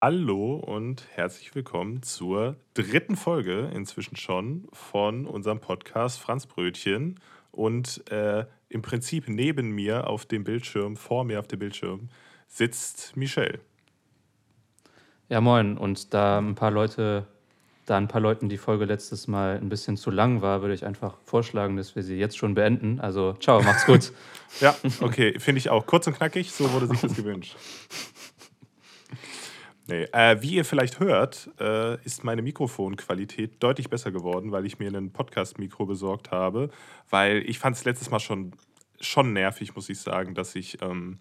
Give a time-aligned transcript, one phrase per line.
[0.00, 7.18] Hallo und herzlich willkommen zur dritten Folge inzwischen schon von unserem Podcast Franz Brötchen.
[7.50, 12.10] Und äh, im Prinzip neben mir auf dem Bildschirm, vor mir auf dem Bildschirm,
[12.46, 13.58] sitzt Michelle.
[15.28, 15.76] Ja, moin.
[15.76, 17.26] Und da ein paar Leute,
[17.84, 20.86] da ein paar Leuten die Folge letztes Mal ein bisschen zu lang war, würde ich
[20.86, 23.00] einfach vorschlagen, dass wir sie jetzt schon beenden.
[23.00, 24.12] Also, ciao, macht's gut.
[24.60, 25.86] ja, okay, finde ich auch.
[25.86, 27.56] Kurz und knackig, so wurde sich das gewünscht.
[29.88, 34.78] Nee, äh, wie ihr vielleicht hört, äh, ist meine Mikrofonqualität deutlich besser geworden, weil ich
[34.78, 36.68] mir ein Podcast-Mikro besorgt habe.
[37.08, 38.52] Weil ich fand es letztes Mal schon,
[39.00, 41.20] schon nervig, muss ich sagen, dass ich, ähm,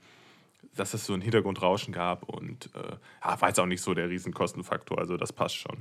[0.75, 4.09] dass es so ein Hintergrundrauschen gab und äh, ja, war jetzt auch nicht so der
[4.09, 4.99] Riesenkostenfaktor.
[4.99, 5.77] Also das passt schon.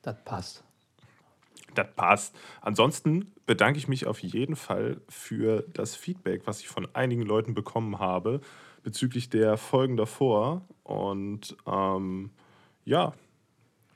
[0.00, 0.64] Das passt.
[1.74, 2.34] Das passt.
[2.62, 7.52] Ansonsten bedanke ich mich auf jeden Fall für das Feedback, was ich von einigen Leuten
[7.52, 8.40] bekommen habe
[8.82, 10.62] bezüglich der Folgen davor.
[10.82, 12.30] Und ähm,
[12.84, 13.12] ja,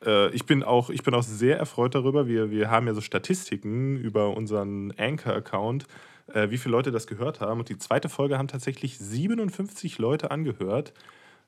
[0.05, 2.27] äh, ich, bin auch, ich bin auch sehr erfreut darüber.
[2.27, 5.87] Wir, wir haben ja so Statistiken über unseren Anchor-Account,
[6.33, 7.61] äh, wie viele Leute das gehört haben.
[7.61, 10.93] Und die zweite Folge haben tatsächlich 57 Leute angehört,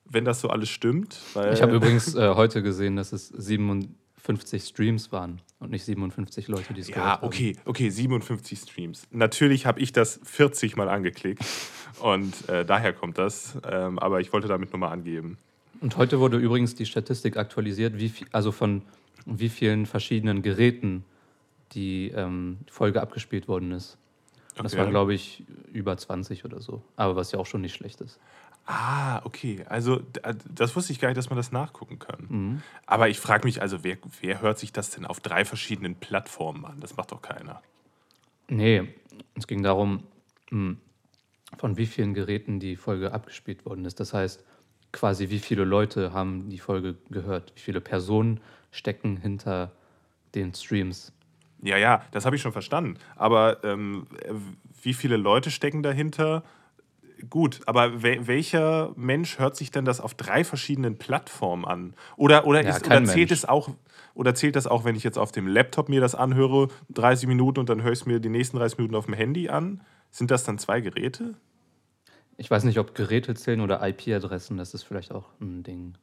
[0.04, 1.20] wenn das so alles stimmt.
[1.52, 3.28] ich habe übrigens äh, heute gesehen, dass es
[4.26, 7.22] 57 Streams waren und nicht 57 Leute, die es ja, gehört haben.
[7.22, 9.06] Ja, okay, okay, 57 Streams.
[9.10, 11.44] Natürlich habe ich das 40 Mal angeklickt
[12.00, 13.56] und äh, daher kommt das.
[13.68, 15.38] Ähm, aber ich wollte damit nur mal angeben.
[15.80, 18.82] Und heute wurde übrigens die Statistik aktualisiert, wie viel, also von
[19.26, 21.04] wie vielen verschiedenen Geräten
[21.72, 23.98] die ähm, Folge abgespielt worden ist.
[24.54, 24.62] Okay.
[24.62, 26.82] Das waren, glaube ich, über 20 oder so.
[26.96, 28.18] Aber was ja auch schon nicht schlecht ist.
[28.66, 29.64] Ah, okay.
[29.68, 30.02] Also
[30.52, 32.26] das wusste ich gar nicht, dass man das nachgucken kann.
[32.28, 32.62] Mhm.
[32.84, 36.64] Aber ich frage mich also, wer, wer hört sich das denn auf drei verschiedenen Plattformen
[36.64, 36.80] an?
[36.80, 37.62] Das macht doch keiner.
[38.48, 38.88] Nee,
[39.34, 40.02] es ging darum,
[40.50, 40.78] hm,
[41.58, 44.00] von wie vielen Geräten die Folge abgespielt worden ist.
[44.00, 44.44] Das heißt,
[44.92, 48.40] quasi wie viele Leute haben die Folge gehört, wie viele Personen
[48.72, 49.72] stecken hinter
[50.34, 51.12] den Streams.
[51.62, 52.98] Ja, ja, das habe ich schon verstanden.
[53.14, 54.06] Aber ähm,
[54.82, 56.42] wie viele Leute stecken dahinter?
[57.30, 61.94] Gut, aber we welcher Mensch hört sich denn das auf drei verschiedenen Plattformen an?
[62.16, 63.70] Oder, oder, ja, ist, oder zählt es auch,
[64.14, 67.60] oder zählt das auch, wenn ich jetzt auf dem Laptop mir das anhöre, 30 Minuten
[67.60, 69.80] und dann höre ich es mir die nächsten 30 Minuten auf dem Handy an?
[70.10, 71.34] Sind das dann zwei Geräte?
[72.38, 75.94] Ich weiß nicht, ob Geräte zählen oder IP-Adressen, das ist vielleicht auch ein Ding.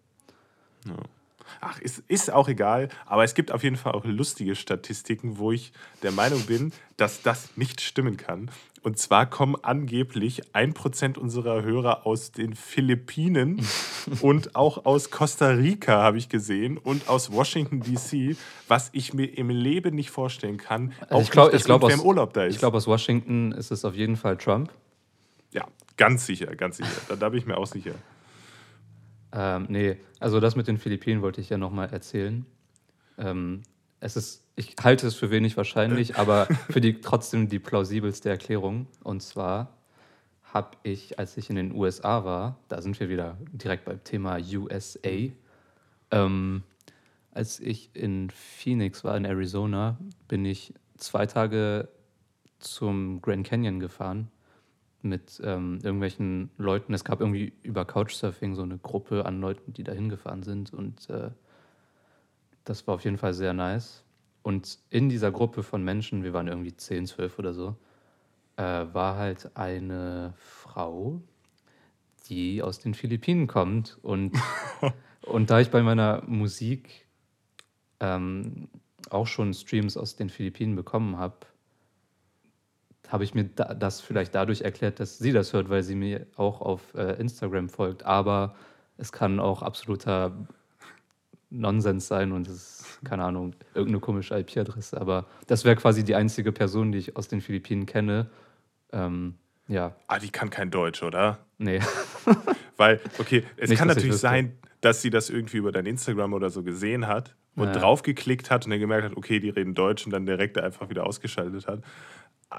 [0.85, 0.95] Ja.
[1.61, 5.51] Ach, ist, ist auch egal, aber es gibt auf jeden Fall auch lustige Statistiken, wo
[5.51, 8.49] ich der Meinung bin, dass das nicht stimmen kann.
[8.83, 13.65] Und zwar kommen angeblich ein Prozent unserer Hörer aus den Philippinen
[14.21, 18.35] und auch aus Costa Rica, habe ich gesehen, und aus Washington, D.C.,
[18.67, 20.91] was ich mir im Leben nicht vorstellen kann.
[21.07, 22.55] Also ich glaube, glaub, aus, Urlaub da ist.
[22.55, 24.69] Ich glaube, aus Washington ist es auf jeden Fall Trump.
[25.53, 25.65] Ja,
[25.95, 26.91] ganz sicher, ganz sicher.
[27.07, 27.95] Da, da bin ich mir auch sicher.
[29.31, 32.45] Ähm, nee, also das mit den Philippinen wollte ich ja nochmal erzählen.
[33.17, 33.63] Ähm,
[34.03, 38.87] es ist, ich halte es für wenig wahrscheinlich, aber für die trotzdem die plausibelste Erklärung.
[39.01, 39.77] Und zwar
[40.43, 44.37] habe ich, als ich in den USA war, da sind wir wieder direkt beim Thema
[44.37, 45.31] USA,
[46.11, 46.63] ähm,
[47.31, 49.97] als ich in Phoenix war, in Arizona,
[50.27, 51.87] bin ich zwei Tage
[52.59, 54.29] zum Grand Canyon gefahren
[55.01, 56.93] mit ähm, irgendwelchen Leuten.
[56.93, 60.73] Es gab irgendwie über Couchsurfing so eine Gruppe an Leuten, die da hingefahren sind.
[60.73, 61.31] Und äh,
[62.63, 64.03] das war auf jeden Fall sehr nice.
[64.41, 67.75] Und in dieser Gruppe von Menschen, wir waren irgendwie 10, 12 oder so,
[68.57, 71.21] äh, war halt eine Frau,
[72.27, 73.97] die aus den Philippinen kommt.
[74.01, 74.37] Und,
[75.21, 77.07] und da ich bei meiner Musik
[77.99, 78.67] ähm,
[79.09, 81.37] auch schon Streams aus den Philippinen bekommen habe,
[83.09, 86.25] habe ich mir da, das vielleicht dadurch erklärt, dass sie das hört, weil sie mir
[86.35, 88.03] auch auf äh, Instagram folgt.
[88.03, 88.55] Aber
[88.97, 90.47] es kann auch absoluter
[91.53, 94.99] Nonsens sein und es ist, keine Ahnung, irgendeine komische IP-Adresse.
[94.99, 98.29] Aber das wäre quasi die einzige Person, die ich aus den Philippinen kenne.
[98.91, 99.35] Ähm,
[99.67, 99.95] ja.
[100.07, 101.39] Ah, die kann kein Deutsch, oder?
[101.57, 101.79] Nee.
[102.77, 106.49] Weil, okay, es Nicht, kann natürlich sein, dass sie das irgendwie über dein Instagram oder
[106.49, 107.73] so gesehen hat und ja.
[107.73, 111.05] draufgeklickt hat und dann gemerkt hat, okay, die reden Deutsch und dann direkt einfach wieder
[111.05, 111.83] ausgeschaltet hat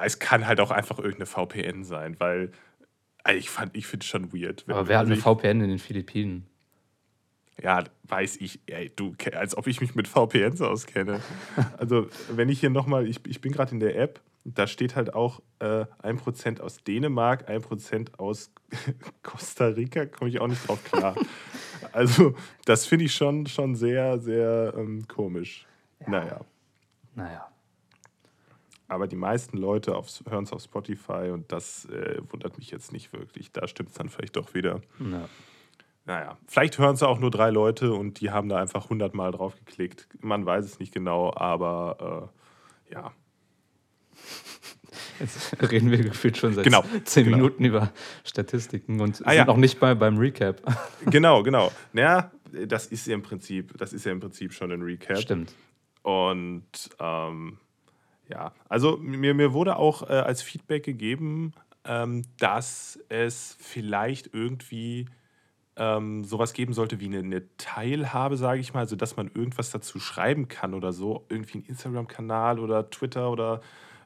[0.02, 2.50] es kann halt auch einfach irgendeine VPN sein, weil
[3.22, 4.64] also ich fand, ich finde es schon weird.
[4.68, 6.46] Aber wer hat eine VPN in den Philippinen?
[7.62, 11.20] Ja, weiß ich, ey, du, als ob ich mich mit VPNs auskenne.
[11.78, 15.14] also, wenn ich hier nochmal, ich, ich bin gerade in der App, da steht halt
[15.14, 18.50] auch äh, 1% aus Dänemark, 1% aus
[19.22, 21.14] Costa Rica, komme ich auch nicht drauf klar.
[21.92, 22.34] also,
[22.64, 25.66] das finde ich schon, schon sehr, sehr ähm, komisch.
[26.00, 26.10] Ja.
[26.10, 26.40] Naja.
[27.14, 27.54] Naja
[28.88, 29.92] aber die meisten Leute
[30.28, 33.50] hören es auf Spotify und das äh, wundert mich jetzt nicht wirklich.
[33.52, 34.80] Da stimmt es dann vielleicht doch wieder.
[35.00, 35.28] Ja.
[36.06, 39.54] Naja, vielleicht hören es auch nur drei Leute und die haben da einfach hundertmal drauf
[39.56, 40.08] geklickt.
[40.20, 42.30] Man weiß es nicht genau, aber
[42.90, 43.12] äh, ja.
[45.20, 47.36] Jetzt reden wir gefühlt schon seit Genau, zehn genau.
[47.36, 47.92] Minuten über
[48.24, 49.44] Statistiken und Ah, sind ja.
[49.44, 50.60] noch nicht mal beim Recap.
[51.06, 51.70] Genau, genau.
[51.92, 52.30] Naja,
[52.66, 55.18] das ist ja im Prinzip, das ist ja im Prinzip schon ein Recap.
[55.18, 55.54] Stimmt.
[56.02, 56.64] Und
[57.00, 57.58] ähm,
[58.28, 61.52] ja, also mir, mir wurde auch äh, als Feedback gegeben,
[61.84, 65.06] ähm, dass es vielleicht irgendwie
[65.76, 69.70] ähm, sowas geben sollte wie eine, eine Teilhabe, sage ich mal, also dass man irgendwas
[69.70, 73.60] dazu schreiben kann oder so, irgendwie ein Instagram-Kanal oder Twitter oder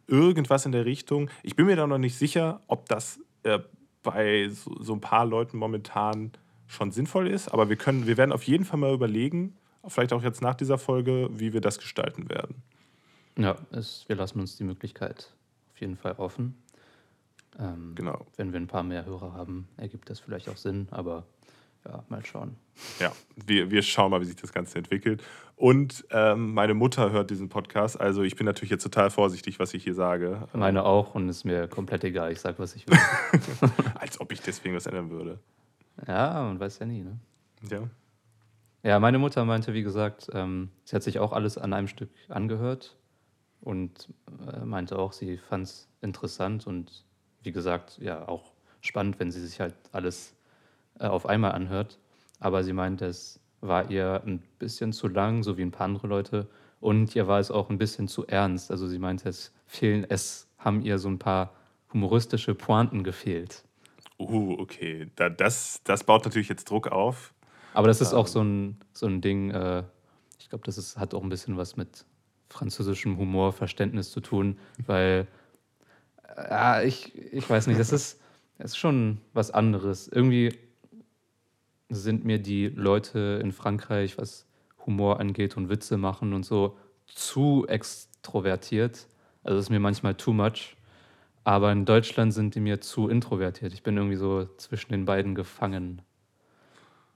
[0.07, 1.31] irgendwas in der Richtung.
[1.43, 3.59] Ich bin mir da noch nicht sicher, ob das äh,
[4.03, 6.33] bei so, so ein paar Leuten momentan
[6.67, 9.57] schon sinnvoll ist, aber wir können, wir werden auf jeden Fall mal überlegen,
[9.87, 12.63] vielleicht auch jetzt nach dieser Folge, wie wir das gestalten werden.
[13.37, 15.33] Ja, es, wir lassen uns die Möglichkeit
[15.73, 16.57] auf jeden Fall offen.
[17.59, 18.27] Ähm, Genau.
[18.37, 21.25] Wenn wir ein paar mehr Hörer haben, ergibt das vielleicht auch Sinn, aber
[21.89, 22.57] ja, mal schauen.
[23.01, 23.13] Ja,
[23.47, 25.23] wir, wir schauen mal, wie sich das Ganze entwickelt.
[25.57, 29.75] Und ähm, meine Mutter hört diesen Podcast, also ich bin natürlich jetzt total vorsichtig, was
[29.75, 30.47] ich hier sage.
[30.53, 32.31] Meine auch und ist mir komplett egal.
[32.31, 32.99] Ich sag, was ich will.
[33.95, 35.41] Als ob ich deswegen was ändern würde.
[36.07, 37.19] ja, man weiß ja nie, ne?
[37.69, 37.89] Ja.
[38.85, 42.11] Ja, meine Mutter meinte, wie gesagt, ähm, sie hat sich auch alles an einem Stück
[42.29, 42.97] angehört
[43.61, 44.15] und
[44.47, 47.05] äh, meinte auch, sie fand es interessant und
[47.43, 50.37] wie gesagt, ja, auch spannend, wenn sie sich halt alles
[50.99, 51.99] auf einmal anhört.
[52.41, 56.07] Aber sie meinte, es war ihr ein bisschen zu lang, so wie ein paar andere
[56.07, 56.49] Leute.
[56.81, 58.71] Und ihr war es auch ein bisschen zu ernst.
[58.71, 61.53] Also sie meinte, es fehlen, es haben ihr so ein paar
[61.93, 63.65] humoristische Pointen gefehlt.
[64.19, 65.11] Uh, okay.
[65.17, 67.33] Da, das, das baut natürlich jetzt Druck auf.
[67.75, 69.85] Aber das ist auch so ein, so ein Ding, äh,
[70.41, 72.05] ich glaube, das ist, hat auch ein bisschen was mit
[72.49, 75.27] französischem Humor, Verständnis zu tun, weil,
[76.37, 78.21] äh, ja, ich, ich weiß nicht, das ist,
[78.57, 80.09] das ist schon was anderes.
[80.09, 80.59] Irgendwie
[81.89, 84.47] sind mir die Leute in Frankreich, was
[84.87, 86.77] Humor angeht und Witze machen und so,
[87.07, 89.07] zu extrovertiert.
[89.43, 90.77] Also das ist mir manchmal too much.
[91.45, 93.73] Aber in Deutschland sind die mir zu introvertiert.
[93.73, 96.03] Ich bin irgendwie so zwischen den beiden gefangen.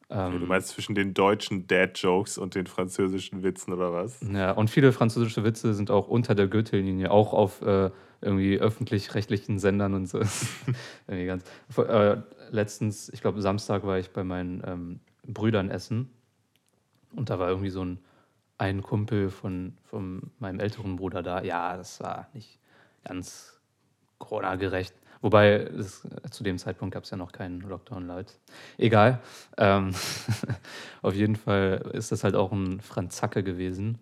[0.08, 4.20] Okay, du meinst zwischen den deutschen Dad-Jokes und den französischen Witzen oder was?
[4.20, 7.90] Ja, und viele französische Witze sind auch unter der Gürtellinie, auch auf äh,
[8.22, 10.20] irgendwie öffentlich-rechtlichen Sendern und so.
[11.06, 11.44] irgendwie ganz,
[11.76, 12.16] äh,
[12.50, 16.10] letztens, ich glaube, Samstag war ich bei meinen ähm, Brüdern essen
[17.14, 17.98] und da war irgendwie so ein,
[18.58, 21.42] ein Kumpel von, von meinem älteren Bruder da.
[21.42, 22.58] Ja, das war nicht
[23.04, 23.60] ganz
[24.18, 24.94] Corona-gerecht.
[25.20, 28.38] Wobei, es, zu dem Zeitpunkt gab es ja noch keinen Lockdown Light.
[28.76, 29.20] Egal.
[29.56, 29.94] Ähm,
[31.02, 33.98] auf jeden Fall ist das halt auch ein Franzacke gewesen.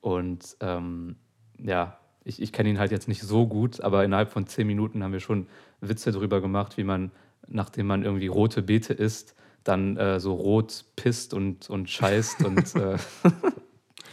[0.00, 1.16] Und ähm,
[1.58, 5.02] ja, ich, ich kenne ihn halt jetzt nicht so gut, aber innerhalb von zehn Minuten
[5.02, 5.46] haben wir schon
[5.80, 7.10] Witze drüber gemacht, wie man,
[7.48, 9.34] nachdem man irgendwie rote Beete isst,
[9.64, 12.44] dann äh, so rot pisst und, und scheißt.
[12.44, 12.96] und, äh,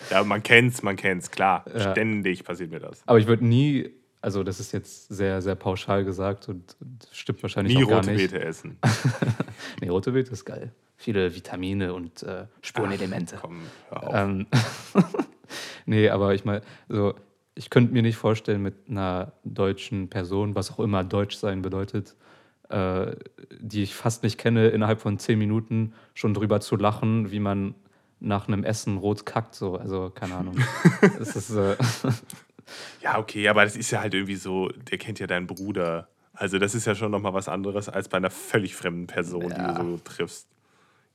[0.10, 1.66] Ja, man kennt's, man kennt's, klar.
[1.74, 1.92] Ja.
[1.92, 3.02] Ständig passiert mir das.
[3.06, 3.90] aber ich würde nie,
[4.22, 7.98] also das ist jetzt sehr, sehr pauschal gesagt und, und stimmt wahrscheinlich Nie auch gar
[8.00, 8.32] rote nicht.
[8.32, 8.78] Beete essen.
[9.82, 10.72] Nee, rote Beete ist geil.
[10.96, 13.38] Viele Vitamine und äh, Spurenelemente.
[13.42, 14.16] Komm, hör auf.
[14.16, 14.48] Ähm,
[15.86, 17.14] nee, aber ich meine, so,
[17.58, 22.16] ich könnte mir nicht vorstellen, mit einer deutschen Person, was auch immer Deutsch sein bedeutet,
[22.70, 23.16] äh,
[23.60, 27.74] die ich fast nicht kenne, innerhalb von zehn Minuten schon drüber zu lachen, wie man
[28.20, 29.56] nach einem Essen rot kackt.
[29.56, 29.76] So.
[29.78, 30.56] Also, keine Ahnung.
[31.20, 31.76] ist, äh,
[33.02, 36.10] Ja, okay, aber das ist ja halt irgendwie so, der kennt ja deinen Bruder.
[36.34, 39.72] Also das ist ja schon nochmal was anderes als bei einer völlig fremden Person, Ja.
[39.74, 40.48] die du so triffst.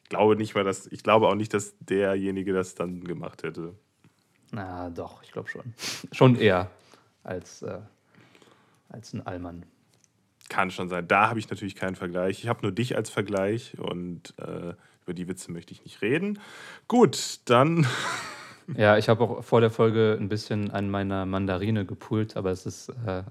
[0.03, 3.75] Ich glaube nicht mal, dass, ich glaube auch nicht, dass derjenige das dann gemacht hätte.
[4.53, 5.75] Na doch, ich glaube schon.
[6.13, 6.71] Schon eher
[7.25, 7.81] als, äh,
[8.89, 9.65] als ein Allmann.
[10.49, 11.09] Kann schon sein.
[11.09, 12.41] Da habe ich natürlich keinen Vergleich.
[12.43, 16.39] Ich habe nur dich als Vergleich und äh, über die Witze möchte ich nicht reden.
[16.89, 17.87] Gut, dann.
[18.77, 22.65] Ja, ich habe auch vor der Folge ein bisschen an meiner Mandarine gepult, aber es
[22.65, 23.25] ist äh,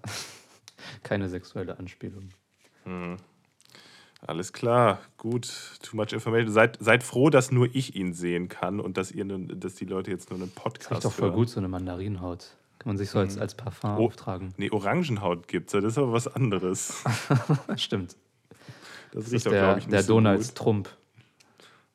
[1.04, 2.30] keine sexuelle Anspielung.
[4.26, 5.50] Alles klar, gut.
[5.82, 6.52] Too much information.
[6.52, 10.12] Seid, seid froh, dass nur ich ihn sehen kann und dass, ihr, dass die Leute
[10.12, 11.36] jetzt nur einen Podcast doch voll hören.
[11.36, 12.56] gut, so eine Mandarinenhaut.
[12.80, 14.06] Kann man sich so als, als Parfum Oh.
[14.06, 14.54] auftragen.
[14.58, 15.72] Nee, Orangenhaut gibt's.
[15.74, 17.04] Das ist aber was anderes.
[17.78, 18.16] Stimmt.
[19.12, 20.56] Das, Das riecht ist doch, der, glaube ich, nicht der so Donald gut.
[20.56, 20.90] Trump.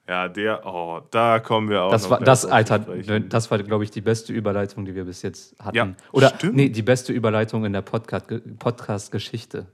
[0.08, 3.28] Ja, der, oh, da kommen wir auch Das war, das, Alter, sprechen.
[3.28, 5.76] das war, glaube ich, die beste Überleitung, die wir bis jetzt hatten.
[5.76, 6.54] Ja, Oder, stimmt.
[6.54, 8.26] nee, die beste Überleitung in der Podcast-
[8.58, 9.66] Podcast-Geschichte.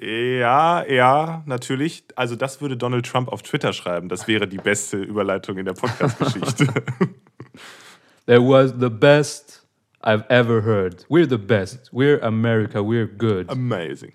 [0.00, 2.04] Ja, ja, natürlich.
[2.14, 4.08] Also das würde Donald Trump auf Twitter schreiben.
[4.08, 6.66] Das wäre die beste Überleitung in der Podcast-Geschichte.
[8.26, 9.66] That was the best
[10.02, 11.04] I've ever heard.
[11.08, 11.90] We're the best.
[11.92, 12.78] We're America.
[12.78, 13.50] We're good.
[13.50, 14.12] Amazing.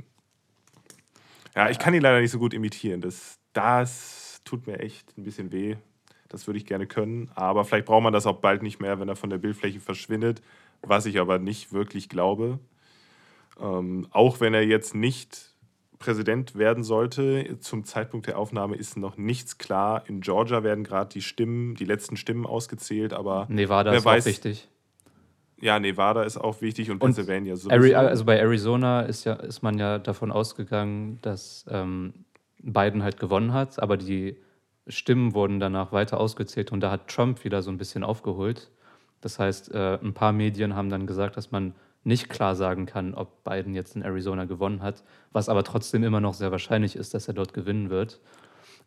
[1.55, 3.01] Ja, ich kann ihn leider nicht so gut imitieren.
[3.01, 5.75] Das, das, tut mir echt ein bisschen weh.
[6.29, 7.29] Das würde ich gerne können.
[7.35, 10.41] Aber vielleicht braucht man das auch bald nicht mehr, wenn er von der Bildfläche verschwindet,
[10.81, 12.59] was ich aber nicht wirklich glaube.
[13.59, 15.52] Ähm, auch wenn er jetzt nicht
[16.03, 20.03] Präsident werden sollte, zum Zeitpunkt der Aufnahme ist noch nichts klar.
[20.07, 24.24] In Georgia werden gerade die Stimmen, die letzten Stimmen ausgezählt, aber Nevada wer ist weiß,
[24.24, 24.67] auch wichtig.
[25.62, 27.95] Ja, Nevada ist auch wichtig und, Und Pennsylvania sowieso.
[27.95, 32.25] Also bei Arizona ist ja ist man ja davon ausgegangen, dass ähm,
[32.60, 34.36] Biden halt gewonnen hat, aber die
[34.88, 38.72] Stimmen wurden danach weiter ausgezählt und da hat Trump wieder so ein bisschen aufgeholt.
[39.22, 43.13] Das heißt, äh, ein paar Medien haben dann gesagt, dass man nicht klar sagen kann,
[43.13, 47.13] ob Biden jetzt in Arizona gewonnen hat, was aber trotzdem immer noch sehr wahrscheinlich ist,
[47.13, 48.19] dass er dort gewinnen wird.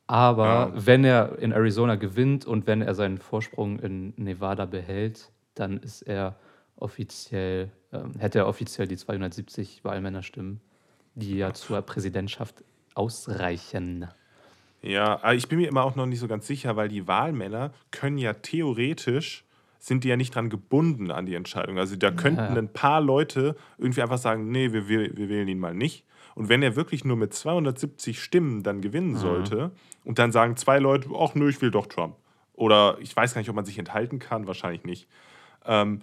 [0.06, 0.72] Aber Ja.
[0.74, 6.02] wenn er in Arizona gewinnt und wenn er seinen Vorsprung in Nevada behält, dann ist
[6.02, 6.36] er
[6.76, 10.60] offiziell, ähm, hätte er offiziell die 270 Wahlmännerstimmen,
[11.14, 12.62] die ja zur Präsidentschaft
[12.94, 14.06] ausreichen.
[14.82, 18.18] Ja, ich bin mir immer auch noch nicht so ganz sicher, weil die Wahlmänner können
[18.18, 19.44] ja theoretisch,
[19.78, 21.78] sind die ja nicht dran gebunden an die Entscheidung.
[21.78, 22.58] Also da könnten Ja.
[22.60, 26.04] ein paar Leute irgendwie einfach sagen, nee, wir, wir, wir wählen ihn mal nicht.
[26.34, 29.16] Und wenn er wirklich nur mit 270 Stimmen dann gewinnen Mhm.
[29.18, 29.70] sollte
[30.04, 32.16] und dann sagen zwei Leute, ach nö, ich will doch Trump.
[32.52, 35.08] Oder ich weiß gar nicht, ob man sich enthalten kann, wahrscheinlich nicht.
[35.64, 36.00] Ähm,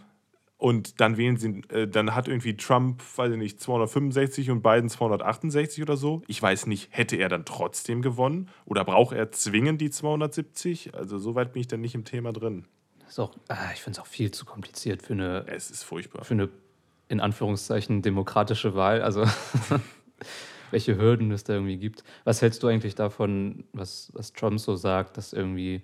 [0.58, 4.88] und dann wählen sie, äh, dann hat irgendwie Trump, weiß ich nicht, 265 und Biden
[4.90, 6.22] 268 oder so.
[6.28, 10.96] Ich weiß nicht, hätte er dann trotzdem gewonnen oder braucht er zwingend die 270?
[10.96, 12.66] Also soweit bin ich dann nicht im Thema drin.
[13.14, 16.24] Ist auch, ah, ich finde es auch viel zu kompliziert für eine, Es ist furchtbar.
[16.24, 16.50] für eine
[17.10, 19.04] in Anführungszeichen demokratische Wahl.
[19.04, 19.24] Also
[20.72, 22.04] welche Hürden es da irgendwie gibt.
[22.24, 25.84] Was hältst du eigentlich davon, was, was Trump so sagt, dass irgendwie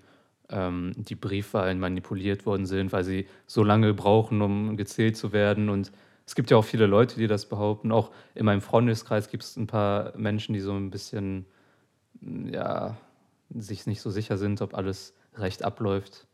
[0.49, 5.69] ähm, die Briefwahlen manipuliert worden sind, weil sie so lange brauchen, um gezählt zu werden?
[5.69, 5.91] Und
[6.25, 7.91] es gibt ja auch viele Leute, die das behaupten.
[7.91, 11.45] Auch in meinem Freundeskreis gibt es ein paar Menschen, die so ein bisschen,
[12.21, 12.97] ja,
[13.51, 16.25] sich nicht so sicher sind, ob alles recht abläuft.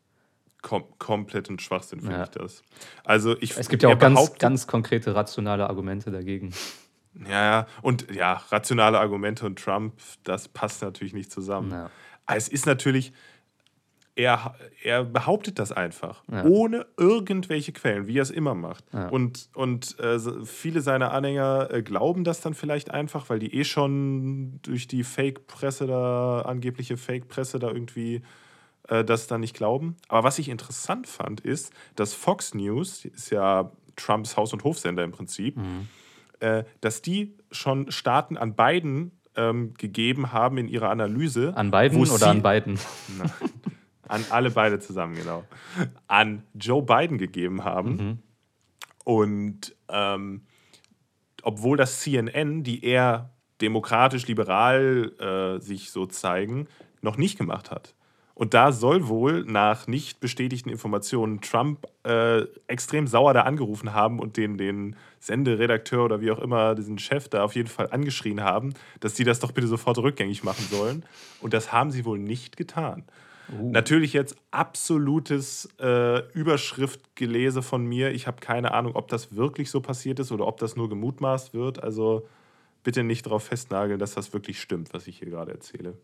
[0.65, 2.23] Kom kompletten Schwachsinn finde Ja.
[2.23, 2.63] ich das.
[3.03, 6.53] Also ich, Es gibt ja auch ganz, ganz konkrete rationale Argumente dagegen.
[7.29, 7.67] Ja, ja.
[7.83, 9.93] Und ja, rationale Argumente und Trump,
[10.23, 11.69] das passt natürlich nicht zusammen.
[11.71, 11.89] Ja.
[12.27, 13.13] Es ist natürlich,
[14.15, 16.43] er, er behauptet das einfach, Ja.
[16.45, 18.85] ohne irgendwelche Quellen, wie er es immer macht.
[18.91, 19.09] Ja.
[19.09, 23.65] Und, und äh, viele seiner Anhänger äh, glauben das dann vielleicht einfach, weil die eh
[23.65, 28.23] schon durch die Fake-Presse da, angebliche Fake-Presse da irgendwie
[28.87, 29.95] äh, das dann nicht glauben.
[30.07, 34.63] Aber was ich interessant fand, ist, dass Fox News, die ist ja Trumps Haus- und
[34.63, 35.87] Hofsender im Prinzip, Mhm.
[36.39, 41.51] äh, dass die schon Staaten an beiden ähm, gegeben haben in ihrer Analyse.
[41.57, 42.79] An beiden oder sie- an beiden?
[44.07, 45.43] An alle beide zusammen, genau.
[46.07, 47.95] An Joe Biden gegeben haben.
[47.95, 48.19] Mhm.
[49.03, 50.45] Und ähm,
[51.41, 55.11] obwohl das CNN, die eher demokratisch-liberal
[55.57, 56.67] äh, sich so zeigen,
[57.01, 57.95] noch nicht gemacht hat.
[58.35, 64.19] Und da soll wohl nach nicht bestätigten Informationen Trump äh, extrem sauer da angerufen haben
[64.19, 68.41] und den, den Senderedakteur oder wie auch immer, diesen Chef da auf jeden Fall angeschrien
[68.41, 71.05] haben, dass sie das doch bitte sofort rückgängig machen sollen.
[71.41, 73.05] Und das haben sie wohl nicht getan.
[73.57, 73.71] Uh.
[73.71, 78.11] Natürlich jetzt absolutes äh, Überschriftgelese von mir.
[78.11, 81.53] Ich habe keine Ahnung, ob das wirklich so passiert ist oder ob das nur gemutmaßt
[81.53, 81.81] wird.
[81.81, 82.27] Also
[82.83, 85.97] bitte nicht darauf festnageln, dass das wirklich stimmt, was ich hier gerade erzähle.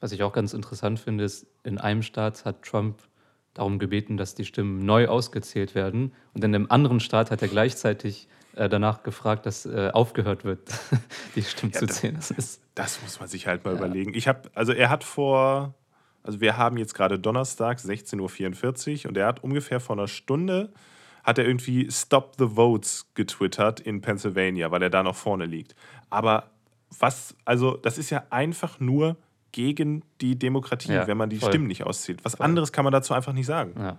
[0.00, 3.02] Was ich auch ganz interessant finde, ist, in einem Staat hat Trump
[3.54, 6.12] darum gebeten, dass die Stimmen neu ausgezählt werden.
[6.34, 10.60] Und in einem anderen Staat hat er gleichzeitig äh, danach gefragt, dass äh, aufgehört wird,
[11.34, 12.14] die Stimmen Ja, zu zählen.
[12.14, 13.78] Das ist, Das muss man sich halt mal Ja.
[13.78, 14.14] überlegen.
[14.14, 15.74] Ich habe, also er hat vor,
[16.22, 20.72] also wir haben jetzt gerade Donnerstag, 16.44 Uhr und er hat ungefähr vor einer Stunde,
[21.24, 25.74] hat er irgendwie Stop the Votes getwittert in Pennsylvania, weil er da noch vorne liegt.
[26.10, 26.50] Aber
[26.98, 29.16] was, also das ist ja einfach nur
[29.52, 31.50] gegen die Demokratie, Ja, wenn man die voll.
[31.50, 32.24] Stimmen nicht auszählt.
[32.24, 32.46] Was Voll.
[32.46, 33.72] anderes kann man dazu einfach nicht sagen.
[33.78, 33.98] ja.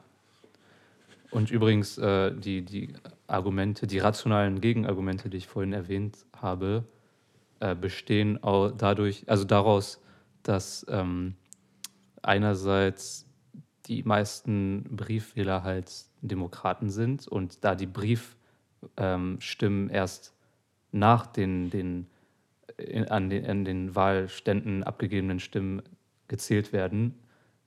[1.32, 2.92] Und übrigens, äh, die, die
[3.28, 6.86] Argumente, die rationalen Gegenargumente, die ich vorhin erwähnt habe,
[7.60, 10.02] äh, bestehen auch dadurch, also daraus,
[10.42, 11.36] dass ähm,
[12.24, 13.28] einerseits
[13.86, 15.92] die meisten Briefwähler halt
[16.22, 20.34] Demokraten sind und da die Briefstimmen erst
[20.92, 22.08] nach den, den,
[22.80, 25.82] in, an, den an den Wahlständen abgegebenen Stimmen
[26.28, 27.16] gezählt werden,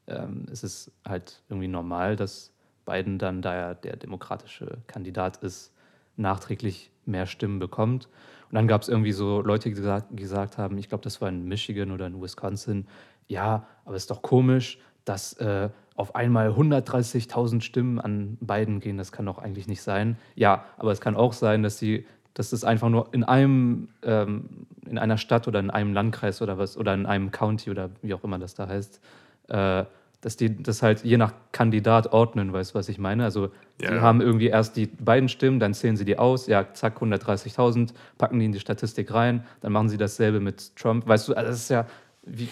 [0.07, 2.53] ähm, ist es halt irgendwie normal, dass
[2.85, 5.73] Biden dann, da er der demokratische Kandidat ist,
[6.17, 8.09] nachträglich mehr Stimmen bekommt.
[8.51, 11.29] Und dann gab es irgendwie so Leute, die gesagt, gesagt haben, ich glaube, das war
[11.29, 12.87] in Michigan oder in Wisconsin,
[13.29, 18.99] ja, aber es ist doch komisch, dass äh, auf einmal 130.000 Stimmen an Biden gehen.
[18.99, 20.17] Das kann doch eigentlich nicht sein.
[20.35, 24.45] Ja, aber es kann auch sein, dass sie dass es einfach nur in einem, ähm,
[24.89, 28.15] in einer Stadt oder in einem Landkreis oder was, oder in einem County oder wie
[28.15, 29.01] auch immer das da heißt,
[29.49, 29.85] äh,
[30.23, 33.25] dass die das halt je nach Kandidat ordnen, weißt du, was ich meine?
[33.25, 34.01] Also die Ja.
[34.01, 38.39] haben irgendwie erst die beiden Stimmen, dann zählen sie die aus, ja, zack, 130.000, packen
[38.39, 41.09] die in die Statistik rein, dann machen sie dasselbe mit Trump.
[41.09, 41.87] Weißt du, also das ist ja,
[42.25, 42.49] wie,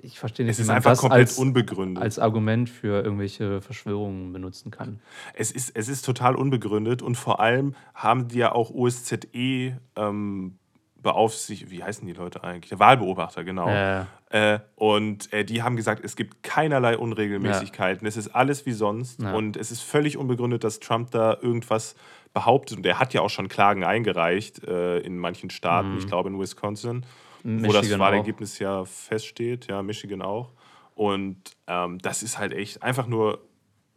[0.00, 2.02] ich verstehe nicht, Es wie ist man einfach das komplett als, unbegründet.
[2.02, 5.00] als Argument für irgendwelche Verschwörungen benutzen kann.
[5.34, 10.58] Es ist, es ist total unbegründet und vor allem haben die ja auch OSZE ähm,
[11.02, 12.68] beaufsichtigt, wie heißen die Leute eigentlich?
[12.70, 13.68] Der Wahlbeobachter, genau.
[13.68, 18.06] Äh, Äh, und äh, die haben gesagt, es gibt keinerlei Unregelmäßigkeiten.
[18.06, 19.22] Es ist alles wie sonst.
[19.22, 19.32] Ja.
[19.32, 21.96] Und es ist völlig unbegründet, dass Trump da irgendwas
[22.34, 22.76] behauptet.
[22.76, 26.38] Und er hat ja auch schon Klagen eingereicht äh, in manchen Staaten, ich glaube in
[26.38, 27.06] Wisconsin,
[27.44, 29.66] wo das Michigan Wahlergebnis ja feststeht.
[29.68, 30.52] Ja, Michigan auch.
[30.94, 33.40] Und ähm, das ist halt echt einfach nur,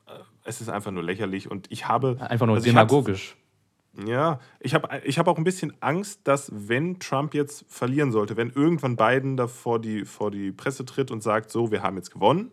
[0.07, 0.12] äh,
[0.43, 1.50] es ist einfach nur lächerlich.
[1.50, 2.17] Und ich habe.
[2.19, 3.38] Einfach nur also ich hab- demagogisch.
[4.05, 8.38] ja, ich habe ich hab auch ein bisschen Angst, dass wenn Trump jetzt verlieren sollte,
[8.38, 11.98] wenn irgendwann Biden da vor die, vor die Presse tritt und sagt, so, wir haben
[11.98, 12.51] jetzt gewonnen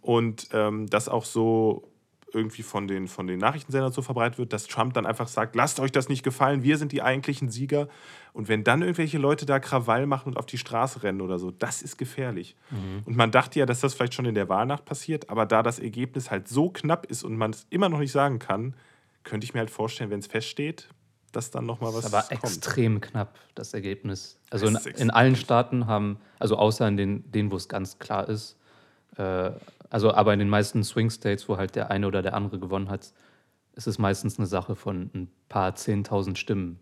[0.00, 1.88] und ähm, das auch so
[2.34, 5.80] irgendwie von den, von den Nachrichtensendern so verbreitet wird, dass Trump dann einfach sagt, lasst
[5.80, 7.88] euch das nicht gefallen, wir sind die eigentlichen Sieger.
[8.32, 11.50] Und wenn dann irgendwelche Leute da Krawall machen und auf die Straße rennen oder so,
[11.50, 12.56] das ist gefährlich.
[13.04, 15.78] Und man dachte ja, dass das vielleicht schon in der Wahlnacht passiert, aber da das
[15.78, 18.74] Ergebnis halt so knapp ist und man es immer noch nicht sagen kann,
[19.24, 20.88] könnte ich mir halt vorstellen, wenn es feststeht,
[21.32, 22.44] dass dann nochmal was aber kommt.
[22.44, 24.38] extrem knapp, das Ergebnis.
[24.50, 28.28] Also in, in allen Staaten haben, also außer in den, denen, wo es ganz klar
[28.28, 28.56] ist,
[29.16, 32.88] also aber in den meisten Swing States, wo halt der eine oder der andere gewonnen
[32.88, 33.12] hat,
[33.74, 36.78] ist es meistens eine Sache von ein paar zehntausend Stimmen.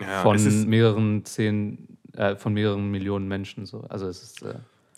[0.00, 3.66] Ja, von mehreren zehn, äh, von mehreren Millionen Menschen.
[3.66, 3.82] So.
[3.88, 4.54] Also es ist äh,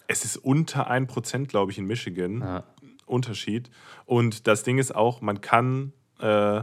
[0.07, 2.41] es ist unter 1%, glaube ich, in Michigan.
[2.41, 2.65] ja,
[3.07, 3.71] Unterschied.
[4.05, 6.63] Und das Ding ist auch, man kann, äh,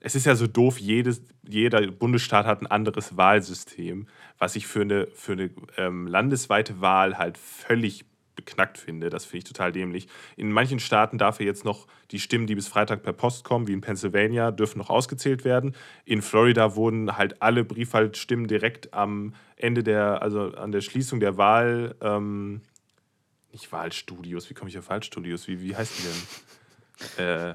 [0.00, 4.06] es ist ja so doof, jedes, jeder Bundesstaat hat ein anderes Wahlsystem,
[4.38, 8.04] was ich für eine, für eine ähm, landesweite Wahl halt völlig
[8.38, 9.10] beknackt finde.
[9.10, 10.06] Das finde ich total dämlich.
[10.36, 13.66] In manchen Staaten darf ja jetzt noch die Stimmen, die bis Freitag per Post kommen,
[13.66, 15.74] wie in Pennsylvania, dürfen noch ausgezählt werden.
[16.04, 21.36] In Florida wurden halt alle Briefwahlstimmen direkt am Ende der, also an der Schließung der
[21.36, 22.60] Wahl, ähm,
[23.50, 25.48] nicht Wahlstudios, wie komme ich auf Wahlstudios?
[25.48, 27.26] Wie, wie heißt die denn?
[27.50, 27.54] äh,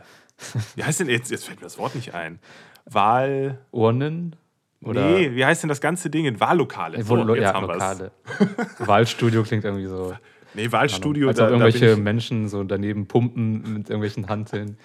[0.76, 1.32] wie heißt denn jetzt?
[1.32, 2.40] Jetzt fällt mir das Wort nicht ein.
[2.86, 3.60] Wahl.
[3.72, 4.36] Urnen?
[4.84, 6.26] Oder Nee, wie heißt denn das ganze Ding?
[6.26, 7.02] In Wahllokale.
[7.04, 7.68] So, jetzt ja, haben.
[7.68, 8.12] Lokale.
[8.80, 10.14] Wahlstudio klingt irgendwie so.
[10.56, 11.28] Nee, Wahlstudio.
[11.30, 14.78] Als da, bin irgendwelche Menschen so daneben pumpen mit irgendwelchen Hanteln.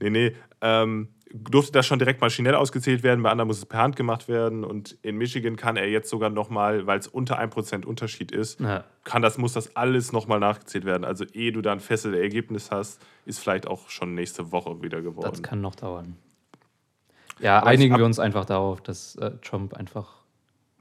[0.00, 0.36] nee, nee.
[0.60, 4.28] Ähm, durfte das schon direkt maschinell ausgezählt werden, bei anderen muss es per Hand gemacht
[4.28, 4.62] werden.
[4.62, 8.84] Und in Michigan kann er jetzt sogar nochmal, weil es unter 1% Unterschied ist, Ja.
[9.02, 11.04] kann das, muss das alles nochmal nachgezählt werden.
[11.04, 15.02] Also ehe du da ein festes Ergebnis hast, ist vielleicht auch schon nächste Woche wieder
[15.02, 15.28] geworden.
[15.30, 16.16] Das kann noch dauern.
[17.40, 20.23] Ja, Aber einigen wir uns einfach darauf, dass äh, Trump einfach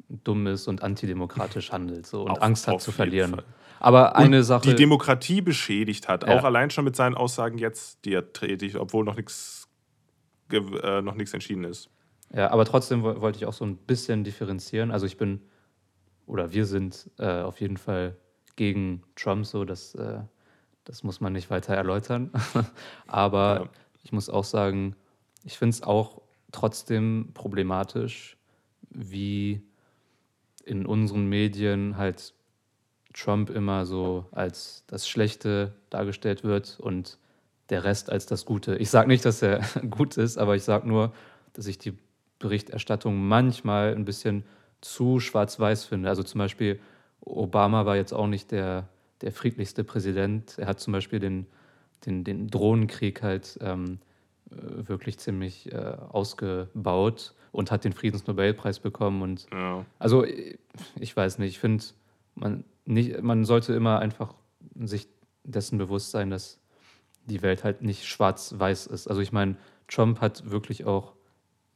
[0.09, 3.31] dumm ist und antidemokratisch handelt so, und Auf- Angst hat zu verlieren.
[3.31, 3.43] Fall.
[3.79, 4.69] Aber eine und Sache.
[4.69, 6.37] die Demokratie beschädigt hat, Ja.
[6.39, 9.67] auch allein schon mit seinen Aussagen jetzt, die er tätigt, obwohl noch nichts
[10.51, 11.89] äh, noch nichts entschieden ist.
[12.31, 14.91] Ja, aber trotzdem wo- wollte ich auch so ein bisschen differenzieren.
[14.91, 15.41] Also ich bin,
[16.27, 18.17] oder wir sind äh, auf jeden Fall
[18.55, 20.19] gegen Trump, so das, äh,
[20.83, 22.31] das muss man nicht weiter erläutern.
[23.07, 23.69] aber Ja.
[24.03, 24.95] ich muss auch sagen,
[25.43, 28.37] ich finde es auch trotzdem problematisch,
[28.91, 29.63] wie
[30.65, 32.33] in unseren Medien halt
[33.13, 37.17] Trump immer so als das Schlechte dargestellt wird und
[37.69, 38.75] der Rest als das Gute.
[38.77, 41.13] Ich sage nicht, dass er gut ist, aber ich sage nur,
[41.53, 41.97] dass ich die
[42.39, 44.43] Berichterstattung manchmal ein bisschen
[44.81, 46.09] zu schwarz-weiß finde.
[46.09, 46.79] Also zum Beispiel,
[47.21, 48.89] Obama war jetzt auch nicht der,
[49.21, 50.57] der friedlichste Präsident.
[50.57, 51.45] Er hat zum Beispiel den,
[52.05, 53.99] den, den Drohnenkrieg halt ähm,
[54.51, 55.77] äh, wirklich ziemlich äh,
[56.09, 59.21] ausgebaut und hat den Friedensnobelpreis bekommen.
[59.21, 59.85] Und Ja.
[59.99, 61.83] also ich weiß nicht, ich finde,
[62.35, 64.33] man, nicht- man sollte immer einfach
[64.75, 65.07] sich
[65.45, 66.59] dessen bewusst sein, dass
[67.25, 69.07] die Welt halt nicht schwarz-weiß ist.
[69.07, 69.55] Also ich meine,
[69.87, 71.13] Trump hat wirklich auch,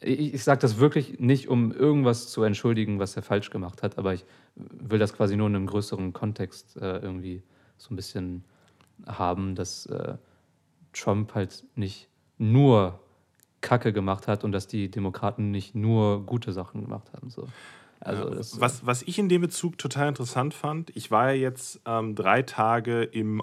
[0.02, 3.98] ich, ich sage das wirklich nicht, um irgendwas zu entschuldigen, was er falsch gemacht hat,
[3.98, 7.44] aber ich will das quasi nur in einem größeren Kontext äh, irgendwie
[7.78, 8.44] so ein bisschen
[9.06, 10.18] haben, dass äh,
[10.94, 12.10] Trump halt nicht
[12.40, 13.00] nur
[13.68, 17.30] Kacke gemacht hat und dass die Demokraten nicht nur gute Sachen gemacht haben.
[17.30, 17.48] So.
[18.00, 21.42] Also das, Äh, Was, was ich in dem Bezug total interessant fand, ich war ja
[21.50, 23.42] jetzt ähm, drei Tage im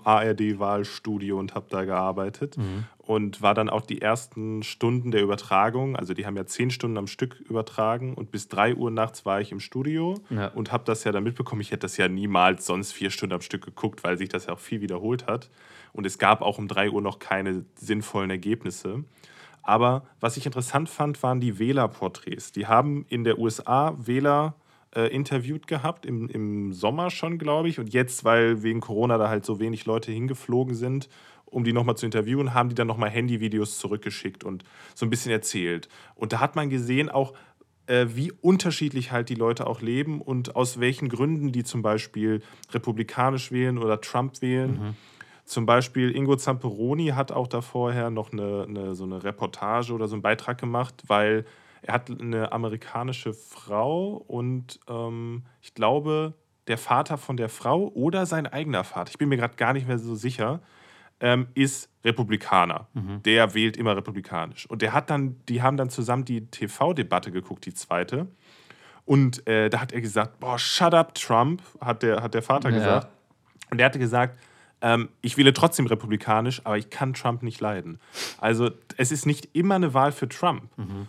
[0.58, 2.84] ARD-Wahlstudio und habe da gearbeitet Mhm.
[2.98, 6.96] und war dann auch die ersten Stunden der Übertragung, also die haben ja zehn Stunden
[6.98, 10.48] am Stück übertragen und bis drei Uhr nachts war ich im Studio Ja.
[10.48, 11.60] und habe das ja dann mitbekommen.
[11.60, 14.52] Ich hätte das ja niemals sonst vier Stunden am Stück geguckt, weil sich das ja
[14.54, 15.50] auch viel wiederholt hat.
[15.92, 19.04] Und es gab auch um drei Uhr noch keine sinnvollen Ergebnisse.
[19.64, 22.52] Aber was ich interessant fand, waren die Wählerporträts.
[22.52, 24.54] Die haben in der USA Wähler
[24.94, 27.80] äh, interviewt gehabt, im, im Sommer schon, glaube ich.
[27.80, 31.08] Und jetzt, weil wegen Corona da halt so wenig Leute hingeflogen sind,
[31.46, 35.32] um die nochmal zu interviewen, haben die dann nochmal Handyvideos zurückgeschickt und so ein bisschen
[35.32, 35.88] erzählt.
[36.14, 37.32] Und da hat man gesehen auch,
[37.86, 42.42] äh, wie unterschiedlich halt die Leute auch leben und aus welchen Gründen die zum Beispiel
[42.72, 44.70] republikanisch wählen oder Trump wählen.
[44.70, 44.96] Mhm.
[45.44, 50.08] Zum Beispiel Ingo Zamperoni hat auch da vorher noch eine, eine, so eine Reportage oder
[50.08, 51.44] so einen Beitrag gemacht, weil
[51.82, 56.32] er hat eine amerikanische Frau und ähm, ich glaube,
[56.66, 59.86] der Vater von der Frau oder sein eigener Vater, ich bin mir gerade gar nicht
[59.86, 60.60] mehr so sicher,
[61.20, 62.88] ähm, ist Republikaner.
[62.94, 63.22] Mhm.
[63.22, 64.68] Der wählt immer republikanisch.
[64.68, 68.28] Und der hat dann, die haben dann zusammen die TV-Debatte geguckt, die zweite.
[69.04, 72.70] Und äh, da hat er gesagt, boah, shut up, Trump, hat der, hat der Vater
[72.70, 72.78] ja.
[72.78, 73.08] gesagt.
[73.70, 74.38] Und der hatte gesagt,
[74.84, 77.98] ähm, ich wähle trotzdem republikanisch, aber ich kann Trump nicht leiden.
[78.38, 80.64] Also es ist nicht immer eine Wahl für Trump.
[80.76, 81.08] Mhm.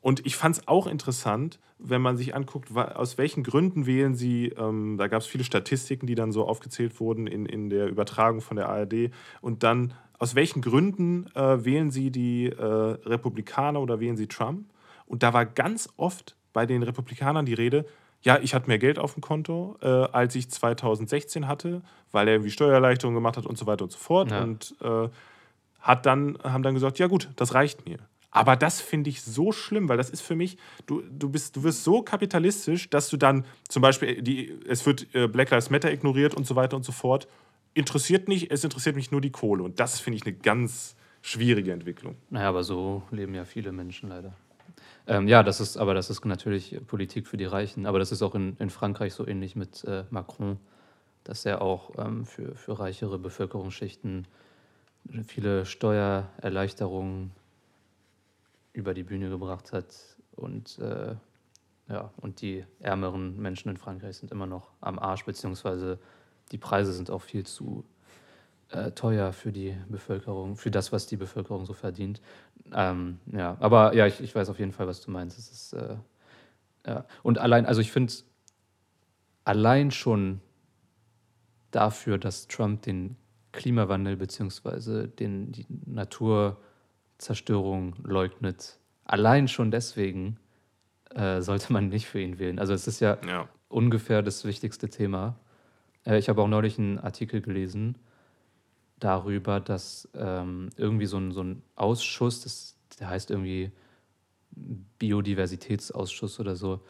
[0.00, 4.48] Und ich fand es auch interessant, wenn man sich anguckt, aus welchen Gründen wählen sie,
[4.56, 8.40] ähm, da gab es viele Statistiken, die dann so aufgezählt wurden in, in der Übertragung
[8.40, 9.10] von der ARD,
[9.42, 14.64] und dann aus welchen Gründen äh, wählen sie die äh, Republikaner oder wählen sie Trump?
[15.06, 17.86] Und da war ganz oft bei den Republikanern die Rede,
[18.22, 22.34] ja, ich hatte mehr Geld auf dem Konto, äh, als ich 2016 hatte, weil er
[22.34, 24.30] irgendwie Steuererleichterungen gemacht hat und so weiter und so fort.
[24.30, 24.42] Ja.
[24.42, 25.08] Und äh,
[25.80, 27.98] hat dann, haben dann gesagt, ja gut, das reicht mir.
[28.30, 30.56] Aber das finde ich so schlimm, weil das ist für mich,
[30.86, 35.12] du, du, bist, du wirst so kapitalistisch, dass du dann zum Beispiel, die, es wird
[35.14, 37.26] äh, Black Lives Matter ignoriert und so weiter und so fort.
[37.74, 39.62] Interessiert nicht, es interessiert mich nur die Kohle.
[39.62, 42.16] Und das finde ich eine ganz schwierige Entwicklung.
[42.28, 44.34] Naja, aber so leben ja viele Menschen leider.
[45.06, 47.86] Ähm, ja, das ist, aber das ist natürlich Politik für die Reichen.
[47.86, 50.58] Aber das ist auch in, in Frankreich so ähnlich mit äh, Macron,
[51.24, 54.26] dass er auch ähm, für, für reichere Bevölkerungsschichten
[55.26, 57.32] viele Steuererleichterungen
[58.72, 59.94] über die Bühne gebracht hat.
[60.36, 61.14] Und, äh,
[61.88, 65.98] ja, und die ärmeren Menschen in Frankreich sind immer noch am Arsch, beziehungsweise
[66.52, 67.84] die Preise sind auch viel zu
[68.70, 72.20] äh, teuer für die Bevölkerung, für das, was die Bevölkerung so verdient.
[72.72, 75.38] Ähm, ja, aber ja, ich, ich weiß auf jeden Fall, was du meinst.
[75.38, 75.96] Es ist, äh,
[76.86, 77.04] ja.
[77.22, 78.12] Und allein, also ich finde
[79.44, 80.40] allein schon
[81.70, 83.16] dafür, dass Trump den
[83.52, 90.38] Klimawandel beziehungsweise den, die Naturzerstörung leugnet, allein schon deswegen
[91.14, 92.60] äh, sollte man nicht für ihn wählen.
[92.60, 93.48] Also es ist ja, ja.
[93.68, 95.36] ungefähr das wichtigste Thema.
[96.06, 97.96] Äh, ich habe auch neulich einen Artikel gelesen,
[99.00, 103.72] darüber, dass ähm, irgendwie so ein, so ein Ausschuss, das, der heißt irgendwie
[104.98, 106.80] Biodiversitätsausschuss oder so,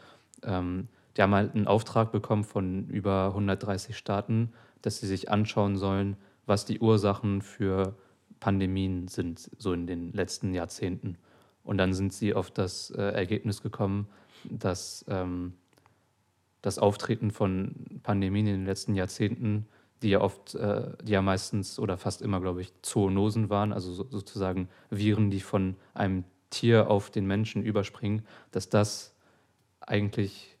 [0.43, 5.77] ähm, die haben halt einen Auftrag bekommen von über 130 Staaten, dass sie sich anschauen
[5.77, 7.95] sollen, was die Ursachen für
[8.39, 11.17] Pandemien sind, so in den letzten Jahrzehnten.
[11.63, 14.07] Und dann sind sie auf das äh, Ergebnis gekommen,
[14.49, 15.53] dass ähm,
[16.61, 19.67] das Auftreten von Pandemien in den letzten Jahrzehnten
[20.01, 23.93] die ja oft, äh, die ja meistens oder fast immer, glaube ich, Zoonosen waren, also
[23.93, 29.13] so, sozusagen Viren, die von einem Tier auf den Menschen überspringen, dass das
[29.79, 30.57] eigentlich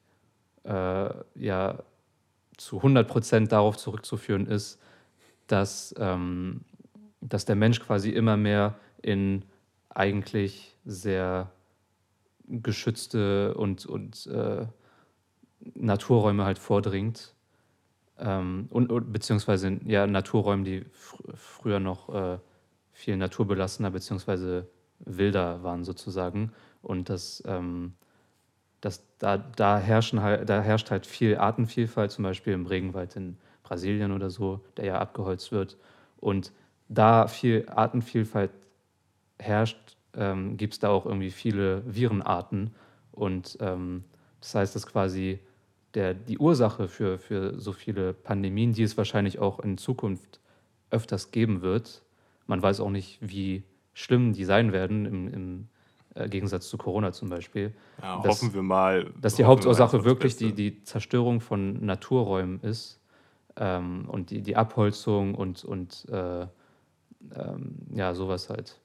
[0.63, 1.83] äh, ja
[2.57, 4.79] zu 100 Prozent darauf zurückzuführen ist,
[5.47, 6.61] dass, ähm,
[7.19, 9.43] dass der Mensch quasi immer mehr in
[9.89, 11.51] eigentlich sehr
[12.47, 14.65] geschützte und, und äh,
[15.75, 17.33] Naturräume halt vordringt
[18.21, 22.37] ähm, und, und, beziehungsweise ja, Naturräumen, die fr früher noch äh,
[22.93, 24.67] viel naturbelassener beziehungsweise
[24.99, 26.51] wilder waren sozusagen.
[26.81, 27.93] Und das, ähm,
[28.79, 33.37] das, da, da, herrschen halt, da herrscht halt viel Artenvielfalt, zum Beispiel im Regenwald in
[33.63, 35.77] Brasilien oder so, der ja abgeholzt wird.
[36.19, 36.51] Und
[36.89, 38.51] da viel Artenvielfalt
[39.39, 42.75] herrscht, ähm, gibt es da auch irgendwie viele Virenarten.
[43.11, 44.03] Und ähm,
[44.39, 45.39] das heißt, dass quasi
[45.93, 50.39] der, die Ursache für, für so viele Pandemien, die es wahrscheinlich auch in Zukunft
[50.89, 52.01] öfters geben wird.
[52.47, 55.67] Man weiß auch nicht, wie schlimm die sein werden, im, im
[56.15, 57.73] äh, Gegensatz zu Corona zum Beispiel.
[58.01, 59.11] Ja, dass, hoffen wir mal.
[59.19, 62.99] Dass die Hauptursache wirklich die, die Zerstörung von Naturräumen ist
[63.55, 68.79] ähm, und die, die Abholzung und, und äh, ähm, ja, sowas halt.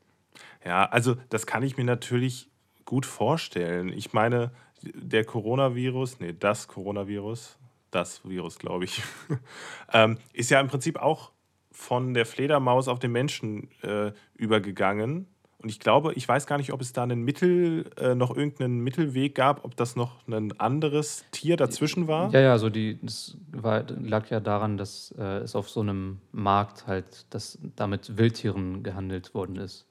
[0.64, 2.50] Ja, also das kann ich mir natürlich
[2.84, 3.92] gut vorstellen.
[3.92, 4.50] Ich meine,
[4.82, 7.58] der Coronavirus, nee, das Coronavirus,
[7.90, 9.02] das Virus, glaube ich,
[9.92, 11.32] ähm, ist ja im Prinzip auch
[11.72, 15.26] von der Fledermaus auf den Menschen äh, übergegangen.
[15.58, 18.80] Und ich glaube, ich weiß gar nicht, ob es da einen Mittel, äh, noch irgendeinen
[18.80, 22.30] Mittelweg gab, ob das noch ein anderes Tier dazwischen war.
[22.32, 26.18] Ja, ja, so die, das war, lag ja daran, dass äh, es auf so einem
[26.32, 29.86] Markt halt, dass damit Wildtieren gehandelt worden ist.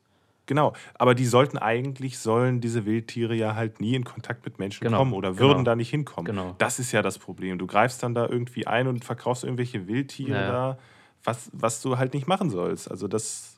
[0.48, 4.84] Genau, aber die sollten eigentlich, sollen diese Wildtiere ja halt nie in Kontakt mit Menschen
[4.84, 5.64] Genau, kommen oder würden genau.
[5.64, 6.26] da nicht hinkommen.
[6.26, 6.56] Genau.
[6.60, 7.58] Das ist ja das Problem.
[7.58, 10.52] Du greifst dann da irgendwie ein und verkaufst irgendwelche Wildtiere Ja, ja.
[10.52, 10.78] da,
[11.24, 12.90] was, was du halt nicht machen sollst.
[12.92, 13.58] Also das,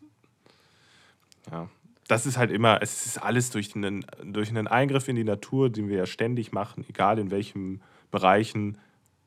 [1.52, 1.70] ja,
[2.08, 5.70] das ist halt immer, es ist alles durch einen, durch einen Eingriff in die Natur,
[5.70, 8.78] den wir ja ständig machen, egal in welchen Bereichen,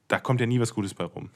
[0.08, 1.28] da kommt ja nie was Gutes bei rum.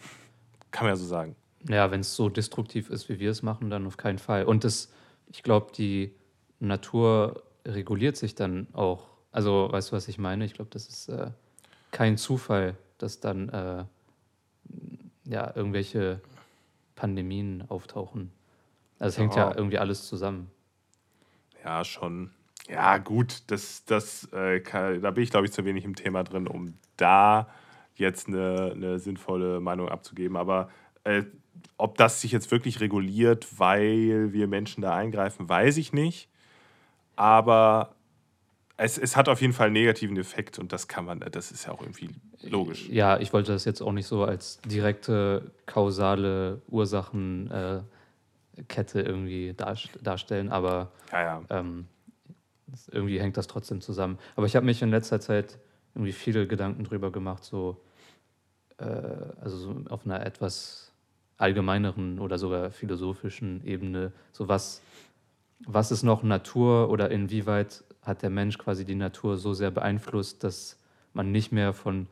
[0.70, 1.37] Kann man ja so sagen.
[1.68, 4.44] Ja, wenn es so destruktiv ist, wie wir es machen, dann auf keinen Fall.
[4.44, 4.90] Und das,
[5.30, 6.14] ich glaube, die
[6.60, 9.08] Natur reguliert sich dann auch.
[9.32, 10.44] Also, weißt du, was ich meine?
[10.44, 11.30] Ich glaube, das ist äh,
[11.90, 13.84] kein Zufall, dass dann äh,
[15.24, 16.20] ja irgendwelche
[16.94, 18.30] Pandemien auftauchen.
[18.98, 19.56] Also es hängt ja Ja.
[19.56, 20.50] irgendwie alles zusammen.
[21.64, 22.30] Ja, schon.
[22.68, 26.22] Ja, gut, das, das, äh, kann, da bin ich, glaube ich, zu wenig im Thema
[26.24, 27.48] drin, um da
[27.94, 30.37] jetzt eine, eine sinnvolle Meinung abzugeben.
[30.37, 30.70] Aber
[31.04, 31.24] äh,
[31.77, 36.29] ob das sich jetzt wirklich reguliert, weil wir Menschen da eingreifen, weiß ich nicht.
[37.17, 37.95] Aber
[38.77, 41.67] es, es hat auf jeden Fall einen negativen Effekt und das kann man, das ist
[41.67, 42.11] ja auch irgendwie
[42.43, 42.88] logisch.
[42.88, 47.85] Ja, ich wollte das jetzt auch nicht so als direkte kausale Ursachenkette
[48.69, 51.43] Kette irgendwie darst- darstellen, aber Ja, ja.
[51.51, 51.87] ähm,
[52.93, 54.17] irgendwie hängt das trotzdem zusammen.
[54.37, 55.59] Aber ich habe mich in letzter Zeit
[55.95, 57.81] irgendwie viele Gedanken drüber gemacht, so,
[58.79, 60.84] äh, also so auf einer etwas
[61.37, 64.83] allgemeineren oder sogar philosophischen Ebene, so was,
[65.66, 70.44] was ist noch Natur oder inwieweit hat der Mensch quasi die Natur so sehr beeinflusst,
[70.44, 70.79] dass
[71.12, 72.07] man nicht mehr von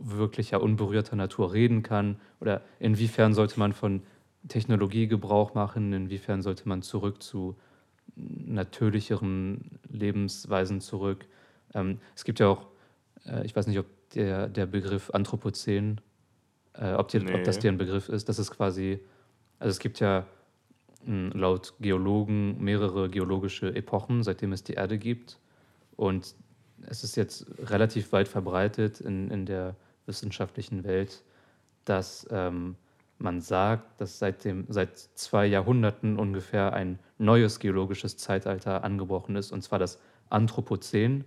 [0.00, 4.02] wirklicher unberührter Natur reden kann oder inwiefern sollte man von
[4.48, 7.56] Technologie Gebrauch machen, inwiefern sollte man zurück zu
[8.16, 11.26] natürlicheren Lebensweisen zurück.
[11.74, 12.66] Ähm, es gibt ja auch,
[13.26, 16.00] äh, ich weiß nicht, ob der, der Begriff Anthropozän,
[16.78, 17.42] äh, ob, ob Nee.
[17.42, 18.28] das dir ein Begriff ist.
[18.28, 19.00] Das ist quasi,
[19.58, 20.26] also es gibt ja
[21.04, 25.38] mh, laut Geologen mehrere geologische Epochen, seitdem es die Erde gibt.
[25.96, 26.34] Und
[26.86, 29.74] es ist jetzt relativ weit verbreitet in, in der
[30.06, 31.22] wissenschaftlichen Welt,
[31.84, 32.76] dass ähm,
[33.18, 39.50] man sagt, dass seit, dem, seit zwei Jahrhunderten ungefähr ein neues geologisches Zeitalter angebrochen ist,
[39.50, 39.98] und zwar das
[40.30, 41.24] Anthropozän.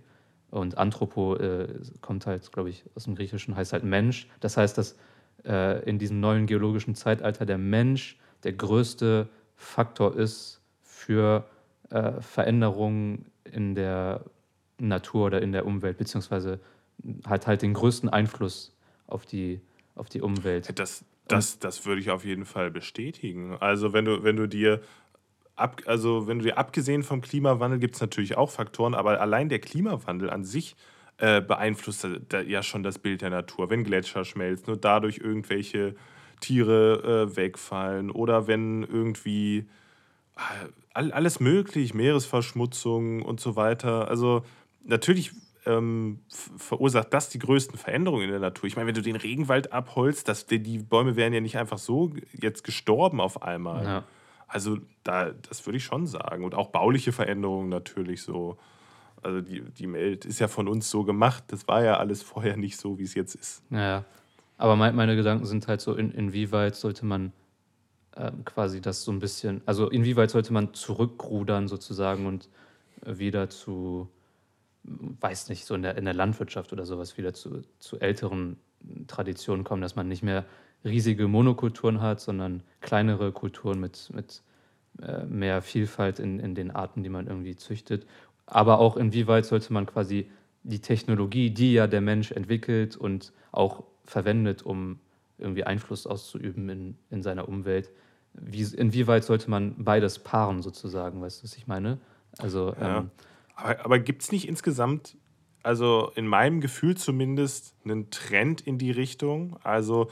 [0.50, 1.68] Und Anthropo äh,
[2.00, 4.28] kommt halt, glaube ich, aus dem Griechischen, heißt halt Mensch.
[4.40, 4.96] Das heißt, dass
[5.44, 11.44] äh, in diesem neuen geologischen Zeitalter der Mensch der größte Faktor ist für
[11.90, 14.24] äh, Veränderungen in der
[14.78, 16.60] Natur oder in der Umwelt, beziehungsweise
[17.26, 18.76] hat halt den größten Einfluss
[19.06, 19.60] auf die,
[19.94, 20.78] auf die Umwelt.
[20.78, 23.56] Das, das, das würde ich auf jeden Fall bestätigen.
[23.60, 24.80] Also wenn du, wenn du dir
[25.56, 29.48] ab, also wenn du dir abgesehen vom Klimawandel gibt es natürlich auch Faktoren, aber allein
[29.48, 30.76] der Klimawandel an sich
[31.22, 32.04] äh, beeinflusst
[32.48, 33.70] ja schon das Bild der Natur.
[33.70, 35.94] Wenn Gletscher schmelzen und dadurch irgendwelche
[36.40, 39.68] Tiere äh, wegfallen oder wenn irgendwie
[40.36, 44.08] äh, all, alles möglich, Meeresverschmutzung und so weiter.
[44.08, 44.42] Also
[44.82, 45.30] natürlich
[45.64, 46.18] ähm,
[46.56, 48.66] verursacht das die größten Veränderungen in der Natur.
[48.66, 51.78] Ich meine, wenn du den Regenwald abholst, das, die, die Bäume wären ja nicht einfach
[51.78, 53.84] so jetzt gestorben auf einmal.
[53.84, 54.04] Ja.
[54.48, 56.44] Also da, das würde ich schon sagen.
[56.44, 58.58] Und auch bauliche Veränderungen natürlich so.
[59.22, 61.44] Also die, die Welt ist ja von uns so gemacht.
[61.48, 63.62] Das war ja alles vorher nicht so, wie es jetzt ist.
[63.70, 64.04] Ja,
[64.58, 67.32] aber mein, meine Gedanken sind halt so, in, inwieweit sollte man
[68.16, 72.48] ähm, quasi das so ein bisschen, also inwieweit sollte man zurückrudern sozusagen und
[73.06, 74.08] äh, wieder zu,
[74.82, 78.58] weiß nicht, so in der, in der Landwirtschaft oder sowas wieder zu, zu älteren
[79.06, 80.44] Traditionen kommen, dass man nicht mehr
[80.84, 84.42] riesige Monokulturen hat, sondern kleinere Kulturen mit, mit
[85.00, 88.06] äh, mehr Vielfalt in, in den Arten, die man irgendwie züchtet.
[88.46, 90.30] Aber auch inwieweit sollte man quasi
[90.62, 95.00] die Technologie, die ja der Mensch entwickelt und auch verwendet, um
[95.38, 97.90] irgendwie Einfluss auszuüben in, in seiner Umwelt,
[98.34, 101.98] wie, inwieweit sollte man beides paaren sozusagen, weißt du, was ich meine?
[102.38, 102.98] Also, Ja.
[102.98, 103.10] ähm,
[103.54, 105.16] Aber, aber gibt es nicht insgesamt,
[105.62, 109.56] also in meinem Gefühl zumindest, einen Trend in die Richtung?
[109.62, 110.10] Also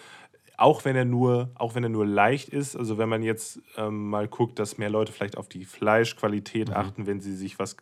[0.61, 4.11] auch wenn er nur, auch wenn er nur leicht ist, also wenn man jetzt ähm,
[4.11, 6.75] mal guckt, dass mehr Leute vielleicht auf die Fleischqualität Mhm.
[6.75, 7.77] achten, wenn sie sich was,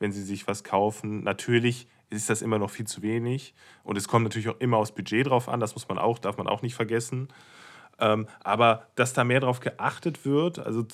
[0.00, 1.22] wenn sie sich was kaufen.
[1.22, 3.54] Natürlich ist das immer noch viel zu wenig.
[3.84, 6.36] Und es kommt natürlich auch immer aufs Budget drauf an, das muss man auch, darf
[6.36, 7.28] man auch nicht vergessen.
[8.00, 10.84] Ähm, aber dass da mehr drauf geachtet wird, also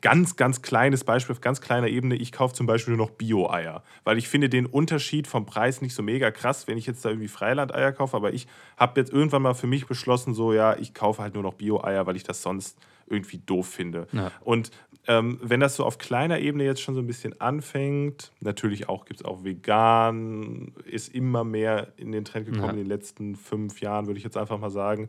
[0.00, 3.82] ganz, ganz kleines Beispiel auf ganz kleiner Ebene, ich kaufe zum Beispiel nur noch Bio-Eier,
[4.04, 7.08] weil ich finde den Unterschied vom Preis nicht so mega krass, wenn ich jetzt da
[7.10, 10.94] irgendwie Freiland-Eier kaufe, aber ich habe jetzt irgendwann mal für mich beschlossen, so ja, ich
[10.94, 14.06] kaufe halt nur noch Bio-Eier, weil ich das sonst irgendwie doof finde.
[14.12, 14.30] Ja.
[14.40, 14.70] Und
[15.08, 19.04] ähm, wenn das so auf kleiner Ebene jetzt schon so ein bisschen anfängt, natürlich auch
[19.06, 22.70] gibt es auch vegan, ist immer mehr in den Trend gekommen Ja.
[22.70, 25.08] in den letzten fünf Jahren, würde ich jetzt einfach mal sagen.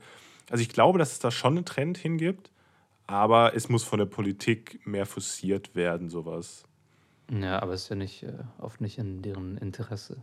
[0.49, 2.50] Also ich glaube, dass es da schon einen Trend hingibt,
[3.11, 6.63] aber es muss von der Politik mehr forciert werden, sowas.
[7.29, 10.17] Ja, aber es ist ja nicht, äh, oft nicht in deren Interesse.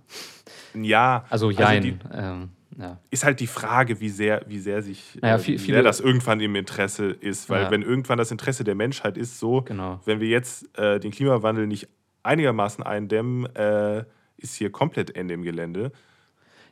[0.75, 1.25] Ja.
[1.31, 1.83] Also, also jein.
[1.83, 2.99] die, ähm, ja.
[3.11, 5.83] ist halt die Frage, wie sehr, wie sehr sich Naja, äh, viel- wie viele- sehr
[5.85, 7.49] das irgendwann im Interesse ist.
[7.49, 7.71] Weil Ja.
[7.71, 10.01] wenn irgendwann das Interesse der Menschheit ist, so, Genau.
[10.05, 11.89] wenn wir jetzt äh, den Klimawandel nicht
[12.23, 14.05] einigermaßen eindämmen, äh,
[14.37, 15.93] ist hier komplett Ende im Gelände.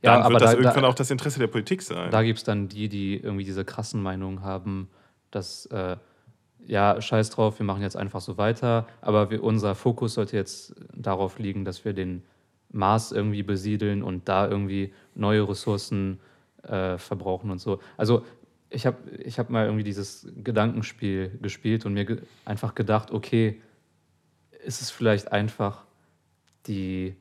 [0.03, 2.11] Ja, Dann aber wird das da- irgendwann da- auch das Interesse der Politik sein.
[2.11, 4.89] Da gibt es dann die, die irgendwie diese krassen Meinungen haben,
[5.31, 5.97] dass, äh,
[6.67, 10.75] ja, scheiß drauf, wir machen jetzt einfach so weiter, aber wir, unser Fokus sollte jetzt
[10.95, 12.23] darauf liegen, dass wir den
[12.71, 16.21] Mars irgendwie besiedeln und da irgendwie neue Ressourcen
[16.63, 17.81] äh, verbrauchen und so.
[17.97, 18.25] Also
[18.71, 23.61] ich habe ich hab mal irgendwie dieses Gedankenspiel gespielt und mir ge einfach gedacht, okay,
[24.65, 25.85] ist es vielleicht einfach
[26.67, 27.15] die,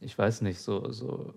[0.00, 1.32] ich weiß nicht, so, so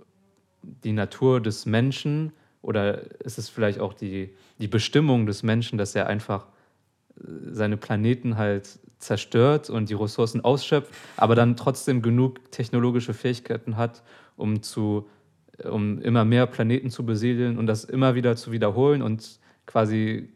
[0.61, 5.93] die Natur des Menschen oder ist es vielleicht auch die, die Bestimmung des Menschen, dass
[5.93, 6.47] er einfach
[7.17, 7.21] äh,
[7.51, 14.01] seine Planeten halt zerstört und die Ressourcen ausschöpft, aber dann trotzdem genug technologische Fähigkeiten hat,
[14.37, 15.07] um zu
[15.63, 20.29] um immer mehr Planeten zu besiedeln und das immer wieder zu wiederholen und quasi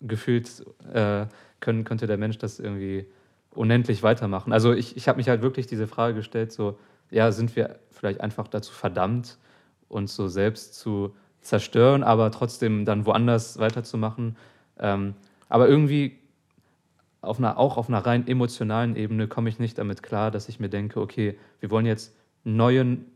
[0.00, 1.26] gefühlt äh,
[1.60, 3.06] können, könnte der Mensch das irgendwie
[3.50, 4.52] unendlich weitermachen.
[4.52, 6.78] Also ich, ich habe mich halt wirklich diese Frage gestellt, so,
[7.10, 9.38] ja, sind wir vielleicht einfach dazu verdammt,
[9.88, 14.36] uns so selbst zu zerstören, aber trotzdem dann woanders weiterzumachen.
[14.78, 15.14] Ähm,
[15.48, 16.18] aber irgendwie
[17.20, 20.60] auf einer, auch auf einer rein emotionalen Ebene komme ich nicht damit klar, dass ich
[20.60, 23.06] mir denke, okay, wir wollen jetzt neuen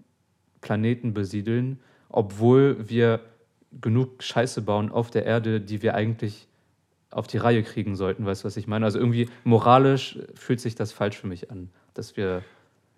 [0.61, 3.21] Planeten besiedeln, obwohl wir
[3.81, 6.49] genug Scheiße bauen auf der Erde, die wir eigentlich
[7.11, 8.25] auf die Reihe kriegen sollten.
[8.27, 8.85] Weißt du, was ich meine?
[8.85, 12.43] Also irgendwie moralisch fühlt sich das falsch für mich an, dass wir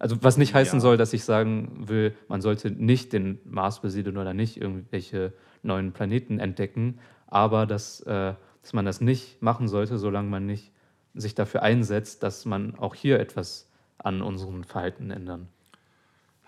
[0.00, 0.80] also was nicht heißen Ja.
[0.80, 5.32] soll, dass ich sagen will, man sollte nicht den Mars besiedeln oder nicht irgendwelche
[5.62, 10.72] neuen Planeten entdecken, aber dass, äh, dass man das nicht machen sollte, solange man nicht
[11.14, 15.48] sich dafür einsetzt, dass man auch hier etwas an unserem Verhalten ändern.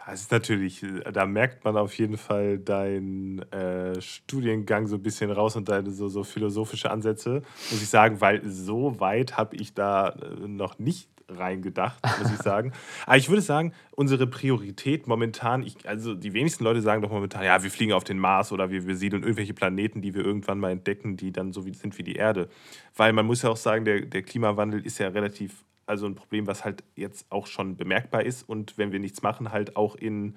[0.07, 5.03] Das ist natürlich, äh, da merkt man auf jeden Fall deinen äh, Studiengang so ein
[5.03, 9.57] bisschen raus und deine so, so philosophische Ansätze, muss ich sagen, weil so weit habe
[9.57, 12.73] ich da äh, noch nicht reingedacht, muss ich sagen.
[13.07, 17.45] Aber ich würde sagen, unsere Priorität momentan, ich, also die wenigsten Leute sagen doch momentan,
[17.45, 20.59] ja, wir fliegen auf den Mars oder wir, wir siedeln irgendwelche Planeten, die wir irgendwann
[20.59, 22.49] mal entdecken, die dann so wie, sind wie die Erde.
[22.97, 26.47] Weil man muss ja auch sagen, der, der Klimawandel ist ja relativ, also ein Problem,
[26.47, 30.37] was halt jetzt auch schon bemerkbar ist und wenn wir nichts machen, halt auch in,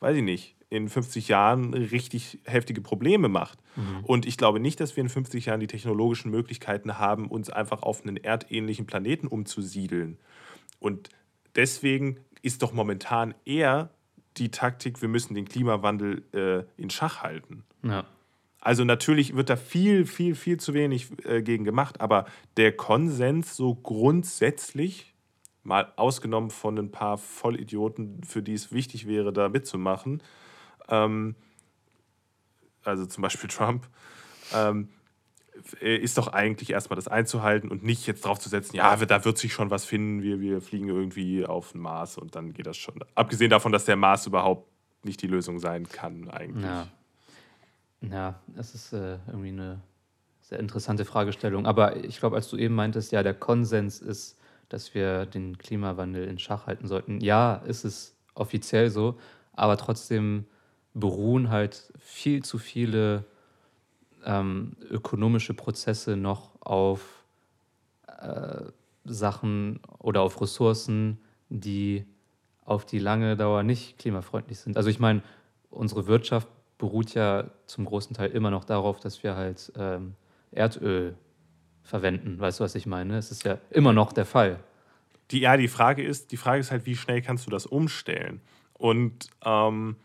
[0.00, 3.58] weiß ich nicht, in 50 Jahren richtig heftige Probleme macht.
[4.02, 7.82] Und ich glaube nicht, dass wir in 50 Jahren die technologischen Möglichkeiten haben, uns einfach
[7.82, 10.18] auf einen erdähnlichen Planeten umzusiedeln.
[10.78, 11.08] Und
[11.56, 13.90] deswegen ist doch momentan eher
[14.36, 17.64] die Taktik, wir müssen den Klimawandel äh, in Schach halten.
[17.82, 18.04] Ja.
[18.60, 23.56] Also natürlich wird da viel, viel, viel zu wenig äh, gegen gemacht, aber der Konsens
[23.56, 25.14] so grundsätzlich,
[25.62, 30.22] mal ausgenommen von ein paar Vollidioten, für die es wichtig wäre, da mitzumachen,
[30.88, 31.34] ähm,
[32.84, 33.86] also zum Beispiel Trump,
[34.54, 34.88] ähm,
[35.80, 39.24] äh, ist doch eigentlich erstmal das einzuhalten und nicht jetzt drauf zu setzen, ja, da
[39.24, 42.66] wird sich schon was finden, wir, wir fliegen irgendwie auf den Mars und dann geht
[42.66, 42.94] das schon.
[43.14, 44.68] Abgesehen davon, dass der Mars überhaupt
[45.04, 46.64] nicht die Lösung sein kann eigentlich.
[46.64, 46.88] Ja.
[48.10, 49.80] Ja, es ist äh, irgendwie eine
[50.40, 51.66] sehr interessante Fragestellung.
[51.66, 56.26] Aber ich glaube, als du eben meintest, ja, der Konsens ist, dass wir den Klimawandel
[56.26, 57.20] in Schach halten sollten.
[57.20, 59.18] Ja, ist es offiziell so,
[59.52, 60.46] aber trotzdem
[60.94, 63.24] beruhen halt viel zu viele
[64.24, 67.24] ähm, ökonomische Prozesse noch auf
[68.06, 68.62] äh,
[69.04, 72.06] Sachen oder auf Ressourcen, die
[72.64, 74.76] auf die lange Dauer nicht klimafreundlich sind.
[74.76, 75.22] Also ich meine,
[75.70, 80.14] unsere Wirtschaft beruht ja zum großen Teil immer noch darauf, dass wir halt ähm,
[80.50, 81.16] Erdöl
[81.82, 82.38] verwenden.
[82.40, 83.18] Weißt du, was ich meine?
[83.18, 84.60] Es ist ja immer noch der Fall.
[85.30, 88.40] Die, ja, die Frage ist, die Frage ist halt, wie schnell kannst du das umstellen?
[88.72, 89.96] Und ähm,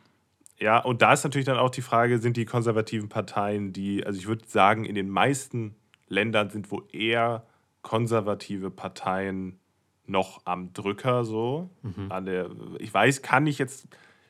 [0.59, 4.19] ja, und da ist natürlich dann auch die Frage, sind die konservativen Parteien, die, also
[4.19, 5.75] ich würde sagen, in den meisten
[6.07, 7.45] Ländern sind wo eher
[7.81, 9.59] konservative Parteien
[10.05, 11.69] noch am Drücker so.
[12.09, 13.87] An der, ich weiß, kann ich jetzt,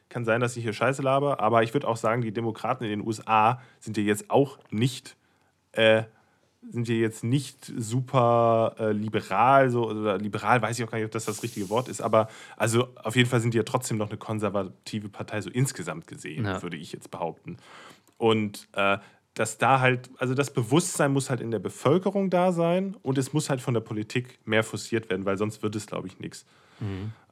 [0.10, 2.90] kann sein, dass ich hier Scheiße laber, aber ich würde auch sagen, die Demokraten in
[2.92, 5.15] den USA sind ja jetzt auch nicht
[5.71, 6.04] äh,
[6.72, 11.06] sind wir jetzt nicht super äh, liberal, so, oder liberal weiß ich auch gar nicht,
[11.06, 13.98] ob das das richtige Wort ist, aber also auf jeden Fall sind die ja trotzdem
[13.98, 16.62] noch eine konservative Partei, so insgesamt gesehen, Ja.
[16.62, 17.58] würde ich jetzt behaupten.
[18.18, 18.98] Und äh,
[19.36, 23.32] dass da halt, also das Bewusstsein muss halt in der Bevölkerung da sein und es
[23.32, 26.46] muss halt von der Politik mehr forciert werden, weil sonst wird es, glaube ich, nichts.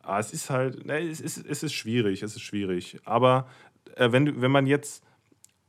[0.04, 3.00] Aber es ist halt, ne, es ist, es ist schwierig, es ist schwierig.
[3.04, 3.48] Aber
[3.96, 5.04] äh, wenn, wenn man jetzt,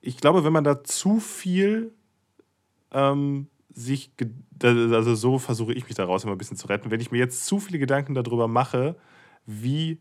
[0.01, 1.93] ich glaube, wenn man da zu viel
[2.93, 4.11] ähm, sich,
[4.63, 7.47] also so versuche ich mich daraus immer ein bisschen zu retten, wenn ich mir jetzt
[7.47, 8.97] zu viele Gedanken darüber mache,
[9.47, 9.99] wie,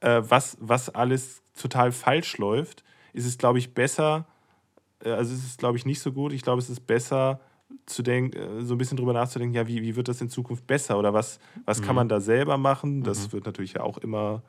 [0.00, 4.26] äh, was, was alles total falsch läuft, ist es, glaube ich, besser,
[5.02, 6.32] äh, also es ist, glaube ich, nicht so gut.
[6.32, 7.40] Ich glaube, es ist besser,
[7.86, 10.66] zu denken, äh, so ein bisschen drüber nachzudenken, ja, wie, wie wird das in Zukunft
[10.66, 11.84] besser oder was, was mhm.
[11.84, 13.02] kann man da selber machen?
[13.02, 13.32] Das mhm.
[13.32, 14.42] wird natürlich ja auch immer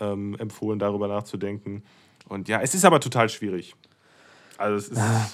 [0.00, 1.82] ähm, empfohlen, darüber nachzudenken.
[2.28, 3.74] Und ja, es ist aber total schwierig.
[4.58, 4.98] Also es ist.
[4.98, 5.30] Ah.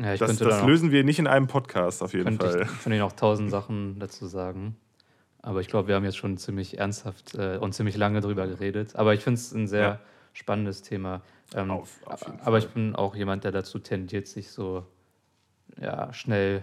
[0.00, 2.62] Ja, das, das lösen wir nicht in einem Podcast auf jeden Fall.
[2.72, 4.76] Ich könnte noch tausend Sachen dazu sagen.
[5.42, 8.96] Aber ich glaube, wir haben jetzt schon ziemlich ernsthaft äh, und ziemlich lange drüber geredet.
[8.96, 10.00] Aber ich finde es ein sehr ja.
[10.32, 11.22] spannendes Thema.
[11.54, 14.86] Ähm, auf, auf aber ich bin auch jemand, der dazu tendiert, sich so
[15.80, 16.62] ja, schnell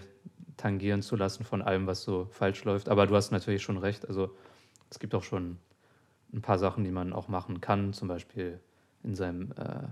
[0.58, 2.90] tangieren zu lassen von allem, was so falsch läuft.
[2.90, 4.08] Aber du hast natürlich schon recht.
[4.08, 4.36] Also
[4.90, 5.58] es gibt auch schon
[6.34, 8.60] ein paar Sachen, die man auch machen kann, zum Beispiel
[9.04, 9.88] in seinem äh,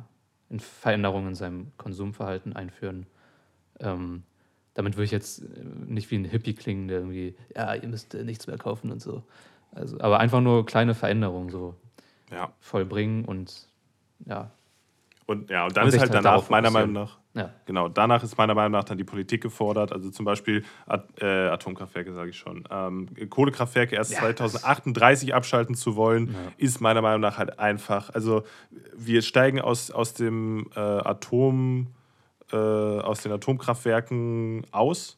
[0.49, 3.07] in Veränderungen in seinem Konsumverhalten einführen.
[3.79, 4.23] Ähm,
[4.73, 5.43] damit würde ich jetzt
[5.87, 9.23] nicht wie ein Hippie klingen, der irgendwie, ja, ihr müsst nichts mehr kaufen und so.
[9.71, 11.75] Also, aber einfach nur kleine Veränderungen so
[12.31, 12.51] ja.
[12.59, 13.67] vollbringen und
[14.25, 14.51] ja.
[15.25, 17.51] Und ja, und dann und ist halt, danach meiner Meinung nach ja.
[17.65, 19.91] Genau, danach ist meiner Meinung nach dann die Politik gefordert.
[19.91, 22.63] Also zum Beispiel At äh, Atomkraftwerke, sage ich schon.
[22.69, 28.11] Ähm, Kohlekraftwerke erst ja, 2038 abschalten zu wollen, ist meiner Meinung nach halt einfach.
[28.11, 28.43] Also
[28.95, 31.87] wir steigen aus, aus dem äh, Atom,
[32.53, 35.17] äh, aus den Atomkraftwerken aus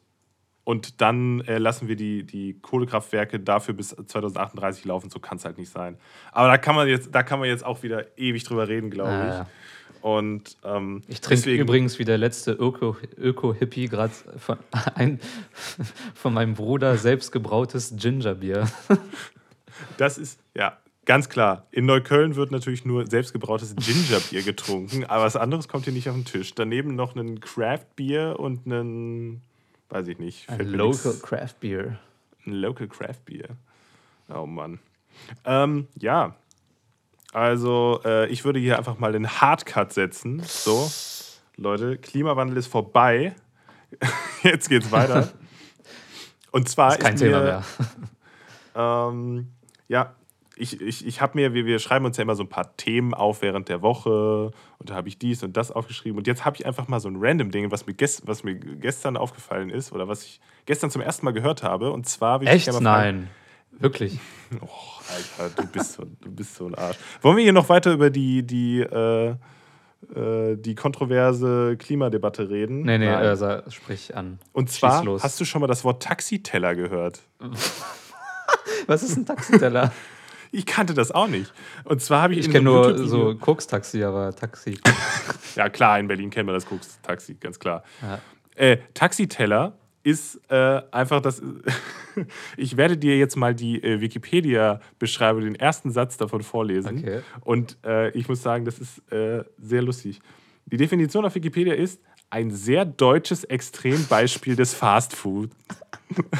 [0.66, 5.10] und dann äh, lassen wir die, die Kohlekraftwerke dafür bis 2038 laufen.
[5.10, 5.96] So kann es halt nicht sein.
[6.32, 9.46] Aber da kann man jetzt, da kann man jetzt auch wieder ewig drüber reden, glaube
[9.46, 10.02] ich.
[10.02, 14.58] Und, ähm, ich trinke übrigens wie der letzte Öko-Hippie gerade von,
[16.14, 18.68] von meinem Bruder selbstgebrautes Gingerbier.
[19.98, 21.66] das ist, ja, ganz klar.
[21.70, 26.14] In Neukölln wird natürlich nur selbstgebrautes Gingerbier getrunken, aber was anderes kommt hier nicht auf
[26.14, 26.54] den Tisch.
[26.54, 29.40] Daneben noch ein Craft-Bier und ein,
[29.88, 30.48] weiß ich nicht.
[30.50, 31.98] Ein Local Craft-Bier.
[32.46, 33.48] Ein Local Craft-Bier.
[34.28, 34.80] Oh Mann.
[35.44, 36.36] Ähm, ja,
[37.36, 40.42] also, äh, ich würde hier einfach mal den Hardcut setzen.
[40.42, 40.90] So,
[41.56, 43.34] Leute, Klimawandel ist vorbei.
[44.42, 45.32] Jetzt geht's weiter.
[46.50, 47.64] Und zwar ist kein ist Thema mir, mehr.
[48.74, 49.52] Ähm,
[49.88, 50.14] ja,
[50.56, 53.14] ich, ich, ich habe mir, wir, wir schreiben uns ja immer so ein paar Themen
[53.14, 56.56] auf während der Woche und da habe ich dies und das aufgeschrieben und jetzt habe
[56.56, 59.92] ich einfach mal so ein random Ding, was mir, gest, was mir gestern aufgefallen ist
[59.92, 62.42] oder was ich gestern zum ersten Mal gehört habe und zwar...
[62.42, 62.72] Echt?
[62.80, 63.28] Nein.
[63.78, 64.18] Wirklich?
[64.60, 64.68] Oh,
[65.38, 66.96] Alter, du bist, so, du bist so ein Arsch.
[67.20, 69.30] Wollen wir hier noch weiter über die, die, äh,
[70.14, 72.82] äh, die kontroverse Klimadebatte reden?
[72.82, 74.38] Nee, nee, also, sprich an.
[74.52, 77.22] Und zwar, hast du schon mal das Wort Taxiteller gehört?
[78.86, 79.92] Was ist ein Taxiteller?
[80.52, 81.52] Ich kannte das auch nicht.
[81.84, 82.40] Und zwar habe ich.
[82.40, 84.78] Ich kenne nur so Koks-Taxi, aber Taxi.
[85.56, 87.82] ja, klar, in Berlin kennt man das Koks-Taxi, ganz klar.
[88.02, 88.20] Ja.
[88.54, 91.42] Äh, Taxiteller ist äh, einfach das.
[92.56, 96.98] ich werde dir jetzt mal die äh, Wikipedia-Beschreibung, den ersten Satz davon vorlesen.
[96.98, 97.20] Okay.
[97.40, 100.20] Und äh, ich muss sagen, das ist äh, sehr lustig.
[100.66, 105.50] Die Definition auf Wikipedia ist ein sehr deutsches Extrembeispiel des Fastfood.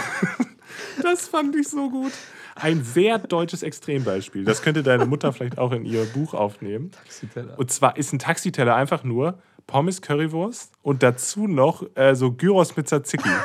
[1.03, 2.13] das fand ich so gut.
[2.59, 4.45] Ein sehr deutsches Extrembeispiel.
[4.45, 6.91] Das könnte deine Mutter vielleicht auch in ihr Buch aufnehmen.
[6.91, 7.59] Taxiteller.
[7.59, 12.77] Und zwar ist ein Taxiteller einfach nur Pommes Currywurst und dazu noch äh, so Gyros
[12.77, 13.29] mit Tzatziki.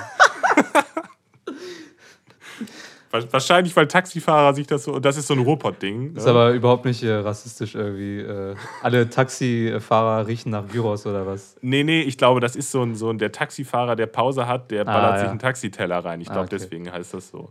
[3.12, 5.00] Wahrscheinlich, weil Taxifahrer sich das so.
[5.00, 6.16] Das ist so ein Ruhrpott-Ding.
[6.16, 6.30] Ist ne?
[6.30, 8.20] aber überhaupt nicht äh, rassistisch irgendwie.
[8.20, 11.58] Äh, alle Taxifahrer riechen nach Gyros oder was?
[11.62, 14.72] Nee, nee, ich glaube, das ist so ein, so ein der Taxifahrer, der Pause hat,
[14.72, 15.20] der ah, ballert ah, ja.
[15.20, 16.22] sich einen Taxiteller rein.
[16.22, 16.58] Ich glaube, ah, okay.
[16.58, 17.50] deswegen heißt das so.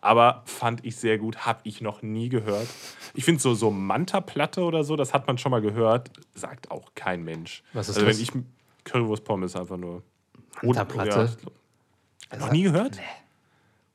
[0.00, 2.66] Aber fand ich sehr gut, habe ich noch nie gehört.
[3.14, 6.92] Ich finde so, so Manta-Platte oder so, das hat man schon mal gehört, sagt auch
[6.94, 7.62] kein Mensch.
[7.72, 8.16] Was ist also, das?
[8.16, 8.32] wenn ich
[8.84, 10.02] Currywurst Pommes einfach nur.
[10.62, 11.36] Manta-Platte?
[12.32, 12.96] Ja, noch nie gehört?
[12.96, 13.02] Nee.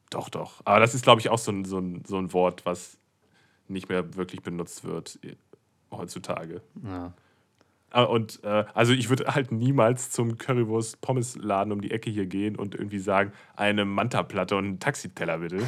[0.10, 0.62] Doch, doch.
[0.64, 2.97] Aber das ist, glaube ich, auch so ein, so, ein, so ein Wort, was
[3.68, 5.20] nicht mehr wirklich benutzt wird
[5.91, 6.62] heutzutage.
[6.84, 7.14] Ja.
[7.95, 12.57] Ah, und äh, also ich würde halt niemals zum Currywurst-Pommes-Laden um die Ecke hier gehen
[12.57, 15.59] und irgendwie sagen, eine Manta-Platte und einen Taxiteller bitte.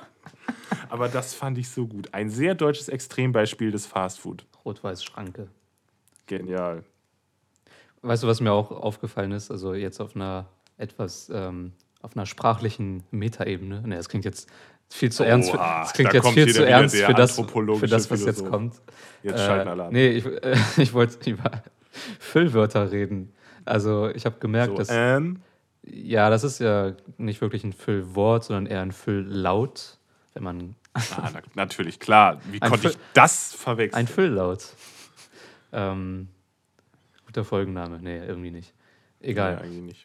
[0.88, 2.14] Aber das fand ich so gut.
[2.14, 4.46] Ein sehr deutsches Extrembeispiel des Fastfood.
[4.64, 5.48] Rot-Weiß-Schranke.
[6.24, 6.84] Genial.
[8.00, 9.50] Weißt du, was mir auch aufgefallen ist?
[9.50, 13.82] Also jetzt auf einer etwas, ähm, auf einer sprachlichen Metaebene.
[13.82, 14.48] Ne, das klingt jetzt
[14.90, 15.50] viel zu ernst.
[15.50, 18.80] Für, das klingt da jetzt viel zu ernst für das, für das, was jetzt kommt.
[19.22, 19.92] Jetzt schalten alle an.
[19.92, 21.50] Nee, ich, äh, ich wollte über
[22.20, 23.32] Füllwörter reden.
[23.64, 24.88] Also ich habe gemerkt, so, dass.
[24.90, 25.40] Ähm.
[25.88, 29.98] Ja, das ist ja nicht wirklich ein Füllwort, sondern eher ein Fülllaut,
[30.34, 30.74] wenn man.
[30.94, 32.40] Ah, na, natürlich, klar.
[32.50, 34.00] Wie konnte ich das verwechseln?
[34.00, 34.66] Ein Fülllaut.
[35.72, 36.28] Ähm,
[37.26, 38.00] guter Folgenname.
[38.00, 38.74] Nee, irgendwie nicht.
[39.20, 39.56] Egal.
[39.56, 40.04] Nee, eigentlich nicht.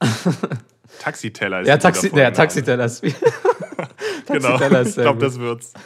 [0.99, 2.33] Taxiteller ist Ja, Taxi, der.
[2.33, 3.03] Taxiteller ist.
[4.27, 5.73] Genau, ich glaube, das wird's.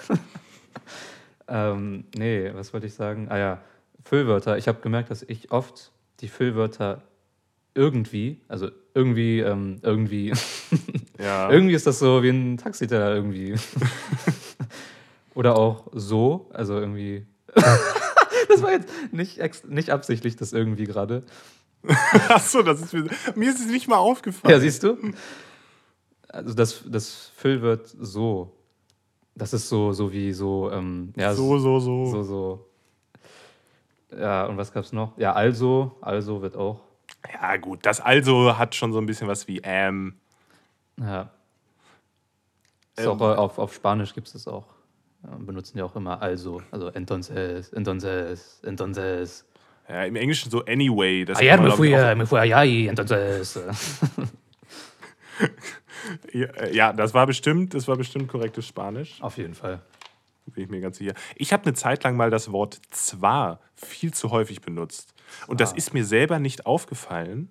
[1.47, 3.27] Ähm, nee, was wollte ich sagen?
[3.29, 3.61] Ah ja,
[4.03, 4.57] Füllwörter.
[4.57, 5.91] Ich habe gemerkt, dass ich oft
[6.21, 7.03] die Füllwörter
[7.75, 10.33] irgendwie, also irgendwie, ähm, irgendwie,
[11.19, 11.51] Ja.
[11.51, 13.55] irgendwie ist das so wie ein Taxiteller irgendwie.
[15.35, 17.25] Oder auch so, also irgendwie.
[17.53, 21.23] das war jetzt nicht, nicht absichtlich, das irgendwie gerade.
[22.29, 24.51] Achso, das ist mir, mir ist es nicht mal aufgefallen.
[24.51, 24.97] Ja, siehst du?
[26.35, 28.51] Also das, das Füllwort so.
[29.35, 32.69] Das ist so, so wie so, ähm, ja, so, so, so, so, so.
[34.17, 35.17] Ja, und was gab's noch?
[35.17, 36.81] Ja, also, also wird auch.
[37.33, 37.85] Ja, gut.
[37.85, 40.15] Das also hat schon so ein bisschen was wie ähm.
[40.99, 41.31] Ja.
[42.97, 44.65] Ist Ähm, auch, äh, auf, auf Spanisch gibt es das auch.
[45.39, 46.61] Benutzen ja auch immer also.
[46.71, 49.45] Also entonces, entonces, entonces.
[49.89, 51.25] Ja, Im Englischen so anyway.
[51.25, 53.59] Das Ayer man, me fui, auch- me fui allá y entonces.
[56.33, 59.21] Ja, äh, ja, das war bestimmt, das war bestimmt korrektes Spanisch.
[59.21, 59.81] Auf jeden Fall.
[60.47, 61.13] Bin ich mir ganz sicher.
[61.35, 65.13] Ich habe eine Zeit lang mal das Wort zwar viel zu häufig benutzt.
[65.47, 67.49] Und das ist mir selber nicht aufgefallen.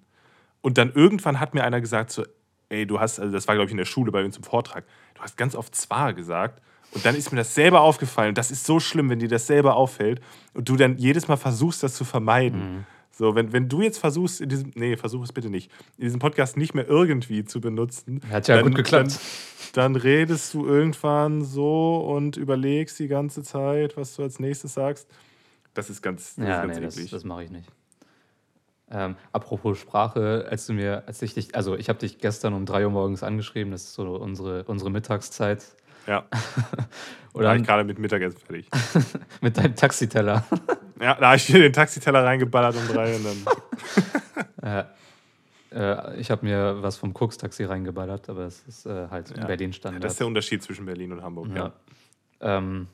[0.61, 2.25] Und dann irgendwann hat mir einer gesagt: so,
[2.69, 4.85] ey, du hast, also das war, glaube ich, in der Schule bei uns im Vortrag,
[5.15, 6.63] du hast ganz oft zwar gesagt.
[6.93, 8.37] Und dann ist mir das selber aufgefallen.
[8.37, 10.21] Das ist so schlimm, wenn dir das selber auffällt
[10.53, 12.87] und du dann jedes Mal versuchst, das zu vermeiden.
[13.17, 16.19] So, wenn, wenn du jetzt versuchst, in diesem, nee, versuch es bitte nicht, in diesem
[16.19, 18.21] Podcast nicht mehr irgendwie zu benutzen.
[18.31, 19.19] Hat ja gut geklappt.
[19.73, 24.75] Dann, dann redest du irgendwann so und überlegst die ganze Zeit, was du als nächstes
[24.75, 25.09] sagst.
[25.75, 27.11] Das ist ganz, das Ja, ist ganz nee, das, eklig.
[27.11, 27.69] das mache ich nicht.
[28.91, 32.67] Ähm, apropos Sprache, als du mir, als ich dich, also ich habe dich gestern um
[32.67, 35.65] 3 Uhr morgens angeschrieben, das ist so unsere, unsere Mittagszeit.
[36.07, 36.25] Ja,
[37.35, 38.69] Oder da war ich gerade mit Mittagessen fertig.
[39.41, 40.45] mit deinem Taxiteller.
[41.01, 43.27] Ja, da habe ich mir den Taxiteller reingeballert um drei und
[44.63, 44.87] dann.
[45.75, 49.45] Äh, ich habe mir was vom Koks-Taxi reingeballert, aber es ist äh, halt Ja.
[49.45, 50.03] Berlin-Standard.
[50.05, 51.49] Das ist der Unterschied zwischen Berlin und Hamburg.
[51.49, 51.73] Ja.
[52.41, 52.59] Ja.
[52.59, 52.87] Ähm,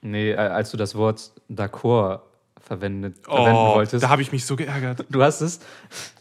[0.00, 2.20] nee, als du das Wort d'accord
[2.72, 4.02] verwendet, verwenden Oh, wolltest.
[4.02, 5.04] da habe ich mich so geärgert.
[5.10, 5.60] Du hast es,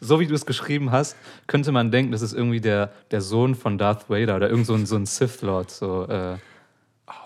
[0.01, 1.15] so wie du es geschrieben hast,
[1.47, 4.73] könnte man denken, das ist irgendwie der, der Sohn von Darth Vader oder irgend so
[4.73, 5.71] ein, so ein Sith-Lord.
[5.71, 6.35] So, äh,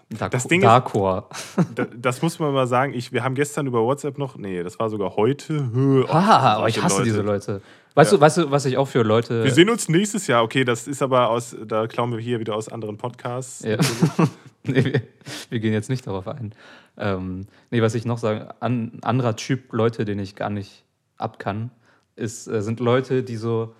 [0.09, 1.29] Dark, Das Ding ist- Darkor.
[1.73, 2.93] Da- Das muss man mal sagen.
[2.93, 5.71] Ich, wir haben gestern über WhatsApp noch, nee, das war sogar heute.
[5.73, 7.05] Hö, oh, Ah, aber ich hasse Leute.
[7.05, 7.61] diese Leute.
[7.95, 9.45] Weißt, du, weißt du, was ich auch für Leute.
[9.45, 10.43] Wir sehen uns nächstes Jahr.
[10.43, 13.63] Okay, das ist aber aus, da klauen wir hier wieder aus anderen Podcasts.
[13.63, 13.77] Ja.
[14.63, 15.01] nee, wir,
[15.49, 16.53] wir gehen jetzt nicht darauf ein.
[16.97, 20.83] Ähm, nee, was ich noch sagen, an, anderer Typ Leute, den ich gar nicht
[21.15, 21.71] ab kann,
[22.17, 23.73] ist, äh, sind Leute, die so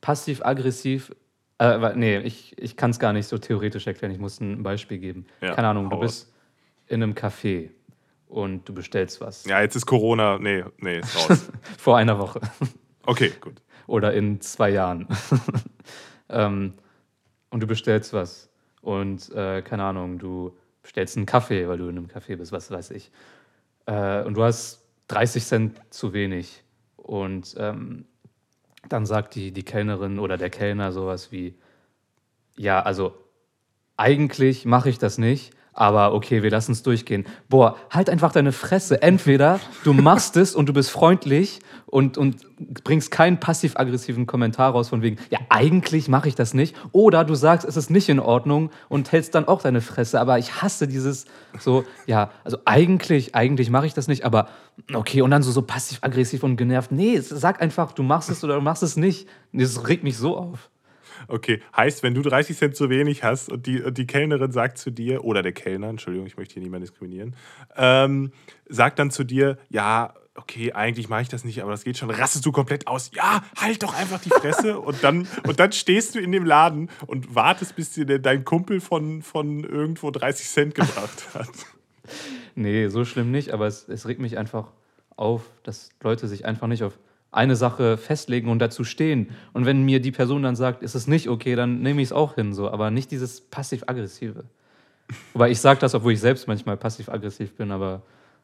[0.00, 1.14] passiv-aggressiv.
[1.58, 4.12] Äh, nee, ich, ich kann es gar nicht so theoretisch erklären.
[4.12, 5.26] Ich muss ein Beispiel geben.
[5.42, 6.32] Ja, Keine Ahnung, du bist
[6.86, 7.68] in einem Café
[8.26, 9.44] und du bestellst was.
[9.44, 10.38] Ja, jetzt ist Corona.
[10.38, 11.50] Nee, nee, ist raus.
[11.78, 12.40] Vor einer Woche.
[13.08, 13.62] Okay, gut.
[13.86, 15.08] oder in zwei Jahren.
[16.28, 16.74] ähm,
[17.48, 18.50] und du bestellst was.
[18.82, 22.70] Und äh, keine Ahnung, du bestellst einen Kaffee, weil du in einem Café bist, was
[22.70, 23.10] weiß ich.
[23.86, 26.62] Äh, und du hast 30 Cent zu wenig.
[26.98, 28.04] Und ähm,
[28.90, 31.54] dann sagt die, die Kellnerin oder der Kellner sowas wie,
[32.58, 33.14] ja, also
[33.96, 37.24] eigentlich mache ich das nicht, aber okay, wir lassen es durchgehen.
[37.48, 39.00] Boah, halt einfach deine Fresse.
[39.00, 42.44] Entweder du machst es und du bist freundlich und, und
[42.82, 46.74] bringst keinen passiv-aggressiven Kommentar raus von wegen, ja, eigentlich mache ich das nicht.
[46.90, 50.20] Oder du sagst, es ist nicht in Ordnung und hältst dann auch deine Fresse.
[50.20, 51.26] Aber ich hasse dieses
[51.60, 54.48] so, ja, also eigentlich, eigentlich mache ich das nicht, aber
[54.92, 56.90] okay, und dann so, so passiv-aggressiv und genervt.
[56.90, 59.28] Nee, sag einfach, du machst es oder du machst es nicht.
[59.52, 60.70] Das regt mich so auf.
[61.28, 64.78] Okay, heißt, wenn du 30 Cent zu wenig hast und die, und die Kellnerin sagt
[64.78, 67.36] zu dir, oder der Kellner, Entschuldigung, ich möchte hier niemanden diskriminieren,
[67.76, 68.32] ähm,
[68.68, 72.10] sagt dann zu dir, ja, okay, eigentlich mache ich das nicht, aber das geht schon,
[72.10, 74.78] rastest du komplett aus, ja, halt doch einfach die Fresse.
[74.78, 78.80] Und dann, und dann stehst du in dem Laden und wartest, bis dir dein Kumpel
[78.80, 81.50] von, von irgendwo 30 Cent gebracht hat.
[82.54, 84.72] Nee, so schlimm nicht, aber es, es regt mich einfach
[85.16, 86.98] auf, dass Leute sich einfach nicht auf
[87.30, 89.30] eine Sache festlegen und dazu stehen.
[89.52, 92.12] Und wenn mir die Person dann sagt, ist es nicht okay, dann nehme ich es
[92.12, 94.44] auch hin, so, aber nicht dieses passiv-aggressive.
[95.32, 98.02] Wobei ich sage das, obwohl ich selbst manchmal passiv-aggressiv bin, aber,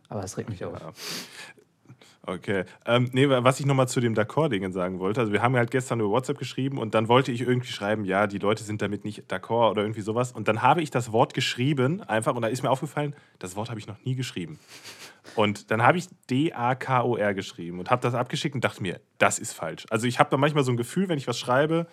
[0.08, 0.74] aber es regt mich auf.
[2.26, 2.64] Okay.
[2.86, 6.00] Ähm, nee, was ich nochmal zu dem D'accord-Dingen sagen wollte, also wir haben halt gestern
[6.00, 9.30] über WhatsApp geschrieben und dann wollte ich irgendwie schreiben, ja, die Leute sind damit nicht
[9.30, 10.32] d'accord oder irgendwie sowas.
[10.32, 13.68] Und dann habe ich das Wort geschrieben, einfach, und da ist mir aufgefallen, das Wort
[13.68, 14.58] habe ich noch nie geschrieben.
[15.34, 19.52] Und dann habe ich D-A-K-O-R geschrieben und habe das abgeschickt und dachte mir, das ist
[19.52, 19.86] falsch.
[19.90, 21.86] Also ich habe da manchmal so ein Gefühl, wenn ich was schreibe,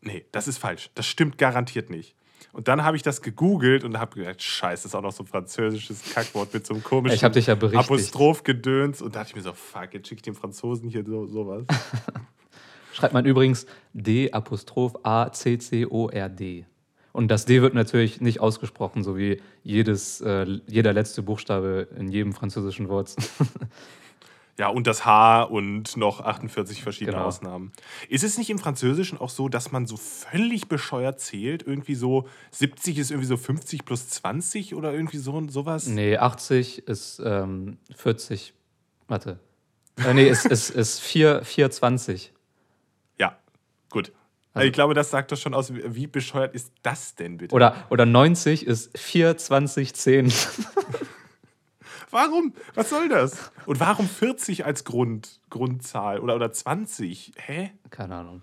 [0.00, 0.90] nee, das ist falsch.
[0.94, 2.16] Das stimmt garantiert nicht.
[2.52, 5.22] Und dann habe ich das gegoogelt und habe gedacht, scheiße, das ist auch noch so
[5.22, 7.84] ein französisches Kackwort mit so einem komischen Ich habe dich ja berichtigt.
[7.84, 11.26] Apostroph gedöns und dachte ich mir so, fuck, jetzt schicke ich dem Franzosen hier so,
[11.26, 11.66] sowas.
[12.94, 14.36] Schreibt man übrigens D-A-C-C-O-R-D.
[17.16, 22.08] Und das D wird natürlich nicht ausgesprochen, so wie jedes, äh, jeder letzte Buchstabe in
[22.08, 23.16] jedem französischen Wort.
[24.58, 27.26] Ja, und das H und noch 48 verschiedene Genau.
[27.26, 27.72] Ausnahmen.
[28.08, 31.62] Ist es nicht im Französischen auch so, dass man so völlig bescheuert zählt?
[31.62, 35.88] Irgendwie so 70 ist irgendwie so 50 plus 20 oder irgendwie so sowas?
[35.88, 38.54] nee, 80 ist ähm, 40.
[39.08, 39.38] Warte.
[39.98, 42.32] Äh, nee, ist, ist, ist 4, 420.
[43.18, 43.36] Ja,
[43.90, 44.10] gut.
[44.56, 47.54] Also- ich glaube, das sagt doch schon aus, wie bescheuert ist das denn bitte?
[47.54, 50.32] Oder, oder 90 ist 42010.
[52.10, 52.52] Warum?
[52.74, 53.50] Was soll das?
[53.66, 57.32] Und warum 40 als Grund, Grundzahl oder, oder 20?
[57.36, 57.72] Hä?
[57.90, 58.42] Keine Ahnung.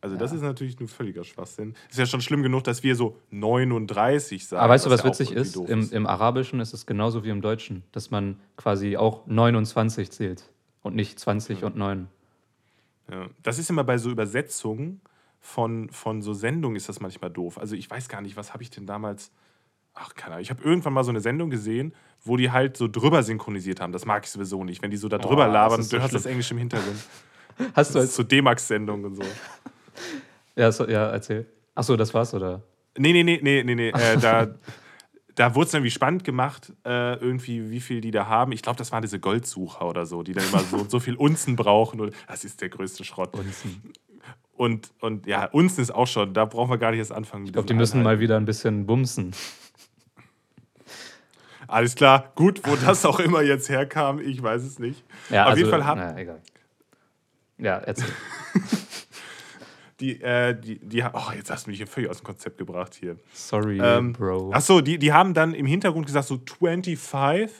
[0.00, 1.74] Also, das ist natürlich ein völliger Schwachsinn.
[1.90, 4.62] Ist ja schon schlimm genug, dass wir so 39 sagen.
[4.62, 5.56] Aber weißt du, was ja auch witzig ist?
[5.56, 10.50] Im, Im Arabischen ist es genauso wie im Deutschen, dass man quasi auch 29 zählt
[10.82, 12.08] und nicht 20 und 9.
[13.10, 13.26] Ja.
[13.42, 15.00] Das ist immer bei so Übersetzungen
[15.40, 17.58] von, von so Sendungen ist das manchmal doof.
[17.58, 19.30] Also ich weiß gar nicht, was habe ich denn damals.
[19.94, 20.42] Ach, keine Ahnung.
[20.42, 21.94] Ich habe irgendwann mal so eine Sendung gesehen,
[22.24, 23.92] wo die halt so drüber synchronisiert haben.
[23.92, 24.82] Das mag ich sowieso nicht.
[24.82, 26.22] Wenn die so da drüber Oh, labern und so du hast schlimm.
[26.22, 26.96] das Englisch im Hintergrund.
[27.74, 28.14] Hast du als.
[28.14, 29.22] so D-Max-Sendung und so.
[30.56, 31.46] Ja, so, ja erzähl.
[31.74, 32.60] Achso, das war's, oder?
[32.98, 33.88] Nee, nee, nee, nee, nee, nee.
[33.88, 34.46] Äh, da
[35.36, 38.52] da wurde es irgendwie spannend gemacht, äh, irgendwie, wie viel die da haben.
[38.52, 41.56] Ich glaube, das waren diese Goldsucher oder so, die dann immer so so viel Unzen
[41.56, 42.00] brauchen.
[42.00, 43.34] Und das ist der größte Schrott.
[43.34, 43.92] Unzen.
[44.54, 47.44] Und, und ja, Unzen ist auch schon, da brauchen wir gar nicht erst anfangen.
[47.44, 49.32] Ich glaube, die müssen mal wieder ein bisschen bumsen.
[51.68, 55.04] Alles klar, gut, wo das auch immer jetzt herkam, ich weiß es nicht.
[55.30, 56.40] Ja, Auf also, jeden Fall haben Na, egal.
[57.58, 58.06] Ja, erzähl.
[60.00, 62.94] Die, äh, die, die, oh, jetzt hast du mich hier völlig aus dem Konzept gebracht
[62.94, 63.16] hier.
[63.32, 64.52] Sorry, Ähm, Bro.
[64.52, 67.50] Achso, die, die haben dann im Hintergrund gesagt, so 25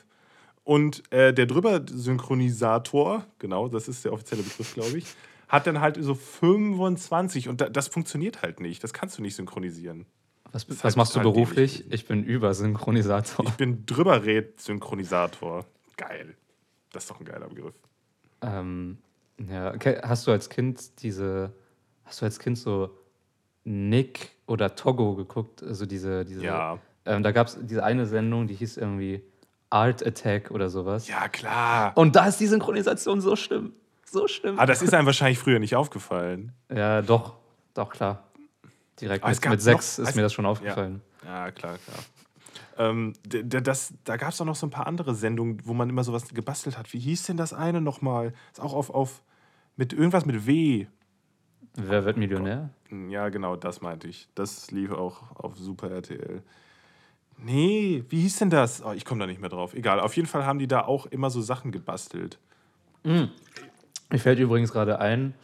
[0.64, 5.06] und äh, der drüber Synchronisator, genau, das ist der offizielle Begriff, glaube ich,
[5.48, 8.82] hat dann halt so 25 und da, das funktioniert halt nicht.
[8.82, 10.06] Das kannst du nicht synchronisieren.
[10.52, 11.78] Was, was halt machst du beruflich?
[11.78, 11.94] dämlich.
[11.94, 13.46] Ich bin Übersynchronisator.
[13.46, 14.22] Ich bin drüber
[14.56, 15.64] Synchronisator.
[15.96, 16.34] Geil.
[16.92, 17.74] Das ist doch ein geiler Begriff.
[18.42, 18.98] Ähm,
[19.50, 19.98] ja, okay.
[20.02, 21.52] Hast du als Kind diese,
[22.06, 22.90] hast du als Kind so
[23.64, 25.62] Nick oder Togo geguckt?
[25.62, 26.42] Also diese, diese.
[26.44, 26.78] Ja.
[27.04, 29.22] Ähm, da gab es diese eine Sendung, die hieß irgendwie
[29.70, 31.06] Art Attack oder sowas.
[31.08, 31.92] Ja, klar.
[31.96, 33.72] Und da ist die Synchronisation so schlimm.
[34.04, 34.58] So schlimm.
[34.58, 36.52] Ah, das ist einem wahrscheinlich früher nicht aufgefallen.
[36.72, 37.34] Ja, doch,
[37.74, 38.22] doch, klar.
[39.00, 41.02] Direkt Aber es mit, mit sechs noch- ist mir das schon aufgefallen.
[41.24, 41.98] Ja, klar, klar.
[42.78, 46.04] Ähm, das, da gab es auch noch so ein paar andere Sendungen, wo man immer
[46.04, 46.92] sowas gebastelt hat.
[46.92, 48.32] Wie hieß denn das eine nochmal?
[48.52, 49.22] Ist auch auf, auf
[49.76, 50.86] mit irgendwas mit W.
[51.76, 52.70] Wer wird Millionär?
[53.08, 54.28] Ja, genau, das meinte ich.
[54.34, 56.42] Das lief auch auf Super RTL.
[57.38, 58.82] Nee, wie hieß denn das?
[58.82, 59.74] Oh, ich komme da nicht mehr drauf.
[59.74, 62.38] Egal, auf jeden Fall haben die da auch immer so Sachen gebastelt.
[63.04, 65.34] Mir fällt übrigens gerade ein,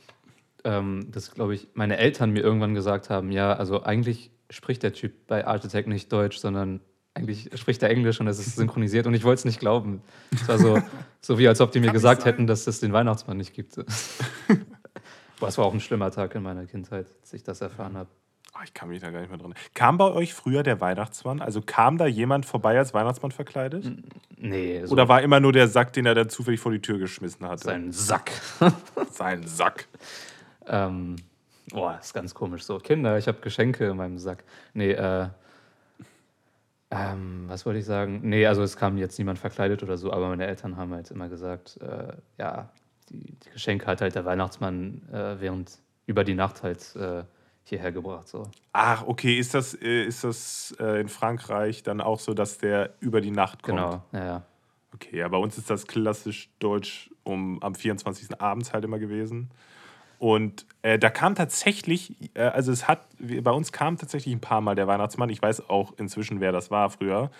[0.64, 4.92] ähm, dass, glaube ich, meine Eltern mir irgendwann gesagt haben, ja, also eigentlich spricht der
[4.92, 6.80] Typ bei Art Attack nicht Deutsch, sondern
[7.14, 10.02] eigentlich spricht er Englisch und es ist synchronisiert und ich wollte es nicht glauben.
[10.32, 10.80] Es war so,
[11.20, 13.76] so wie als ob die mir Kann gesagt hätten, dass es den Weihnachtsmann nicht gibt.
[15.42, 18.08] Boah, es war auch ein schlimmer Tag in meiner Kindheit, als ich das erfahren habe.
[18.54, 19.54] Oh, ich kann mich da gar nicht mehr dran.
[19.74, 21.40] Kam bei euch früher der Weihnachtsmann?
[21.40, 23.90] Also kam da jemand vorbei als Weihnachtsmann verkleidet?
[24.36, 26.98] Nee, so Oder war immer nur der Sack, den er dann zufällig vor die Tür
[26.98, 27.64] geschmissen hatte?
[27.64, 28.30] sein Sack.
[29.10, 29.88] Sein Sack.
[30.68, 31.16] Ähm,
[31.70, 32.62] boah, ist ganz komisch.
[32.62, 34.44] So, Kinder, ich habe Geschenke in meinem Sack.
[34.74, 35.26] Nee, äh,
[36.92, 38.20] ähm, was wollte ich sagen?
[38.22, 41.28] Nee, also es kam jetzt niemand verkleidet oder so, aber meine Eltern haben halt immer
[41.28, 42.68] gesagt, äh, ja,
[43.12, 47.24] die, die Geschenke hat halt der Weihnachtsmann äh, während über die Nacht halt äh,
[47.64, 48.28] hierher gebracht.
[48.28, 48.44] So.
[48.72, 52.94] Ach, okay, ist das, äh, ist das äh, in Frankreich dann auch so, dass der
[53.00, 53.78] über die Nacht kommt?
[53.78, 54.42] Genau, ja, ja.
[54.94, 58.40] Okay, ja, bei uns ist das klassisch deutsch um am 24.
[58.40, 59.50] abends halt immer gewesen.
[60.18, 64.60] Und äh, da kam tatsächlich, äh, also es hat, bei uns kam tatsächlich ein paar
[64.60, 65.30] Mal der Weihnachtsmann.
[65.30, 67.30] Ich weiß auch inzwischen, wer das war früher.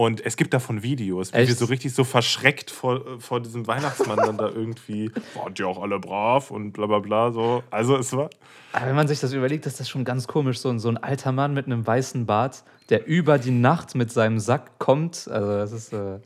[0.00, 1.48] Und es gibt davon Videos, wie Echt?
[1.50, 5.78] wir so richtig so verschreckt vor, vor diesem Weihnachtsmann dann da irgendwie, waren die auch
[5.82, 7.62] alle brav und bla bla bla so.
[7.70, 8.30] Also es war,
[8.72, 10.58] Aber wenn man sich das überlegt, ist das schon ganz komisch.
[10.60, 14.10] So, ein- so ein alter Mann mit einem weißen Bart, der über die Nacht mit
[14.10, 15.28] seinem Sack kommt.
[15.28, 15.92] Also das ist.
[15.92, 16.20] Äh,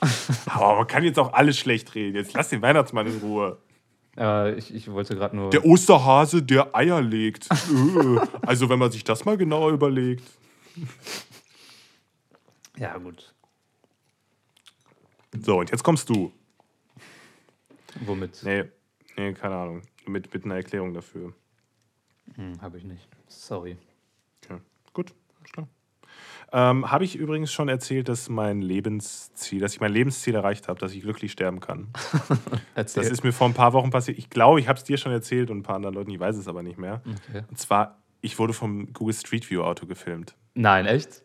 [0.46, 2.14] aber man kann jetzt auch alles schlecht reden.
[2.18, 3.56] Jetzt lass den Weihnachtsmann in Ruhe.
[4.16, 5.50] äh, ich, ich wollte gerade nur.
[5.50, 7.48] Der Osterhase, der Eier legt.
[7.50, 10.22] Äh, also wenn man sich das mal genauer überlegt.
[12.78, 13.34] Ja, gut.
[15.42, 16.32] So, und jetzt kommst du.
[18.00, 18.42] Womit?
[18.42, 18.64] Nee,
[19.16, 19.82] nee keine Ahnung.
[20.06, 21.34] Mit, mit einer Erklärung dafür.
[22.34, 23.08] Hm, Habe ich nicht.
[23.26, 23.76] Sorry.
[24.44, 24.60] Okay,
[24.92, 25.14] gut,
[25.52, 25.68] klar.
[26.50, 30.80] Ähm, habe ich übrigens schon erzählt, dass mein Lebensziel, dass ich mein Lebensziel erreicht habe,
[30.80, 31.88] dass ich glücklich sterben kann.
[32.74, 34.18] Das ist mir vor ein paar Wochen passiert.
[34.18, 36.36] Ich glaube, ich habe es dir schon erzählt und ein paar anderen Leuten, ich weiß
[36.36, 37.02] es aber nicht mehr.
[37.28, 37.42] Okay.
[37.50, 40.36] Und zwar, ich wurde vom Google Street View Auto gefilmt.
[40.54, 41.24] Nein, echt?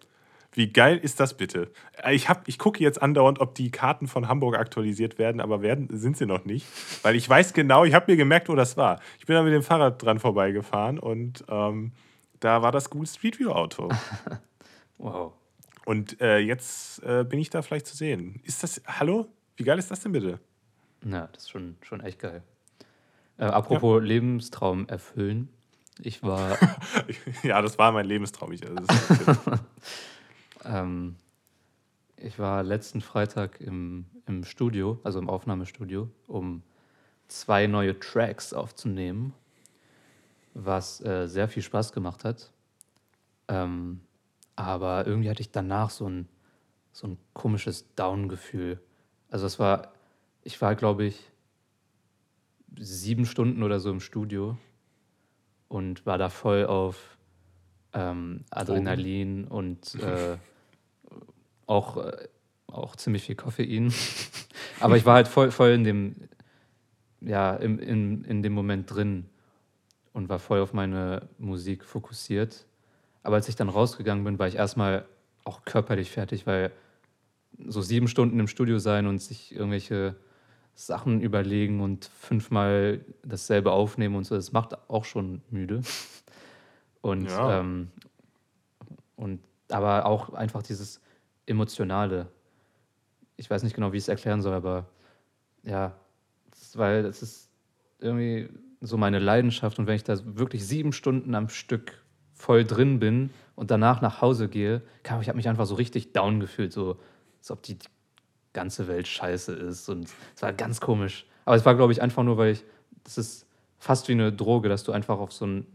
[0.56, 1.72] Wie geil ist das bitte?
[2.04, 5.62] Äh, Ich, hab- ich gucke jetzt andauernd, ob die Karten von Hamburg aktualisiert werden, aber
[5.62, 6.66] werden, sind sie noch nicht.
[7.04, 9.00] Weil ich weiß genau, ich habe mir gemerkt, wo das war.
[9.20, 11.92] Ich bin da mit dem Fahrrad dran vorbeigefahren und ähm,
[12.40, 13.90] da war das Google Street View Auto.
[15.00, 15.34] Wow.
[15.86, 18.40] Und äh, jetzt äh, bin ich da vielleicht zu sehen.
[18.44, 19.28] Ist das, hallo?
[19.58, 20.40] Wie geil ist das denn bitte?
[21.04, 22.42] Ja, das ist schon, schon echt geil.
[23.38, 25.50] Äh, apropos Lebenstraum erfüllen.
[26.02, 26.58] Ich war,
[27.44, 28.54] ja, das war mein Lebenstraum.
[28.54, 28.82] Ich, also
[30.66, 31.16] ähm,
[32.18, 36.64] ich war letzten Freitag im, im Studio, also im Aufnahmestudio, um
[37.28, 39.34] zwei neue Tracks aufzunehmen,
[40.54, 42.52] was äh, sehr viel Spaß gemacht hat.
[43.48, 44.02] Ähm,
[44.56, 46.30] aber irgendwie hatte ich danach so ein,
[46.92, 48.80] so ein komisches Down-Gefühl.
[49.30, 49.94] Also es war,
[50.44, 51.32] ich war, glaube ich,
[52.80, 54.58] sieben Stunden oder so im Studio
[55.68, 57.18] und war da voll auf
[57.94, 60.38] ähm, Adrenalin und äh,
[61.66, 62.28] auch, äh,
[62.68, 63.94] auch ziemlich viel Koffein.
[64.80, 66.16] Aber ich war halt voll, voll in dem,
[67.22, 69.26] ja, im, in, in dem Moment drin
[70.14, 72.66] und war voll auf meine Musik fokussiert.
[73.24, 75.06] Aber als ich dann rausgegangen bin, war ich erstmal
[75.46, 76.72] auch körperlich fertig, weil
[77.68, 80.16] so sieben Stunden im Studio sein und sich irgendwelche
[80.76, 85.82] Sachen überlegen und fünfmal dasselbe aufnehmen und so, das macht auch schon müde.
[87.02, 87.60] Und, Ja.
[87.60, 87.92] ähm,
[89.16, 89.40] und
[89.70, 91.00] aber auch einfach dieses
[91.46, 92.28] Emotionale.
[93.38, 94.86] Ich weiß nicht genau, wie ich es erklären soll, aber
[95.64, 95.96] ja,
[96.52, 97.50] das, weil das ist
[98.00, 98.50] irgendwie
[98.82, 103.30] so meine Leidenschaft und wenn ich da wirklich sieben Stunden am Stück voll drin bin
[103.56, 107.00] und danach nach Hause gehe, kann, ich habe mich einfach so richtig down gefühlt, so
[107.40, 107.78] als ob die
[108.52, 111.26] ganze Welt scheiße ist und es war ganz komisch.
[111.46, 112.64] Aber es war, glaube ich, einfach nur, weil ich,
[113.04, 113.48] das ist
[113.80, 115.68] fast wie eine Droge, dass du einfach auf so, ein,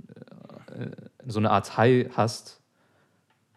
[0.74, 0.90] äh,
[1.26, 2.60] so eine Art High hast,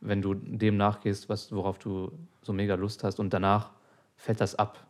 [0.02, 3.72] wenn du dem nachgehst, was, worauf du so mega Lust hast und danach
[4.18, 4.86] fällt das ab.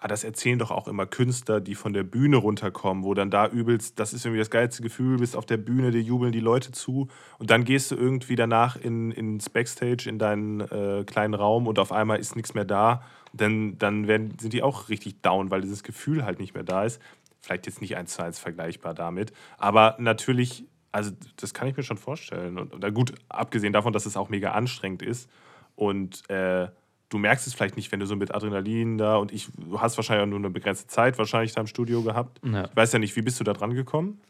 [0.00, 3.48] Ah, das erzählen doch auch immer Künstler, die von der Bühne runterkommen, wo dann da
[3.48, 6.72] übelst, das ist irgendwie das geilste Gefühl, bist auf der Bühne, dir jubeln die Leute
[6.72, 7.08] zu
[7.38, 11.78] und dann gehst du irgendwie danach in, ins Backstage, in deinen äh, kleinen Raum und
[11.78, 13.02] auf einmal ist nichts mehr da.
[13.32, 16.84] Dann, dann werden, sind die auch richtig down, weil dieses Gefühl halt nicht mehr da
[16.84, 17.00] ist.
[17.40, 20.64] Vielleicht jetzt nicht eins zu eins vergleichbar damit, aber natürlich,
[20.96, 22.58] also das kann ich mir schon vorstellen.
[22.58, 25.28] Und, und gut, abgesehen davon, dass es auch mega anstrengend ist
[25.74, 26.68] und äh,
[27.10, 29.98] du merkst es vielleicht nicht, wenn du so mit Adrenalin da und ich, du hast
[29.98, 32.40] wahrscheinlich auch nur eine begrenzte Zeit wahrscheinlich da im Studio gehabt.
[32.44, 32.64] Ja.
[32.64, 34.20] Ich weiß ja nicht, wie bist du da dran gekommen?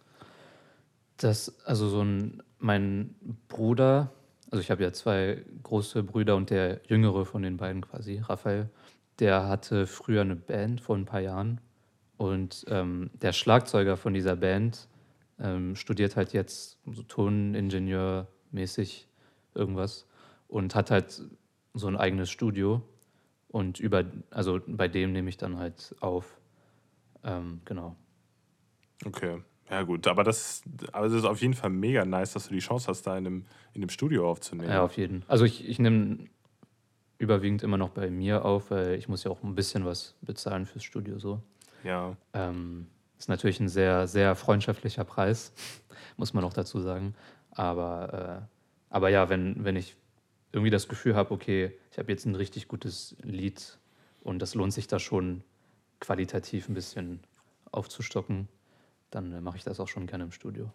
[1.19, 3.15] Das, also so ein, mein
[3.47, 4.11] Bruder,
[4.51, 8.71] also ich habe ja zwei große Brüder und der jüngere von den beiden quasi, Raphael,
[9.21, 11.61] der hatte früher eine Band vor ein paar Jahren
[12.17, 14.89] und ähm, der Schlagzeuger von dieser Band
[15.39, 19.09] ähm, studiert halt jetzt so Toningenieur mäßig
[19.55, 20.07] irgendwas
[20.49, 21.23] und hat halt
[21.75, 22.83] so ein eigenes Studio
[23.49, 26.39] und über, also bei dem nehme ich dann halt auf.
[27.25, 27.97] Ähm, genau.
[29.05, 29.43] Okay.
[29.71, 30.63] Ja, gut, aber das,
[30.93, 33.25] aber es ist auf jeden Fall mega nice, dass du die Chance hast, da in
[33.25, 34.71] dem, in dem Studio aufzunehmen.
[34.71, 35.25] Ja, auf jeden.
[35.27, 36.19] Also ich, ich nehme
[37.19, 40.67] überwiegend immer noch bei mir auf, weil ich muss ja auch ein bisschen was bezahlen
[40.67, 41.41] fürs Studio so.
[41.83, 42.17] ja.
[42.33, 42.87] Ähm,
[43.19, 45.53] ist natürlich ein sehr, sehr freundschaftlicher Preis,
[46.17, 47.15] muss man auch dazu sagen.
[47.51, 49.97] Aber, äh, aber ja, wenn, wenn ich
[50.53, 53.79] irgendwie das Gefühl habe, okay, ich habe jetzt ein richtig gutes Lied
[54.23, 55.43] und das lohnt sich da schon
[56.01, 57.21] qualitativ ein bisschen
[57.73, 58.49] aufzustocken,
[59.11, 60.71] dann äh, mache ich das auch schon gerne im Studio.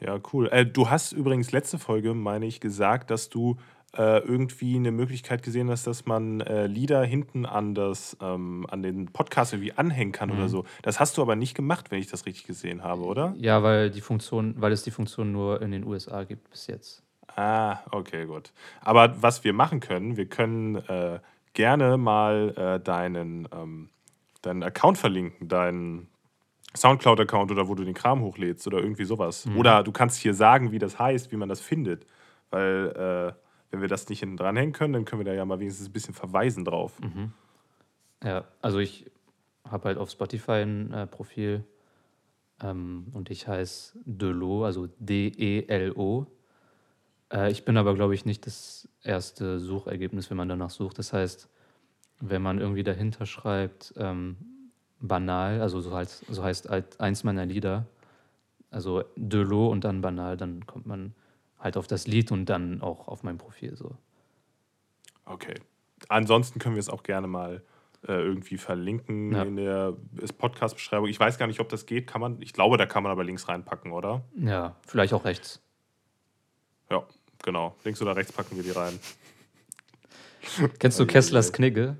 [0.00, 0.48] Ja, cool.
[0.48, 3.56] Äh, du hast übrigens letzte Folge, meine ich, gesagt, dass du
[3.96, 8.82] äh, irgendwie eine Möglichkeit gesehen hast, dass man äh, Lieder hinten an, das, ähm, an
[8.82, 10.48] den Podcast irgendwie anhängen kann oder Mhm.
[10.48, 10.64] so.
[10.82, 13.34] Das hast du aber nicht gemacht, wenn ich das richtig gesehen habe, oder?
[13.38, 17.02] Ja, weil die Funktion, weil es die Funktion nur in den USA gibt bis jetzt.
[17.36, 18.52] Ah, okay, gut.
[18.80, 21.18] Aber was wir machen können, wir können äh,
[21.52, 23.88] gerne mal äh, deinen, ähm,
[24.42, 26.08] deinen Account verlinken, deinen
[26.76, 29.46] Soundcloud-Account oder wo du den Kram hochlädst oder irgendwie sowas.
[29.46, 29.58] Mhm.
[29.58, 32.06] Oder du kannst hier sagen, wie das heißt, wie man das findet.
[32.50, 35.60] Weil, äh, wenn wir das nicht hinten dranhängen können, dann können wir da ja mal
[35.60, 37.00] wenigstens ein bisschen verweisen drauf.
[37.00, 37.32] Mhm.
[38.22, 39.10] Ja, also ich
[39.68, 41.64] habe halt auf Spotify ein äh, Profil
[42.62, 46.26] ähm, und ich heiße Delo, also D-E-L-O.
[47.32, 50.98] Äh, ich bin aber, glaube ich, nicht das erste Suchergebnis, wenn man danach sucht.
[50.98, 51.48] Das heißt,
[52.20, 54.36] wenn man irgendwie dahinter schreibt, ähm,
[55.00, 57.86] banal, also so heißt, so heißt halt eins meiner Lieder,
[58.70, 61.14] also Delo und dann banal, dann kommt man
[61.64, 63.96] halt auf das Lied und dann auch auf mein Profil so.
[65.24, 65.54] Okay.
[66.08, 67.62] Ansonsten können wir es auch gerne mal
[68.06, 69.42] äh, irgendwie verlinken Ja.
[69.42, 69.96] in der
[70.36, 71.08] Podcast-Beschreibung.
[71.08, 72.06] Ich weiß gar nicht, ob das geht.
[72.06, 74.22] Kann man, ich glaube, da kann man aber Links reinpacken, oder?
[74.36, 75.62] Ja, vielleicht auch rechts.
[76.90, 77.02] Ja,
[77.42, 77.74] genau.
[77.84, 79.00] Links oder rechts packen wir die rein.
[80.78, 81.52] Kennst du Kesslers.
[81.54, 81.96] Knigge?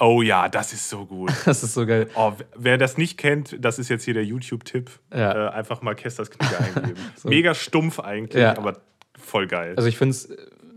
[0.00, 1.32] Oh ja, das ist so gut.
[1.44, 2.08] Das ist so geil.
[2.14, 4.90] Oh, wer das nicht kennt, das ist jetzt hier der YouTube-Tipp.
[5.12, 5.48] Ja.
[5.48, 7.00] Äh, einfach mal Kesters Knigge eingeben.
[7.16, 7.28] So.
[7.28, 8.56] Mega stumpf eigentlich, Ja.
[8.56, 8.78] aber
[9.18, 9.74] voll geil.
[9.76, 10.28] Also ich finde es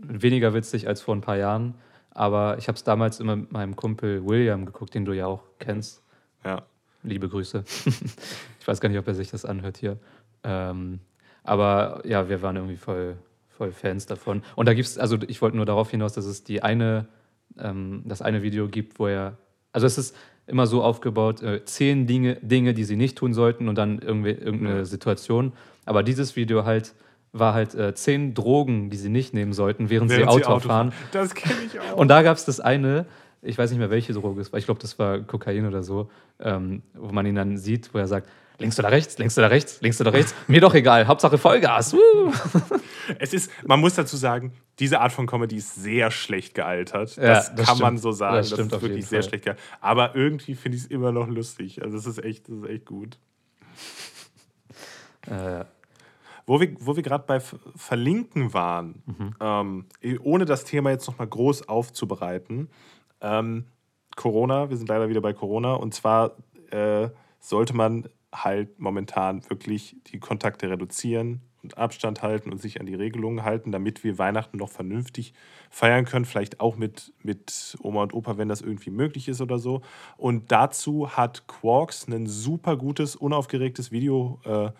[0.02, 1.74] weniger witzig als vor ein paar Jahren,
[2.10, 5.44] aber ich habe es damals immer mit meinem Kumpel William geguckt, den du ja auch
[5.58, 6.02] kennst.
[6.44, 6.62] ja.
[7.04, 7.64] Liebe Grüße.
[8.60, 9.98] ich weiß gar nicht, ob er sich das anhört hier.
[10.44, 11.00] Ähm,
[11.42, 13.16] aber ja, wir waren irgendwie voll,
[13.48, 14.44] voll Fans davon.
[14.54, 17.08] Und da gibt es, also ich wollte nur darauf hinaus, dass es die eine,
[17.58, 19.38] ähm, das eine Video gibt, wo er,
[19.72, 23.68] also es ist immer so aufgebaut, äh, zehn Dinge, Dinge, die sie nicht tun sollten
[23.68, 24.84] und dann irgendwie, irgendeine Ja.
[24.84, 25.52] Situation.
[25.84, 26.94] Aber dieses Video halt
[27.32, 30.52] war halt äh, zehn Drogen, die sie nicht nehmen sollten, während, Während sie sie Auto,
[30.52, 30.92] Auto fahren.
[31.12, 31.96] Das kenne ich auch.
[31.96, 33.06] Und da gab es das eine,
[33.40, 36.10] ich weiß nicht mehr, welche Droge es war, ich glaube, das war Kokain oder so,
[36.40, 38.28] ähm, wo man ihn dann sieht, wo er sagt,
[38.58, 41.92] links oder rechts, links oder rechts, links oder rechts, mir doch egal, Hauptsache Vollgas.
[41.94, 42.32] Woo!
[43.18, 47.16] Es ist, man muss dazu sagen, diese Art von Comedy ist sehr schlecht gealtert.
[47.16, 48.00] Ja, das, das kann man stimmt.
[48.02, 48.36] so sagen.
[48.36, 49.28] Das Das, stimmt ist auf wirklich sehr Fall.
[49.28, 49.64] schlecht gealtert.
[49.80, 51.82] Aber irgendwie finde ich es immer noch lustig.
[51.82, 53.18] Also es ist echt, das ist echt gut.
[55.28, 55.64] Äh,
[56.46, 57.40] Wo wir, wo wir gerade bei
[57.76, 59.34] Verlinken waren, Mhm.
[59.40, 59.86] ähm,
[60.22, 62.68] ohne das Thema jetzt nochmal groß aufzubereiten,
[63.20, 63.66] ähm,
[64.16, 66.32] Corona, wir sind leider wieder bei Corona, und zwar
[66.70, 72.86] äh, sollte man halt momentan wirklich die Kontakte reduzieren und Abstand halten und sich an
[72.86, 75.32] die Regelungen halten, damit wir Weihnachten noch vernünftig
[75.70, 79.58] feiern können, vielleicht auch mit, mit Oma und Opa, wenn das irgendwie möglich ist oder
[79.58, 79.82] so.
[80.16, 84.70] Und dazu hat Quarks ein super gutes, unaufgeregtes Video äh,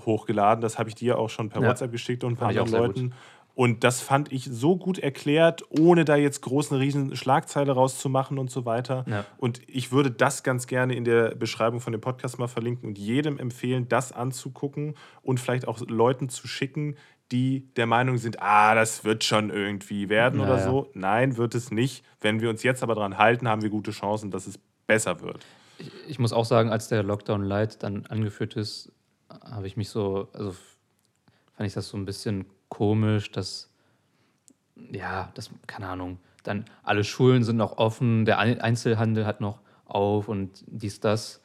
[0.00, 0.60] hochgeladen.
[0.60, 1.68] Das habe ich dir auch schon per Ja.
[1.68, 3.14] WhatsApp geschickt und ein paar anderen Leuten.
[3.54, 8.38] Und das fand ich so gut erklärt, ohne da jetzt groß eine riesen Schlagzeile rauszumachen
[8.38, 9.04] und so weiter.
[9.08, 9.24] Ja.
[9.38, 12.98] Und ich würde das ganz gerne in der Beschreibung von dem Podcast mal verlinken und
[12.98, 16.96] jedem empfehlen, das anzugucken und vielleicht auch Leuten zu schicken,
[17.30, 20.90] die der Meinung sind, ah, das wird schon irgendwie werden Ja, oder so.
[20.94, 22.04] Nein, wird es nicht.
[22.20, 25.46] Wenn wir uns jetzt aber dran halten, haben wir gute Chancen, dass es besser wird.
[25.78, 28.92] ich, ich muss auch sagen, als der Lockdown Light dann angeführt ist,
[29.44, 30.52] habe ich mich so, also
[31.56, 33.70] fand ich das so ein bisschen komisch, dass,
[34.90, 39.60] ja, das, keine Ahnung, dann alle Schulen sind noch offen, der Ein- Einzelhandel hat noch
[39.86, 41.40] auf und dies, das.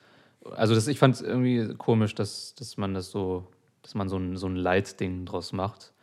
[0.56, 3.46] Also das, ich fand es irgendwie komisch, dass, dass man das so,
[3.84, 5.94] dass man so ein, so ein Leitding draus macht.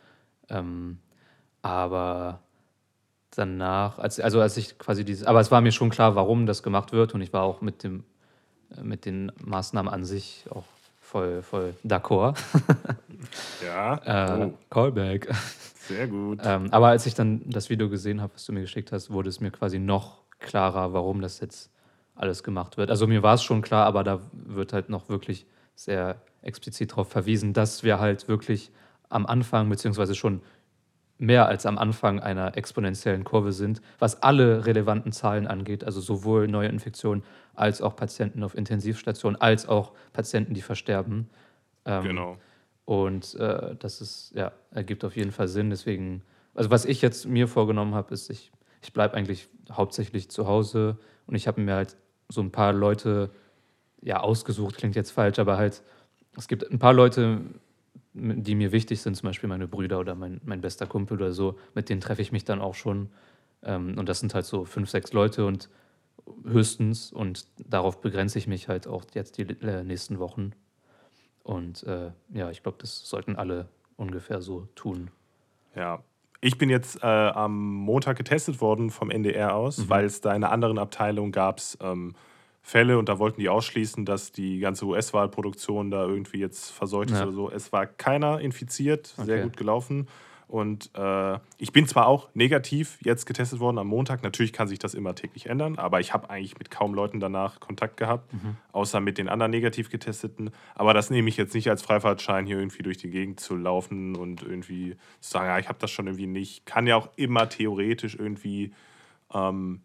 [0.49, 0.99] Ähm,
[1.61, 2.39] aber
[3.31, 6.63] danach, als, also als ich quasi dieses, aber es war mir schon klar, warum das
[6.63, 8.05] gemacht wird und ich war auch mit dem,
[8.75, 10.65] äh, mit den Maßnahmen an sich auch
[11.11, 12.35] voll, voll d'accord.
[13.65, 15.27] Ja, Äh, oh, Callback.
[15.87, 16.39] sehr gut.
[16.43, 19.29] ähm, aber als ich dann das Video gesehen habe, was du mir geschickt hast, wurde
[19.29, 21.71] es mir quasi noch klarer, warum das jetzt
[22.15, 22.89] alles gemacht wird.
[22.89, 25.45] Also mir war es schon klar, aber da wird halt noch wirklich
[25.75, 28.71] sehr explizit darauf verwiesen, dass wir halt wirklich
[29.09, 30.41] am Anfang, beziehungsweise schon
[31.19, 36.47] mehr als am Anfang einer exponentiellen Kurve sind, was alle relevanten Zahlen angeht, also sowohl
[36.47, 37.23] neue Infektionen
[37.55, 41.29] als auch Patienten auf Intensivstationen, als auch Patienten, die versterben.
[41.85, 42.37] Ähm, genau.
[42.85, 45.69] und äh, das ist, ja, ergibt auf jeden Fall Sinn.
[45.69, 46.21] Deswegen,
[46.53, 48.51] also was ich jetzt mir vorgenommen habe, ist, ich,
[48.81, 51.95] ich bleibe eigentlich hauptsächlich zu Hause und ich habe mir halt
[52.29, 53.31] so ein paar Leute,
[54.01, 55.81] ja, ausgesucht, klingt jetzt falsch, aber halt,
[56.35, 57.39] es gibt ein paar Leute,
[58.17, 61.57] die mir wichtig sind, zum Beispiel meine Brüder oder mein, mein bester Kumpel oder so,
[61.75, 63.09] mit denen treffe ich mich dann auch schon.
[63.63, 65.69] Ähm, und das sind halt so fünf, sechs Leute und
[66.43, 70.51] höchstens und darauf begrenze ich mich halt auch jetzt die äh, nächsten Wochen.
[71.43, 75.11] Und äh, ja, ich glaube, das sollten alle ungefähr so tun.
[75.75, 76.03] Ja.
[76.41, 79.89] Ich bin jetzt äh, am Montag getestet worden vom NDR aus, Mhm.
[79.89, 82.13] weil es da in einer anderen Abteilung gab ähm,
[82.67, 87.17] Fälle und da wollten die ausschließen, dass die ganze US-Wahlproduktion da irgendwie jetzt verseucht ist
[87.19, 87.23] Ja.
[87.23, 87.49] oder so.
[87.49, 89.43] Es war keiner infiziert, sehr Okay.
[89.43, 90.09] gut gelaufen.
[90.49, 94.79] Und äh, ich bin zwar auch negativ jetzt getestet worden am Montag, natürlich kann sich
[94.79, 98.29] das immer täglich ändern, aber ich habe eigentlich mit kaum Leuten danach Kontakt gehabt,
[98.73, 100.51] außer mit den anderen negativ getesteten.
[100.75, 104.15] Aber das nehme ich jetzt nicht als Freifahrtschein, hier irgendwie durch die Gegend zu laufen
[104.15, 106.65] und irgendwie zu sagen, ja, ich habe das schon irgendwie nicht.
[106.65, 108.71] Kann ja auch immer theoretisch irgendwie
[109.33, 109.81] ähm,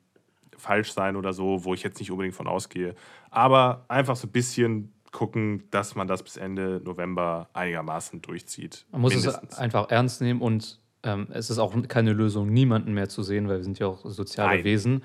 [0.62, 2.94] falsch sein oder so, wo ich jetzt nicht unbedingt von ausgehe.
[3.30, 8.86] Aber einfach so ein bisschen gucken, dass man das bis Ende November einigermaßen durchzieht.
[8.92, 9.52] Man muss Mindestens.
[9.52, 13.48] es einfach ernst nehmen und ähm, es ist auch keine Lösung, niemanden mehr zu sehen,
[13.48, 14.64] weil wir sind ja auch soziale Nein.
[14.64, 15.02] Wesen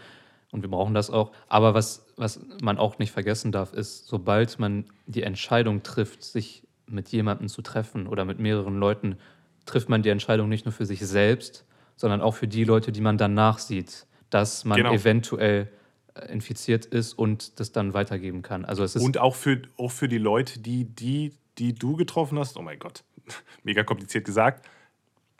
[0.52, 1.32] und wir brauchen das auch.
[1.50, 6.64] Aber was, was man auch nicht vergessen darf, ist, sobald man die Entscheidung trifft, sich
[6.86, 9.18] mit jemandem zu treffen oder mit mehreren Leuten
[9.66, 11.66] trifft man die Entscheidung nicht nur für sich selbst,
[11.98, 14.94] sondern auch für die Leute, die man danach sieht, dass man Genau.
[14.94, 15.70] eventuell
[16.16, 18.66] äh, infiziert ist und das dann weitergeben kann.
[18.66, 22.38] Also es ist Und auch für, auch für die Leute, die, die, die du getroffen
[22.40, 23.04] hast, oh mein Gott,
[23.64, 24.66] mega kompliziert gesagt,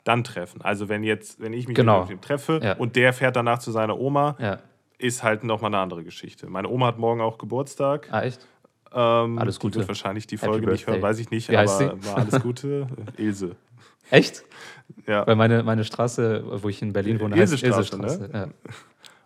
[0.04, 0.62] dann treffen.
[0.62, 2.00] Also wenn jetzt, wenn ich mich Genau.
[2.02, 2.72] mit dem treffe Ja.
[2.76, 4.58] und der fährt danach zu seiner Oma, ja.
[4.98, 6.46] ist halt nochmal eine andere Geschichte.
[6.48, 8.08] Meine Oma hat morgen auch Geburtstag.
[8.10, 8.46] Ah, echt?
[8.90, 9.72] Ähm, Alles Gute.
[9.72, 12.86] Die wird wahrscheinlich die Happy Folge nicht hören, weiß ich nicht, Wie aber alles Gute.
[13.18, 13.54] Ilse.
[14.10, 14.44] Echt?
[15.06, 15.26] Ja.
[15.26, 18.30] Weil meine, meine Straße, wo ich in Berlin wohne, heißt Ilsestraße, ne?
[18.32, 18.48] Ja.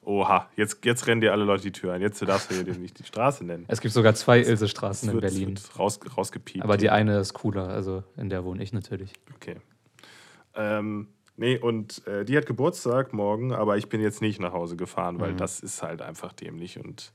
[0.04, 2.00] Oha, jetzt, jetzt rennen dir alle Leute die Tür ein.
[2.00, 3.64] Jetzt darfst du hier nicht die Straße nennen.
[3.68, 5.58] Es gibt sogar zwei Es Ilsestraßen in Berlin.
[5.78, 6.64] raus, rausgepiept.
[6.64, 9.12] Aber die eine ist cooler, also in der wohne ich natürlich.
[9.36, 9.56] Okay.
[10.56, 11.06] Ähm,
[11.36, 15.16] nee, und äh, die hat Geburtstag morgen, aber ich bin jetzt nicht nach Hause gefahren,
[15.16, 15.20] Mhm.
[15.20, 16.78] weil das ist halt einfach dämlich.
[16.84, 17.12] Und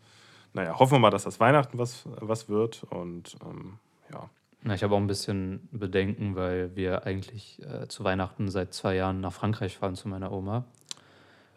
[0.53, 2.83] naja, hoffen wir mal, dass das Weihnachten was, was wird.
[2.89, 3.79] Und ähm,
[4.13, 4.29] ja.
[4.63, 8.95] Na, ich habe auch ein bisschen Bedenken, weil wir eigentlich äh, zu Weihnachten seit zwei
[8.95, 10.65] Jahren nach Frankreich fahren zu meiner Oma.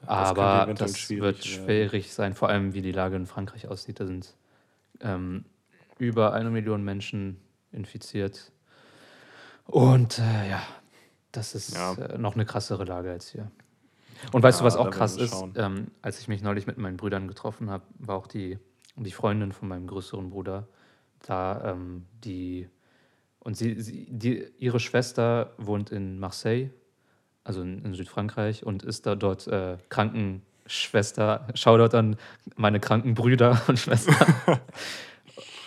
[0.03, 4.01] Das Aber das schwierig wird schwierig sein, vor allem wie die Lage in Frankreich aussieht.
[4.01, 4.35] Da sind
[5.01, 5.45] ähm,
[5.99, 7.39] über eine Million Menschen
[7.73, 8.53] infiziert.
[9.67, 10.63] Und äh, ja,
[11.33, 11.93] das ist Ja.
[11.93, 13.51] äh, noch eine krassere Lage als hier.
[14.33, 15.45] Und weißt Ja, du, was auch krass ist?
[15.57, 18.59] Ähm, als ich mich neulich mit meinen Brüdern getroffen habe, war auch die,
[18.97, 20.67] die Freundin von meinem größeren Bruder
[21.27, 22.69] da, ähm, die
[23.41, 26.71] und sie, sie die, ihre Schwester wohnt in Marseille,
[27.45, 31.49] also in, in Südfrankreich, und ist da dort äh, Krankenschwester.
[31.55, 32.17] Shoutout an
[32.57, 34.15] meine kranken Brüder und Schwestern.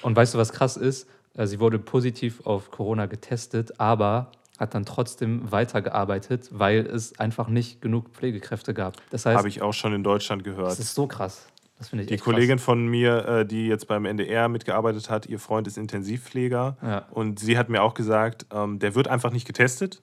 [0.02, 1.10] und weißt du, was krass ist?
[1.36, 7.48] Äh, Sie wurde positiv auf Corona getestet, aber hat dann trotzdem weitergearbeitet, weil es einfach
[7.48, 8.98] nicht genug Pflegekräfte gab.
[9.10, 10.72] Das heißt, Habe ich auch schon in Deutschland gehört.
[10.72, 11.48] das ist so krass.
[11.92, 16.78] Die Kollegin von mir, äh, die jetzt beim NDR mitgearbeitet hat, ihr Freund ist Intensivpfleger.
[16.80, 16.90] krass.
[16.90, 17.08] Ja.
[17.12, 20.02] Und sie hat mir auch gesagt, ähm, der wird einfach nicht getestet.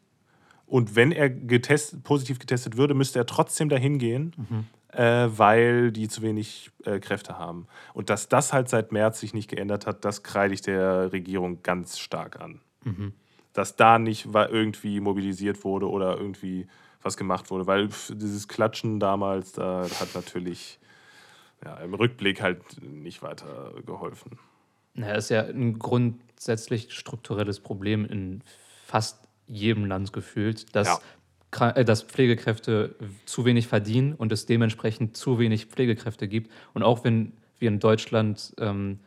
[0.66, 4.66] Und wenn er getest, positiv getestet würde, müsste er trotzdem dahin gehen, Mhm.
[4.98, 7.66] äh, weil die zu wenig äh, Kräfte haben.
[7.94, 11.62] Und dass das halt seit März sich nicht geändert hat, das kreide ich der Regierung
[11.62, 12.60] ganz stark an.
[12.84, 13.12] Mhm.
[13.52, 16.68] Dass da nicht irgendwie mobilisiert wurde oder irgendwie
[17.02, 17.66] was gemacht wurde.
[17.66, 20.78] Weil dieses Klatschen damals, da hat natürlich
[21.64, 24.38] ja, im Rückblick halt nicht weiter geholfen.
[24.94, 28.42] Naja, ist ja ein grundsätzlich strukturelles Problem in
[28.84, 31.00] fast jedem Land gefühlt, dass,
[31.58, 31.70] Ja.
[31.70, 32.94] Äh, dass Pflegekräfte
[33.24, 36.50] zu wenig verdienen und es dementsprechend zu wenig Pflegekräfte gibt.
[36.74, 39.00] Und auch wenn wir in Deutschland ähm,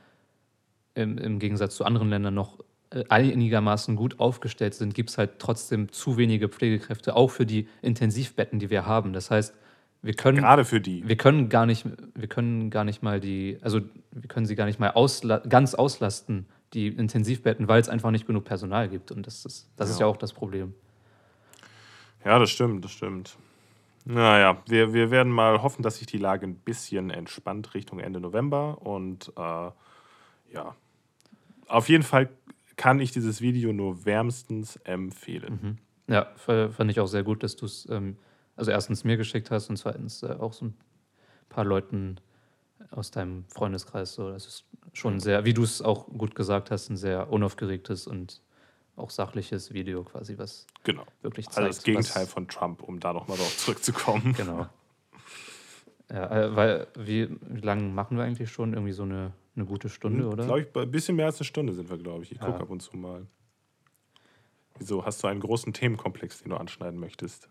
[0.95, 2.59] im, im Gegensatz zu anderen Ländern noch
[2.91, 7.67] äh, einigermaßen gut aufgestellt sind, gibt es halt trotzdem zu wenige Pflegekräfte, auch für die
[7.81, 9.13] Intensivbetten, die wir haben.
[9.13, 9.55] Das heißt,
[10.03, 11.07] wir können Gerade für die.
[11.07, 13.79] wir können gar nicht, wir können gar nicht mal die, also
[14.11, 18.27] wir können sie gar nicht mal ausla ganz auslasten, die Intensivbetten, weil es einfach nicht
[18.27, 19.11] genug Personal gibt.
[19.11, 20.05] Und das ist, das ist Ja.
[20.05, 20.73] ja auch das Problem.
[22.25, 23.35] Ja, das stimmt, das stimmt.
[24.05, 28.19] Naja, wir, wir werden mal hoffen, dass sich die Lage ein bisschen entspannt Richtung Ende
[28.19, 28.81] November.
[28.81, 29.41] Und äh,
[30.53, 30.75] ja,
[31.67, 32.29] auf jeden Fall
[32.75, 35.79] kann ich dieses Video nur wärmstens empfehlen.
[36.07, 38.17] Ja, f- fand ich auch sehr gut, dass du es, ähm,
[38.55, 40.77] also erstens mir geschickt hast und zweitens äh, auch so ein
[41.49, 42.17] paar Leuten
[42.91, 44.13] aus deinem Freundeskreis.
[44.13, 48.07] So, das ist schon sehr, wie du es auch gut gesagt hast, ein sehr unaufgeregtes
[48.07, 48.41] und
[48.95, 51.03] auch sachliches Video quasi, was Genau.
[51.21, 51.57] wirklich zeigt.
[51.57, 54.33] Also das Gegenteil von Trump, um da nochmal drauf zurückzukommen.
[54.37, 54.67] Genau.
[56.11, 58.73] Ja, äh, weil, wie, wie lange machen wir eigentlich schon?
[58.73, 60.45] Irgendwie so eine, eine gute Stunde, oder?
[60.45, 62.31] Glaube ich, ein bisschen mehr als eine Stunde sind wir, glaube ich.
[62.33, 62.45] Ich Ja.
[62.45, 63.25] gucke ab und zu mal.
[64.77, 65.05] Wieso?
[65.05, 67.49] Hast du einen großen Themenkomplex, den du anschneiden möchtest?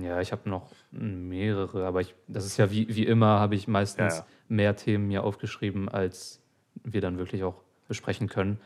[0.00, 3.68] Ja, ich habe noch mehrere, aber ich, das ist ja wie, wie immer, habe ich
[3.68, 6.40] meistens Ja, mehr Themen mir aufgeschrieben, als
[6.82, 7.56] wir dann wirklich auch
[7.88, 8.58] besprechen können.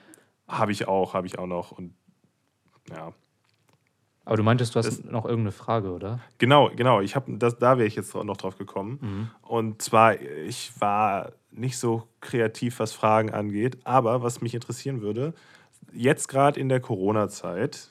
[0.46, 1.72] Habe ich auch, habe ich auch noch.
[1.72, 1.94] Und
[2.90, 3.12] ja,
[4.24, 6.20] Aber du meintest, du hast Das- noch irgendeine Frage, oder?
[6.38, 7.00] Genau, genau.
[7.00, 9.30] Ich habe das, da wäre ich jetzt noch drauf gekommen.
[9.42, 15.32] Und zwar, ich war nicht so kreativ, was Fragen angeht, aber was mich interessieren würde,
[15.92, 17.88] jetzt gerade in der Corona-Zeit,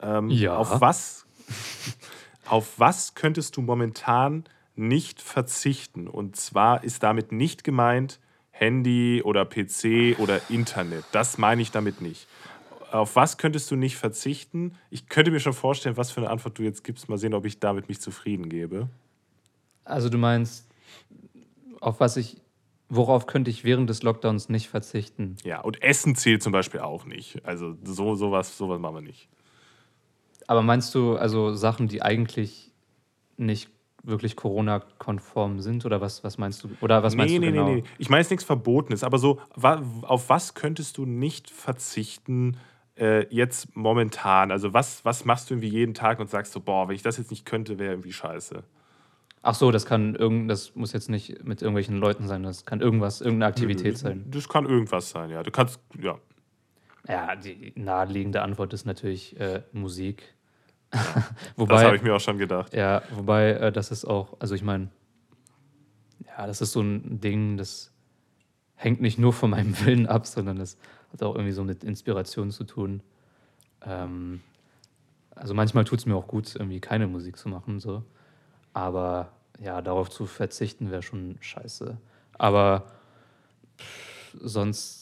[0.00, 0.56] ähm, Ja.
[0.56, 1.26] auf was,
[2.48, 4.44] auf was könntest du momentan
[4.76, 6.08] nicht verzichten?
[6.08, 8.20] Und zwar ist damit nicht gemeint
[8.50, 11.04] Handy oder PC oder Internet.
[11.12, 12.26] Das meine ich damit nicht.
[12.90, 14.74] Auf was könntest du nicht verzichten?
[14.90, 17.08] Ich könnte mir schon vorstellen, was für eine Antwort du jetzt gibst.
[17.08, 18.88] Mal sehen, ob ich damit mich zufrieden gebe.
[19.84, 20.66] Also du meinst,
[21.80, 22.40] auf was ich,
[22.88, 25.36] worauf könnte ich während des Lockdowns nicht verzichten?
[25.44, 27.44] Ja, und Essen zählt zum Beispiel auch nicht.
[27.44, 29.28] Also so, sowas, sowas machen wir nicht.
[30.48, 32.72] Aber meinst du also Sachen, die eigentlich
[33.36, 33.70] nicht
[34.02, 36.70] wirklich Corona-konform sind oder was, was meinst du?
[36.80, 37.68] Oder was meinst nee, du nee, genau?
[37.68, 37.84] nee, nee.
[37.98, 42.56] Ich meine jetzt nichts Verbotenes, aber so, auf was könntest du nicht verzichten
[42.96, 46.88] äh, jetzt momentan, also was, was machst du irgendwie jeden Tag und sagst so, boah,
[46.88, 48.64] wenn ich das jetzt nicht könnte, wäre irgendwie scheiße.
[49.42, 52.80] Ach so, das kann irgend, das muss jetzt nicht mit irgendwelchen Leuten sein, das kann
[52.80, 54.24] irgendwas, irgendeine Aktivität sein.
[54.30, 55.42] Das kann irgendwas sein, ja.
[55.42, 56.18] Du kannst, ja.
[57.06, 60.34] Ja, die naheliegende Antwort ist natürlich äh, Musik.
[61.56, 62.74] wobei, das habe ich mir auch schon gedacht.
[62.74, 64.88] Ja, wobei äh, das ist auch, also ich meine,
[66.26, 67.92] ja, das ist so ein Ding, das
[68.76, 70.76] hängt nicht nur von meinem Willen ab, sondern das
[71.12, 73.02] hat auch irgendwie so mit Inspiration zu tun.
[73.82, 74.40] Ähm,
[75.34, 78.02] also manchmal tut es mir auch gut, irgendwie keine Musik zu machen, so.
[78.72, 81.96] Aber ja, darauf zu verzichten wäre schon scheiße.
[82.36, 82.86] Aber
[83.78, 84.97] pff, sonst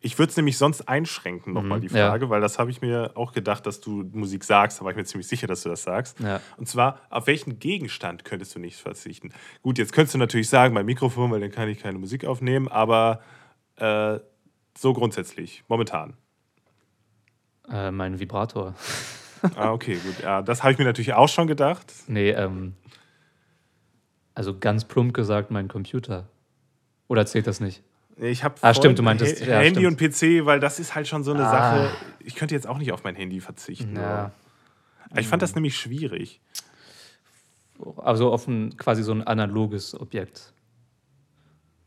[0.00, 2.30] ich würde es nämlich sonst einschränken, nochmal mhm, die Frage, ja.
[2.30, 5.04] weil das habe ich mir auch gedacht, dass du Musik sagst, da war ich mir
[5.04, 6.18] ziemlich sicher, dass du das sagst.
[6.20, 6.40] Ja.
[6.56, 9.32] Und zwar, auf welchen Gegenstand könntest du nicht verzichten?
[9.62, 12.68] Gut, jetzt könntest du natürlich sagen, mein Mikrofon, weil dann kann ich keine Musik aufnehmen,
[12.68, 13.20] aber
[13.76, 14.18] äh,
[14.76, 16.14] so grundsätzlich, momentan.
[17.70, 18.74] Äh, mein Vibrator.
[19.56, 20.20] ah, okay, gut.
[20.22, 21.92] Ja, das habe ich mir natürlich auch schon gedacht.
[22.08, 22.74] Nee, ähm,
[24.34, 26.28] also ganz plump gesagt, mein Computer.
[27.08, 27.82] Oder zählt das nicht?
[28.16, 30.00] Ich habe ah, stimmt, du meintest ja, Handy stimmt.
[30.02, 31.50] und PC, weil das ist halt schon so eine ah.
[31.50, 31.90] Sache.
[32.20, 33.96] Ich könnte jetzt auch nicht auf mein Handy verzichten.
[33.96, 34.32] Ja.
[35.16, 36.40] Ich fand das nämlich schwierig.
[37.96, 40.52] Also auf ein quasi so ein analoges Objekt.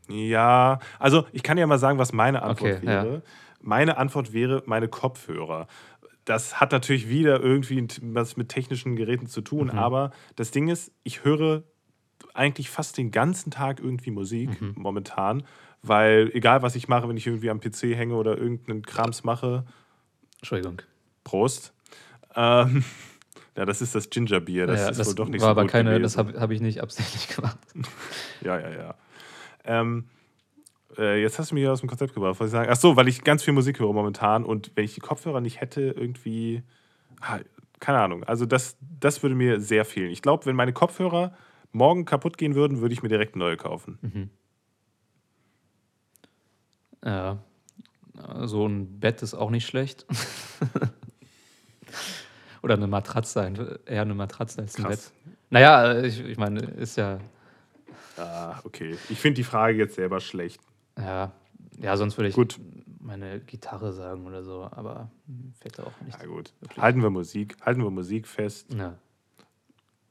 [0.08, 3.14] Ja, also ich kann ja mal sagen, was meine Antwort okay, wäre.
[3.14, 3.22] Ja.
[3.60, 5.66] Meine Antwort wäre meine Kopfhörer.
[6.24, 9.78] Das hat natürlich wieder irgendwie was mit technischen Geräten zu tun, mhm.
[9.78, 11.62] aber das Ding ist, ich höre
[12.34, 14.74] eigentlich fast den ganzen Tag irgendwie Musik mhm.
[14.76, 15.44] momentan
[15.88, 19.64] weil egal, was ich mache, wenn ich irgendwie am PC hänge oder irgendeinen Krams mache.
[20.38, 20.82] Entschuldigung.
[21.24, 21.72] Prost.
[22.34, 22.84] Ähm,
[23.56, 24.66] ja, das ist das Gingerbier.
[24.66, 26.02] Das ja, ist das wohl doch nicht war so aber gut keine, gewesen.
[26.02, 27.58] Das habe hab ich nicht absichtlich gemacht.
[28.42, 28.94] ja, ja, ja.
[29.64, 30.04] Ähm,
[30.98, 32.38] äh, jetzt hast du mich aus dem Konzept gebracht.
[32.38, 32.70] Was ich sagen?
[32.70, 35.60] Ach so, weil ich ganz viel Musik höre momentan und wenn ich die Kopfhörer nicht
[35.60, 36.62] hätte, irgendwie.
[37.20, 37.38] Ah,
[37.80, 38.24] keine Ahnung.
[38.24, 40.10] Also, das, das würde mir sehr fehlen.
[40.10, 41.34] Ich glaube, wenn meine Kopfhörer
[41.72, 43.98] morgen kaputt gehen würden, würde ich mir direkt neue kaufen.
[44.00, 44.30] Mhm.
[47.06, 47.38] Ja.
[48.44, 50.04] So ein Bett ist auch nicht schlecht.
[52.62, 55.10] Oder eine Matratze, eher eine Matratze als ein Krass.
[55.10, 55.32] Bett.
[55.50, 57.20] Naja, ich, ich meine, ist ja.
[58.16, 58.96] Ah, okay.
[59.08, 60.60] Ich finde die Frage jetzt selber schlecht.
[60.98, 61.32] Ja,
[61.78, 62.58] ja sonst würde ich gut.
[62.98, 65.10] meine Gitarre sagen oder so, aber
[65.60, 66.18] fällt auch nicht.
[66.18, 66.52] Ja, gut.
[66.76, 68.74] Halten wir Musik, halten wir Musik fest.
[68.74, 68.98] Ja.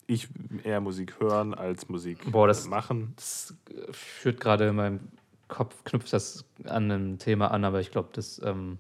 [0.08, 0.30] Ich
[0.64, 3.14] eher Musik hören als Musik Boah, das, machen.
[3.16, 3.56] Das
[3.92, 5.00] führt gerade in meinem
[5.48, 8.42] Kopf knüpft das an ein Thema an, aber ich glaube, das.
[8.44, 8.80] Ähm,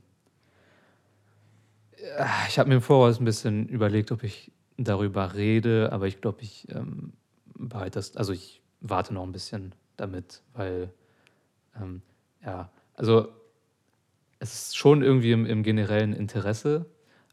[2.47, 6.41] ich habe mir im Voraus ein bisschen überlegt, ob ich darüber rede, aber ich glaube,
[6.41, 7.13] ich ähm,
[7.55, 8.16] behalte das.
[8.18, 10.91] Also, ich warte noch ein bisschen damit, weil.
[11.80, 12.01] Ähm,
[12.43, 13.30] ja, also.
[14.38, 16.86] Es ist schon irgendwie im, im generellen Interesse,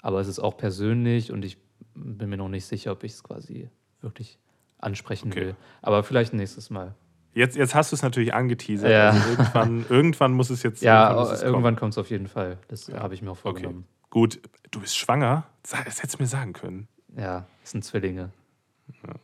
[0.03, 1.59] aber es ist auch persönlich und ich
[1.95, 3.69] bin mir noch nicht sicher, ob ich es quasi
[4.01, 4.39] wirklich
[4.79, 5.41] ansprechen okay.
[5.41, 5.57] will.
[5.83, 6.95] Aber vielleicht nächstes Mal.
[7.35, 8.91] Jetzt, jetzt hast du es natürlich angeteasert.
[8.91, 9.11] Ja.
[9.11, 10.83] Also irgendwann, irgendwann muss es jetzt.
[10.83, 11.13] Ja,
[11.43, 12.59] irgendwann kommt es auf jeden Fall.
[12.69, 13.01] Das ja.
[13.01, 13.87] habe ich mir auch vorgenommen.
[13.87, 14.11] Okay.
[14.11, 15.45] Gut, du bist schwanger.
[15.63, 16.89] Das hättest du mir sagen können.
[17.17, 18.31] Ja, das sind Zwillinge.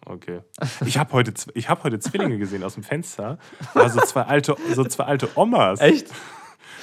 [0.06, 0.40] okay.
[0.86, 3.38] Ich habe heute, hab heute Zwillinge gesehen aus dem Fenster.
[3.74, 5.80] Also zwei alte, so zwei alte Omas.
[5.80, 6.09] Echt?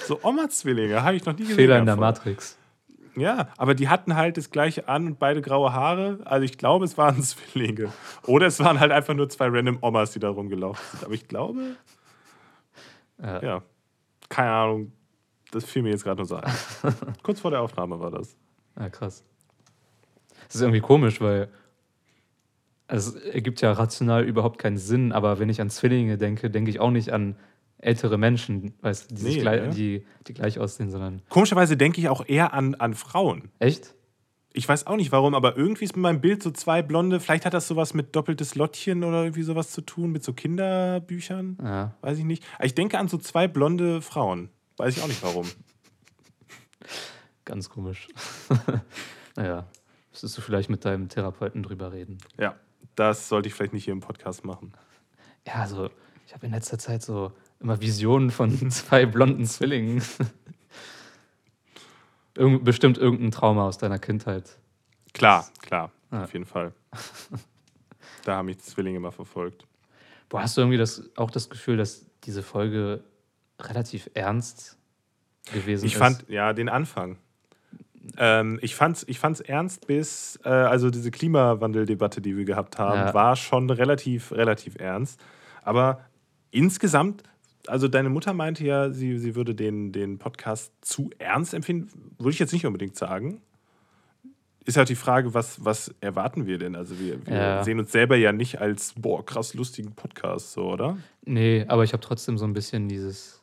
[0.06, 1.56] So Oma-Zwillinge, habe ich noch nie gesehen.
[1.56, 2.58] Fehler in der Matrix.
[3.16, 6.20] Ja, aber die hatten halt das gleiche an und beide graue Haare.
[6.26, 7.92] Also ich glaube, es waren Zwillinge.
[8.24, 11.04] Oder es waren halt einfach nur zwei random Omas, die da rumgelaufen sind.
[11.06, 11.76] Aber ich glaube.
[13.22, 13.42] Ja.
[13.42, 13.64] ja.
[14.30, 14.92] Keine Ahnung.
[15.52, 16.52] Das fiel mir jetzt gerade nur so ein.
[17.24, 18.36] Kurz vor der Aufnahme war das.
[18.78, 19.24] Ja, krass.
[20.48, 21.50] Das ist irgendwie komisch, weil
[22.88, 26.80] es ergibt ja rational überhaupt keinen Sinn, aber wenn ich an Zwillinge denke, denke ich
[26.80, 27.36] auch nicht an
[27.78, 29.70] ältere Menschen, weißt, die, nee, gleich, ne?
[29.70, 31.22] die, die gleich aussehen, sondern.
[31.30, 33.52] Komischerweise denke ich auch eher an, an Frauen.
[33.60, 33.96] Echt?
[34.54, 37.46] Ich weiß auch nicht warum, aber irgendwie ist mit meinem Bild so zwei blonde, vielleicht
[37.46, 41.58] hat das sowas mit doppeltes Lottchen oder irgendwie sowas zu tun, mit so Kinderbüchern.
[41.62, 41.96] Ja.
[42.00, 42.44] Weiß ich nicht.
[42.62, 44.50] Ich denke an so zwei blonde Frauen.
[44.78, 45.46] Weiß ich auch nicht warum.
[47.44, 48.08] Ganz komisch.
[49.36, 49.68] naja,
[50.12, 52.18] müsstest du vielleicht mit deinem Therapeuten drüber reden.
[52.40, 52.56] Ja,
[52.96, 54.72] das sollte ich vielleicht nicht hier im Podcast machen.
[55.46, 55.90] Ja, also
[56.26, 60.02] ich habe in letzter Zeit so immer Visionen von zwei blonden Zwillingen.
[62.38, 64.58] Irgend, bestimmt irgendein Trauma aus deiner Kindheit.
[65.14, 66.26] Klar, klar, ja.
[66.26, 66.74] auf jeden Fall.
[68.26, 69.66] da haben mich Zwillinge immer verfolgt.
[70.28, 73.06] Boah, hast du irgendwie das, auch das Gefühl, dass diese Folge
[73.62, 74.78] relativ ernst
[75.54, 75.96] gewesen ich ist?
[75.96, 77.18] Ich fand, ja, den Anfang.
[78.18, 82.78] Ähm, ich fand es ich fand's ernst bis, äh, also diese Klimawandeldebatte, die wir gehabt
[82.78, 83.14] haben, ja.
[83.14, 85.24] war schon relativ, relativ ernst.
[85.64, 86.02] Aber
[86.52, 87.24] insgesamt
[87.68, 92.16] also deine Mutter meinte ja, sie, sie würde den, den Podcast zu ernst empfinden.
[92.18, 93.42] Würde ich jetzt nicht unbedingt sagen.
[94.66, 96.76] Ist halt die Frage, was, was erwarten wir denn?
[96.76, 97.64] Also wir, wir Ja.
[97.64, 100.98] sehen uns selber ja nicht als, boah, krass lustigen Podcast, so, oder?
[101.24, 103.42] Nee, aber ich habe trotzdem so ein bisschen dieses,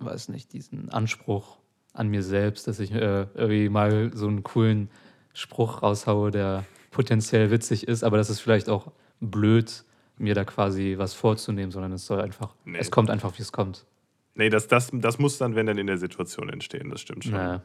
[0.00, 1.56] weiß nicht, diesen Anspruch
[1.94, 4.90] an mir selbst, dass ich äh, irgendwie mal so einen coolen
[5.32, 9.84] Spruch raushaue, der potenziell witzig ist, aber das ist vielleicht auch blöd,
[10.16, 12.78] mir da quasi was vorzunehmen, sondern es soll einfach, Nee.
[12.78, 13.84] es kommt einfach, wie es kommt.
[14.34, 17.34] Nee, das, das, das muss dann, wenn dann in der Situation entstehen, das stimmt schon.
[17.34, 17.62] Naja.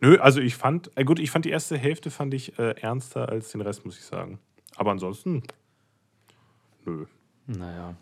[0.00, 3.28] Nö, also ich fand, äh gut, ich fand die erste Hälfte fand ich äh, ernster
[3.28, 4.38] als den Rest, muss ich sagen.
[4.76, 5.42] Aber ansonsten,
[6.84, 7.06] nö.
[7.46, 7.94] Naja.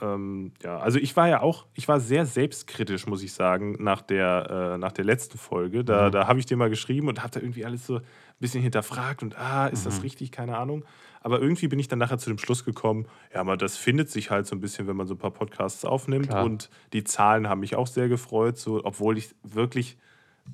[0.00, 4.02] Ähm, ja, also ich war ja auch, ich war sehr selbstkritisch, muss ich sagen, nach
[4.02, 5.84] der, äh, nach der letzten Folge.
[5.84, 6.12] Da, Mhm.
[6.12, 8.02] da habe ich dir mal geschrieben und habe da irgendwie alles so ein
[8.38, 9.84] bisschen hinterfragt und ah, ist Mhm.
[9.90, 10.32] das richtig?
[10.32, 10.84] Keine Ahnung.
[11.22, 14.30] Aber irgendwie bin ich dann nachher zu dem Schluss gekommen, ja, aber das findet sich
[14.30, 16.28] halt so ein bisschen, wenn man so ein paar Podcasts aufnimmt.
[16.28, 16.44] Klar.
[16.44, 19.96] Und die Zahlen haben mich auch sehr gefreut, so, obwohl ich wirklich,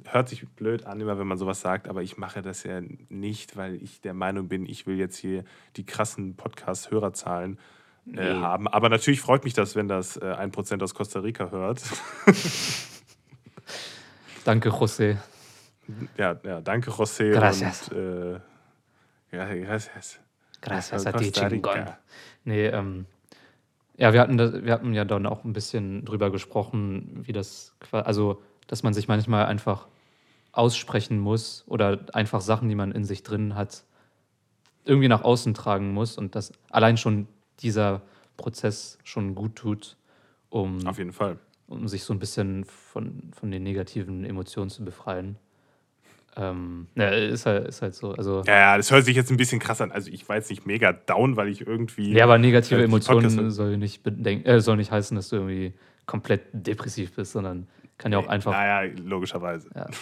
[0.07, 3.57] hört sich blöd an, immer wenn man sowas sagt, aber ich mache das ja nicht,
[3.59, 5.45] weil ich der Meinung bin, ich will jetzt hier
[5.77, 7.59] die krassen Podcast-Hörerzahlen
[8.05, 8.35] Nee.
[8.35, 8.67] haben.
[8.69, 11.83] Aber natürlich freut mich das, wenn das äh, 1% aus Costa Rica hört.
[14.45, 15.19] Danke, José.
[16.17, 17.31] ja, ja, danke, José.
[17.31, 17.89] Gracias.
[17.91, 18.41] Und, äh,
[19.31, 20.19] ja, gracias.
[20.61, 21.33] Gracias a ti.
[22.45, 23.07] Nee, ähm,
[23.97, 27.77] ja, wir hatten, das, wir hatten ja dann auch ein bisschen drüber gesprochen, wie das,
[27.93, 29.87] also, dass man sich manchmal einfach
[30.53, 33.85] aussprechen muss oder einfach Sachen, die man in sich drin hat,
[34.85, 37.29] irgendwie nach außen tragen muss und dass allein schon
[37.63, 38.03] dieser
[38.37, 39.97] Prozess schon gut tut,
[40.51, 41.39] um, Auf jeden Fall.
[41.67, 45.37] um sich so ein bisschen von, von den negativen Emotionen zu befreien.
[46.35, 48.13] Ähm, ja, ist halt, ist halt so.
[48.13, 49.93] Also, Ja, ja, das hört sich jetzt ein bisschen krass an.
[49.93, 52.13] Also ich war jetzt nicht mega down, weil ich irgendwie.
[52.13, 55.75] Ja, aber negative äh, Emotionen soll nicht, bedenken, äh, soll nicht heißen, dass du irgendwie
[56.07, 57.69] komplett depressiv bist, sondern
[57.99, 58.53] kann ja auch einfach.
[58.53, 59.69] Naja, logischerweise.
[59.75, 59.89] Ja.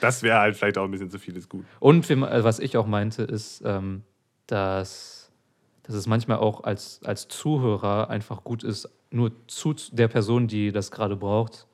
[0.00, 1.64] Das wäre halt vielleicht auch ein bisschen zu vieles gut.
[1.78, 4.02] Und äh, was ich auch meinte, ist, ähm,
[4.48, 5.21] dass,
[5.82, 10.72] dass es manchmal auch als, als Zuhörer einfach gut ist, nur zu der Person, die
[10.72, 11.66] das gerade braucht,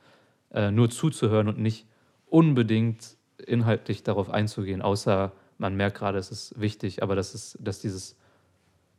[0.51, 1.87] äh, nur zuzuhören und nicht
[2.27, 7.81] unbedingt inhaltlich darauf einzugehen, außer man merkt gerade, es ist wichtig, aber das ist, dass
[7.81, 8.17] dieses,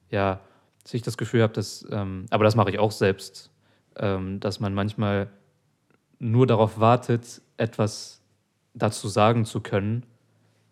[0.10, 0.40] ja,
[0.84, 3.52] dass ich das Gefühl habe, dass, ähm, aber das mache ich auch selbst,
[3.96, 5.30] ähm, dass man manchmal
[6.20, 8.22] nur darauf wartet, etwas
[8.74, 10.06] dazu sagen zu können,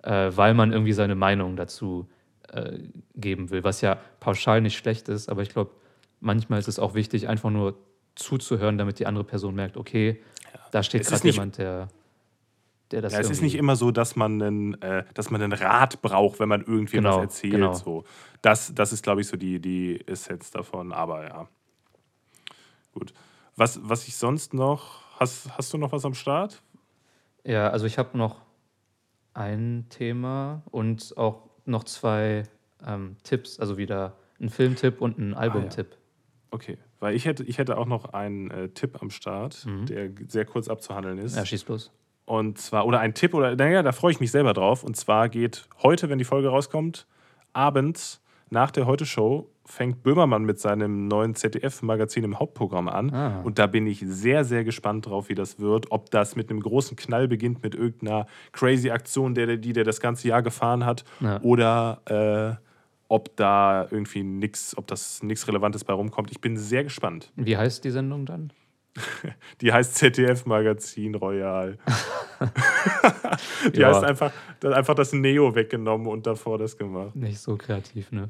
[0.03, 2.07] äh, weil man irgendwie seine Meinung dazu
[2.53, 2.80] äh,
[3.15, 5.72] geben will, was ja pauschal nicht schlecht ist, aber ich glaube,
[6.19, 7.78] manchmal ist es auch wichtig, einfach nur
[8.15, 10.22] zuzuhören, damit die andere Person merkt, okay,
[10.72, 11.88] da steht gerade jemand, der,
[12.91, 15.53] der das Ja, es ist nicht immer so, dass man einen, äh, dass man einen
[15.53, 17.53] Rat braucht, wenn man irgendwie Genau, was erzählt.
[17.53, 17.74] genau.
[17.74, 18.03] So.
[18.41, 20.91] Das, das ist, glaube ich, so die, die Essenz davon.
[20.91, 21.48] Aber ja.
[22.94, 23.14] Gut.
[23.56, 25.02] Was, was ich sonst noch.
[25.19, 26.61] Hast, hast du noch was am Start?
[27.44, 28.41] Ja, also ich habe noch
[29.34, 32.44] ein Thema und auch noch zwei
[32.85, 35.98] ähm, Tipps, also wieder ein Filmtipp und ein Albumtipp.
[36.52, 36.77] Okay.
[36.99, 40.68] Weil ich hätte, ich hätte auch noch einen äh, Tipp am Start, der sehr kurz
[40.68, 41.35] abzuhandeln ist.
[41.35, 41.91] Ja, schieß los.
[42.26, 44.84] Und zwar, oder ein Tipp, oder naja, da freue ich mich selber drauf.
[44.84, 47.07] Und zwar geht heute, wenn die Folge rauskommt,
[47.53, 53.14] abends nach der Heute-Show fängt Böhmermann mit seinem neuen ZDF-Magazin im Hauptprogramm an.
[53.14, 53.41] Ah.
[53.44, 55.91] Und da bin ich sehr, sehr gespannt drauf, wie das wird.
[55.91, 59.99] Ob das mit einem großen Knall beginnt, mit irgendeiner crazy Aktion, der, die der das
[59.99, 61.03] ganze Jahr gefahren hat.
[61.19, 61.41] Ja.
[61.41, 62.64] Oder äh,
[63.10, 66.31] ob da irgendwie nichts, ob das nichts Relevantes bei rumkommt.
[66.31, 67.31] Ich bin sehr gespannt.
[67.35, 68.52] Wie heißt die Sendung dann?
[69.61, 71.77] Die heißt ZDF-Magazin Royal.
[73.76, 73.89] Die Ja.
[73.94, 74.31] heißt einfach,
[74.64, 77.15] einfach das Neo weggenommen und davor das gemacht.
[77.15, 78.30] Nicht so kreativ, ne?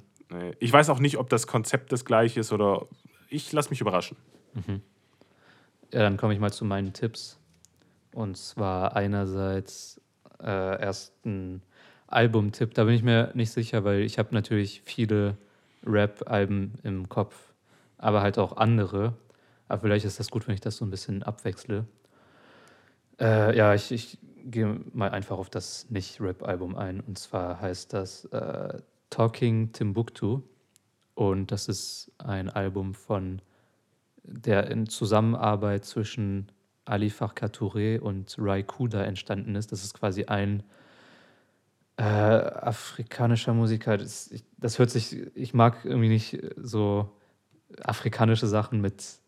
[0.59, 2.87] Ich weiß auch nicht, ob das Konzept das gleiche ist oder
[3.29, 4.17] ich lasse mich überraschen.
[5.93, 7.39] Ja, dann komme ich mal zu meinen Tipps.
[8.13, 10.01] Und zwar einerseits
[10.41, 11.61] äh, erst ein
[12.07, 12.73] Albumtipp.
[12.73, 15.37] Da bin ich mir nicht sicher, weil ich habe natürlich viele
[15.85, 17.53] Rap-Alben im Kopf,
[17.97, 19.13] aber halt auch andere.
[19.67, 21.85] Aber vielleicht ist das gut, wenn ich das so ein bisschen abwechsle.
[23.19, 27.01] Äh, ja, ich, ich gehe mal einfach auf das Nicht-Rap-Album ein.
[27.01, 30.41] Und zwar heißt das äh, Talking Timbuktu.
[31.15, 33.41] Und das ist ein Album von
[34.23, 36.51] der in Zusammenarbeit zwischen
[36.85, 39.71] Ali Farka Touré und Rai Kuda entstanden ist.
[39.71, 40.63] Das ist quasi ein
[41.97, 43.97] äh, afrikanischer Musiker.
[43.97, 47.09] Das, ich, das hört sich, ich mag irgendwie nicht so
[47.83, 49.19] afrikanische Sachen mit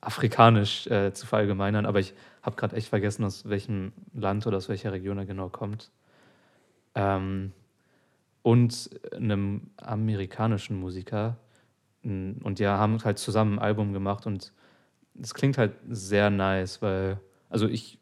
[0.00, 4.68] afrikanisch äh, zu verallgemeinern, aber ich habe gerade echt vergessen, aus welchem Land oder aus
[4.68, 5.90] welcher Region er genau kommt.
[6.94, 7.52] Ähm,
[8.42, 11.36] und einem amerikanischen Musiker,
[12.04, 14.52] und die haben halt zusammen ein Album gemacht und
[15.20, 17.20] es klingt halt sehr nice, weil,
[17.50, 17.98] also ich,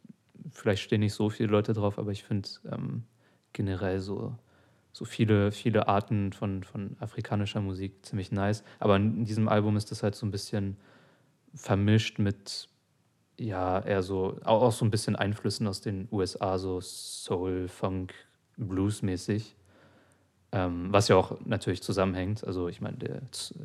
[0.51, 3.05] vielleicht stehen nicht so viele Leute drauf, aber ich finde ähm,
[3.53, 4.35] generell so,
[4.93, 8.65] so viele, viele Arten von, von afrikanischer Musik ziemlich nice.
[8.79, 10.77] Aber in diesem Album ist das halt so ein bisschen
[11.55, 12.69] vermischt mit,
[13.39, 18.15] ja, eher so, auch, auch so ein bisschen Einflüssen aus den USA, so Soul, Funk,
[18.57, 19.57] Blues mäßig.
[20.57, 22.43] Ähm, was ja auch natürlich zusammenhängt.
[22.43, 23.21] Also ich meine, der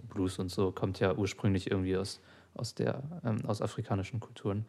[0.09, 2.19] Blues und so kommt ja ursprünglich irgendwie aus,
[2.53, 4.65] aus, der, ähm, aus afrikanischen Kulturen.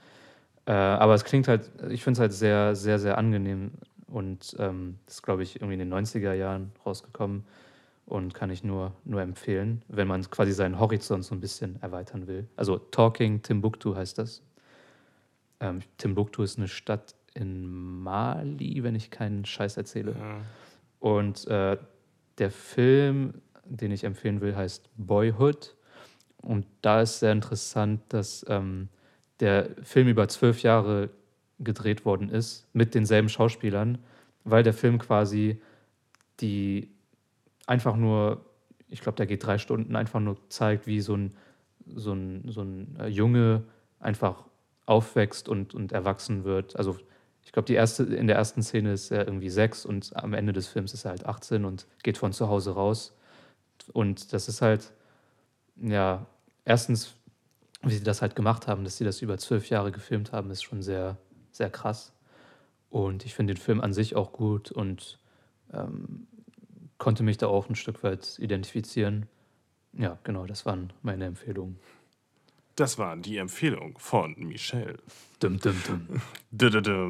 [0.66, 3.72] Äh, aber es klingt halt, ich finde es halt sehr, sehr, sehr angenehm.
[4.06, 7.44] Und ähm, das ist, glaube ich, irgendwie in den 90er Jahren rausgekommen
[8.06, 12.28] und kann ich nur, nur empfehlen, wenn man quasi seinen Horizont so ein bisschen erweitern
[12.28, 12.46] will.
[12.54, 14.42] Also Talking Timbuktu heißt das.
[15.58, 20.14] Ähm, Timbuktu ist eine Stadt in Mali, wenn ich keinen Scheiß erzähle.
[21.00, 21.78] Und äh,
[22.38, 23.34] der Film,
[23.64, 25.76] den ich empfehlen will, heißt Boyhood.
[26.38, 28.88] Und da ist sehr interessant, dass ähm,
[29.40, 31.10] der Film über zwölf Jahre
[31.58, 33.98] gedreht worden ist mit denselben Schauspielern,
[34.44, 35.60] weil der Film quasi
[36.40, 36.90] die
[37.66, 38.44] einfach nur,
[38.88, 41.36] ich glaube, der geht drei Stunden, einfach nur zeigt, wie so ein,
[41.94, 43.62] so ein, so ein äh, Junge
[44.00, 44.44] einfach
[44.86, 46.76] aufwächst und, und erwachsen wird.
[46.76, 46.96] Also
[47.44, 50.68] ich glaube, erste, in der ersten Szene ist er irgendwie sechs und am Ende des
[50.68, 53.16] Films ist er halt 18 und geht von zu Hause raus.
[53.92, 54.92] Und das ist halt,
[55.76, 56.26] ja,
[56.64, 57.14] erstens,
[57.82, 60.62] wie sie das halt gemacht haben, dass sie das über zwölf Jahre gefilmt haben, ist
[60.62, 61.16] schon sehr,
[61.50, 62.12] sehr krass.
[62.90, 65.18] Und ich finde den Film an sich auch gut und
[65.72, 66.26] ähm,
[66.98, 69.26] konnte mich da auch ein Stück weit identifizieren.
[69.94, 71.78] Ja, genau, das waren meine Empfehlungen.
[72.76, 74.96] Das war die Empfehlung von Michelle.
[75.40, 76.20] Dum, dum, dum.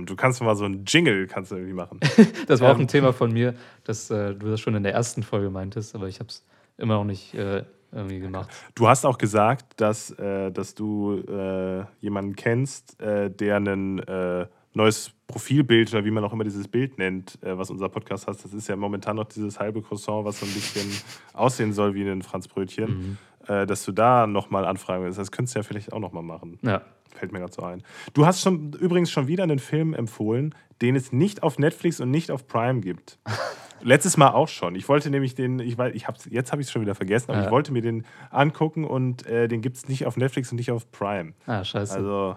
[0.07, 2.01] Du kannst mal so einen Jingle kannst du irgendwie machen.
[2.47, 2.83] Das war auch Ähm.
[2.83, 6.09] ein Thema von mir, dass äh, du das schon in der ersten Folge meintest, aber
[6.09, 6.45] ich habe es
[6.79, 8.51] immer noch nicht äh, irgendwie gemacht.
[8.75, 14.47] Du hast auch gesagt, dass, äh, dass du äh, jemanden kennst, äh, der ein äh,
[14.75, 18.43] neues Profilbild oder wie man auch immer dieses Bild nennt, was unser Podcast hat.
[18.43, 20.91] Das ist ja momentan noch dieses halbe Croissant, was so ein bisschen
[21.35, 22.89] aussehen soll wie ein Franzbrötchen.
[22.91, 23.19] Mhm.
[23.48, 25.19] Äh, dass du da nochmal anfragen willst.
[25.19, 26.59] Das könntest du ja vielleicht auch nochmal machen.
[26.62, 26.82] Ja,
[27.14, 27.82] Fällt mir gerade so ein.
[28.14, 32.10] Du hast schon übrigens schon wieder einen Film empfohlen, den es nicht auf Netflix und
[32.10, 33.19] nicht auf Prime gibt.
[33.82, 34.77] Letztes Mal auch schon.
[34.77, 37.31] Ich wollte nämlich den, ich weiß, ich hab's, jetzt habe ich es schon wieder vergessen,
[37.32, 37.44] aber Ja.
[37.47, 40.70] ich wollte mir den angucken und äh, den gibt es nicht auf Netflix und nicht
[40.70, 41.32] auf Prime.
[41.47, 41.94] ah, scheiße.
[41.97, 42.36] Also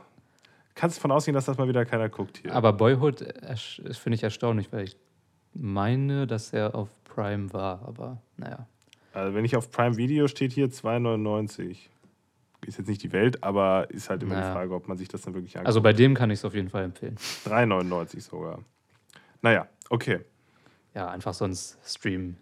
[0.73, 2.53] kannst du davon ausgehen, dass das mal wieder keiner guckt hier.
[2.53, 3.19] aber Boyhood
[3.93, 4.97] finde ich erstaunlich, weil ich
[5.53, 8.67] meine, dass er auf Prime war, aber naja.
[9.15, 11.77] Also wenn ich auf Prime Video steht hier 2,99.
[12.65, 14.47] Ist jetzt nicht die Welt, aber ist halt immer Naja.
[14.47, 15.67] die Frage, ob man sich das dann wirklich anguckt.
[15.67, 17.15] Also bei dem kann ich es auf jeden Fall empfehlen.
[17.45, 18.59] 3,99 sogar.
[19.43, 20.21] Naja, okay.
[20.95, 22.37] Ja, einfach sonst streamen.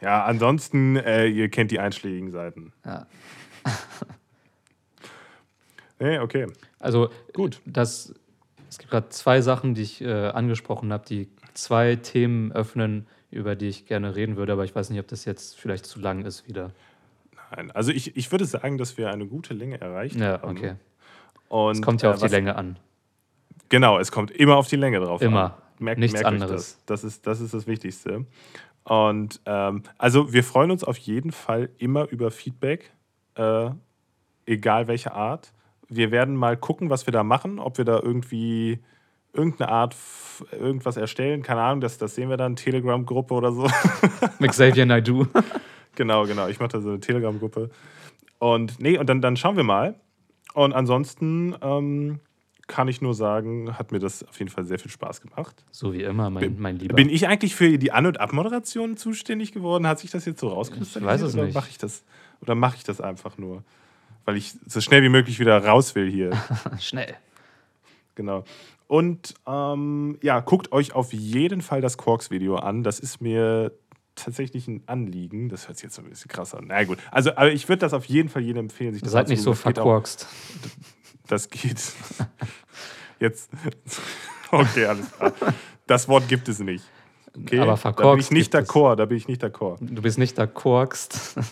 [0.00, 2.72] Ja, ansonsten, äh, ihr kennt die einschlägigen Seiten.
[2.84, 3.06] Ja.
[6.00, 6.46] Nee, okay.
[6.78, 7.60] Also Gut.
[7.66, 8.14] das,
[8.68, 13.56] es gibt gerade zwei Sachen, die ich äh, angesprochen habe, die zwei Themen öffnen, über
[13.56, 16.24] die ich gerne reden würde, aber ich weiß nicht, ob das jetzt vielleicht zu lang
[16.24, 16.70] ist wieder.
[17.50, 20.56] Nein, also ich, ich würde sagen, dass wir eine gute Länge erreicht Ja, haben.
[20.56, 20.74] okay.
[21.48, 22.78] Und, Es kommt ja äh, auf die Länge an.
[23.70, 25.44] Genau, es kommt immer auf die Länge drauf Immer.
[25.44, 25.52] an.
[25.78, 26.78] Merkt, Nichts merkt anderes.
[26.86, 27.02] Das.
[27.02, 28.26] Das, ist, das ist das Wichtigste.
[28.84, 32.90] Und ähm, also wir freuen uns auf jeden Fall immer über Feedback,
[33.34, 33.70] äh,
[34.46, 35.52] egal welche Art.
[35.88, 38.80] Wir werden mal gucken, was wir da machen, ob wir da irgendwie
[39.38, 39.96] irgendeine Art,
[40.52, 41.42] irgendwas erstellen.
[41.42, 43.68] Keine Ahnung, das, das sehen wir dann, Telegram-Gruppe oder so.
[44.38, 45.26] Mit Xavier Naidoo.
[45.94, 46.46] Genau, genau.
[46.46, 47.70] Ich mache da so eine Telegram-Gruppe.
[48.38, 49.96] Und nee, und dann, dann schauen wir mal.
[50.54, 52.20] Und ansonsten ähm,
[52.68, 55.64] kann ich nur sagen, hat mir das auf jeden Fall sehr viel Spaß gemacht.
[55.72, 56.94] So wie immer, mein, mein Lieber.
[56.94, 59.88] Bin ich eigentlich für die An- und Abmoderation zuständig geworden?
[59.88, 61.02] Hat sich das jetzt so rauskristallisiert?
[61.02, 61.54] Ich weiß es oder nicht.
[61.54, 62.04] Mache ich das,
[62.42, 63.64] oder mache ich das einfach nur?
[64.24, 66.30] Weil ich so schnell wie möglich wieder raus will hier.
[66.78, 67.16] Schnell.
[68.14, 68.44] Genau.
[68.88, 72.82] Und ähm, ja, guckt euch auf jeden Fall das Quarks-Video an.
[72.82, 73.72] Das ist mir
[74.16, 75.48] tatsächlich ein Anliegen.
[75.48, 76.64] Das hört sich jetzt so ein bisschen krass an.
[76.68, 76.98] Na gut.
[77.12, 79.50] Also, aber ich würde das auf jeden Fall jedem empfehlen, sich das Seid nicht so
[79.52, 79.74] anzugucken.
[79.74, 80.26] Das geht auch- verkorkst.
[81.28, 81.82] Das geht.
[83.20, 83.50] Jetzt.
[84.50, 85.34] Okay, alles klar.
[85.86, 86.82] Das Wort gibt es nicht.
[87.36, 87.58] Okay?
[87.58, 88.96] Aber Da bin verkorkst ich nicht d'accord.
[88.96, 89.76] Da bin ich nicht d'accord.
[89.80, 91.34] Du bist nicht verkorkst.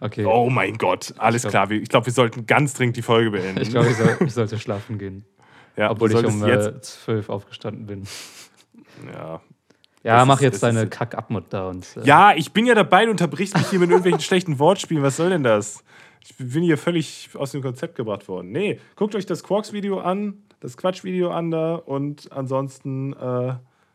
[0.00, 0.24] Okay.
[0.24, 1.70] Oh mein Gott, alles glaub- klar.
[1.72, 3.60] Ich glaube, wir sollten ganz dringend die Folge beenden.
[3.60, 5.24] Ich glaube, ich, soll, ich sollte schlafen gehen.
[5.76, 6.66] Ja, Obwohl ich um jetzt.
[6.68, 8.04] äh, zwölf aufgestanden bin.
[9.12, 9.40] Ja.
[10.02, 11.84] Ja, mach ist- jetzt deine Kack-Abmut da und.
[11.96, 15.02] Äh, ja, ich bin ja dabei, du unterbrichst mich hier mit irgendwelchen schlechten Wortspielen.
[15.02, 15.82] Was soll denn das?
[16.22, 18.52] Ich bin hier völlig aus dem Konzept gebracht worden.
[18.52, 23.54] Nee, guckt euch das Quarks-Video an, das Quatsch-Video an da und ansonsten, äh,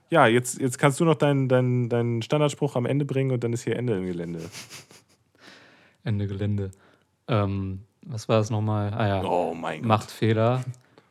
[0.09, 3.53] ja, jetzt, jetzt kannst du noch deinen deinen deinen Standardspruch am Ende bringen und dann
[3.53, 4.39] ist hier Ende im Gelände.
[6.03, 6.71] Ende Gelände.
[7.27, 8.93] Ähm, was war das nochmal?
[8.93, 9.23] Ah ja.
[9.23, 9.87] Oh mein Gott.
[9.87, 10.63] Macht Fehler,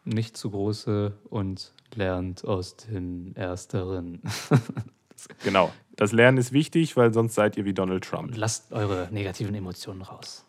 [0.05, 4.23] nicht zu große und lernt aus den ersteren.
[5.45, 5.71] Genau.
[5.97, 8.29] Das Lernen ist wichtig, weil sonst seid ihr wie Donald Trump.
[8.29, 10.47] Und lasst eure negativen Emotionen raus.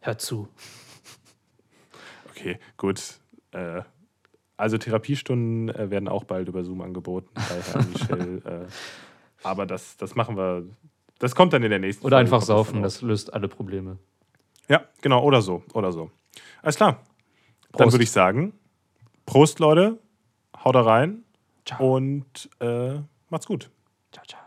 [0.00, 0.48] Hört zu.
[2.30, 3.18] Okay, gut.
[3.50, 3.82] Äh,
[4.56, 8.42] also Therapiestunden äh, werden auch bald über Zoom angeboten bei Herrn Michel.
[8.44, 8.66] Äh,
[9.44, 10.64] aber das, das machen wir.
[11.18, 13.48] Das kommt dann in der nächsten Oder Folge, einfach das saufen, dann das löst alle
[13.48, 13.98] Probleme.
[14.68, 16.10] Ja, genau, oder so, oder so.
[16.62, 17.02] Alles klar.
[17.72, 17.94] Dann Prost.
[17.94, 18.52] würde ich sagen,
[19.26, 19.98] Prost, Leute,
[20.62, 21.24] haut da rein
[21.64, 21.94] Ciao.
[21.96, 23.00] und äh,
[23.30, 23.70] macht's gut.
[24.12, 24.41] Ciao, ciao.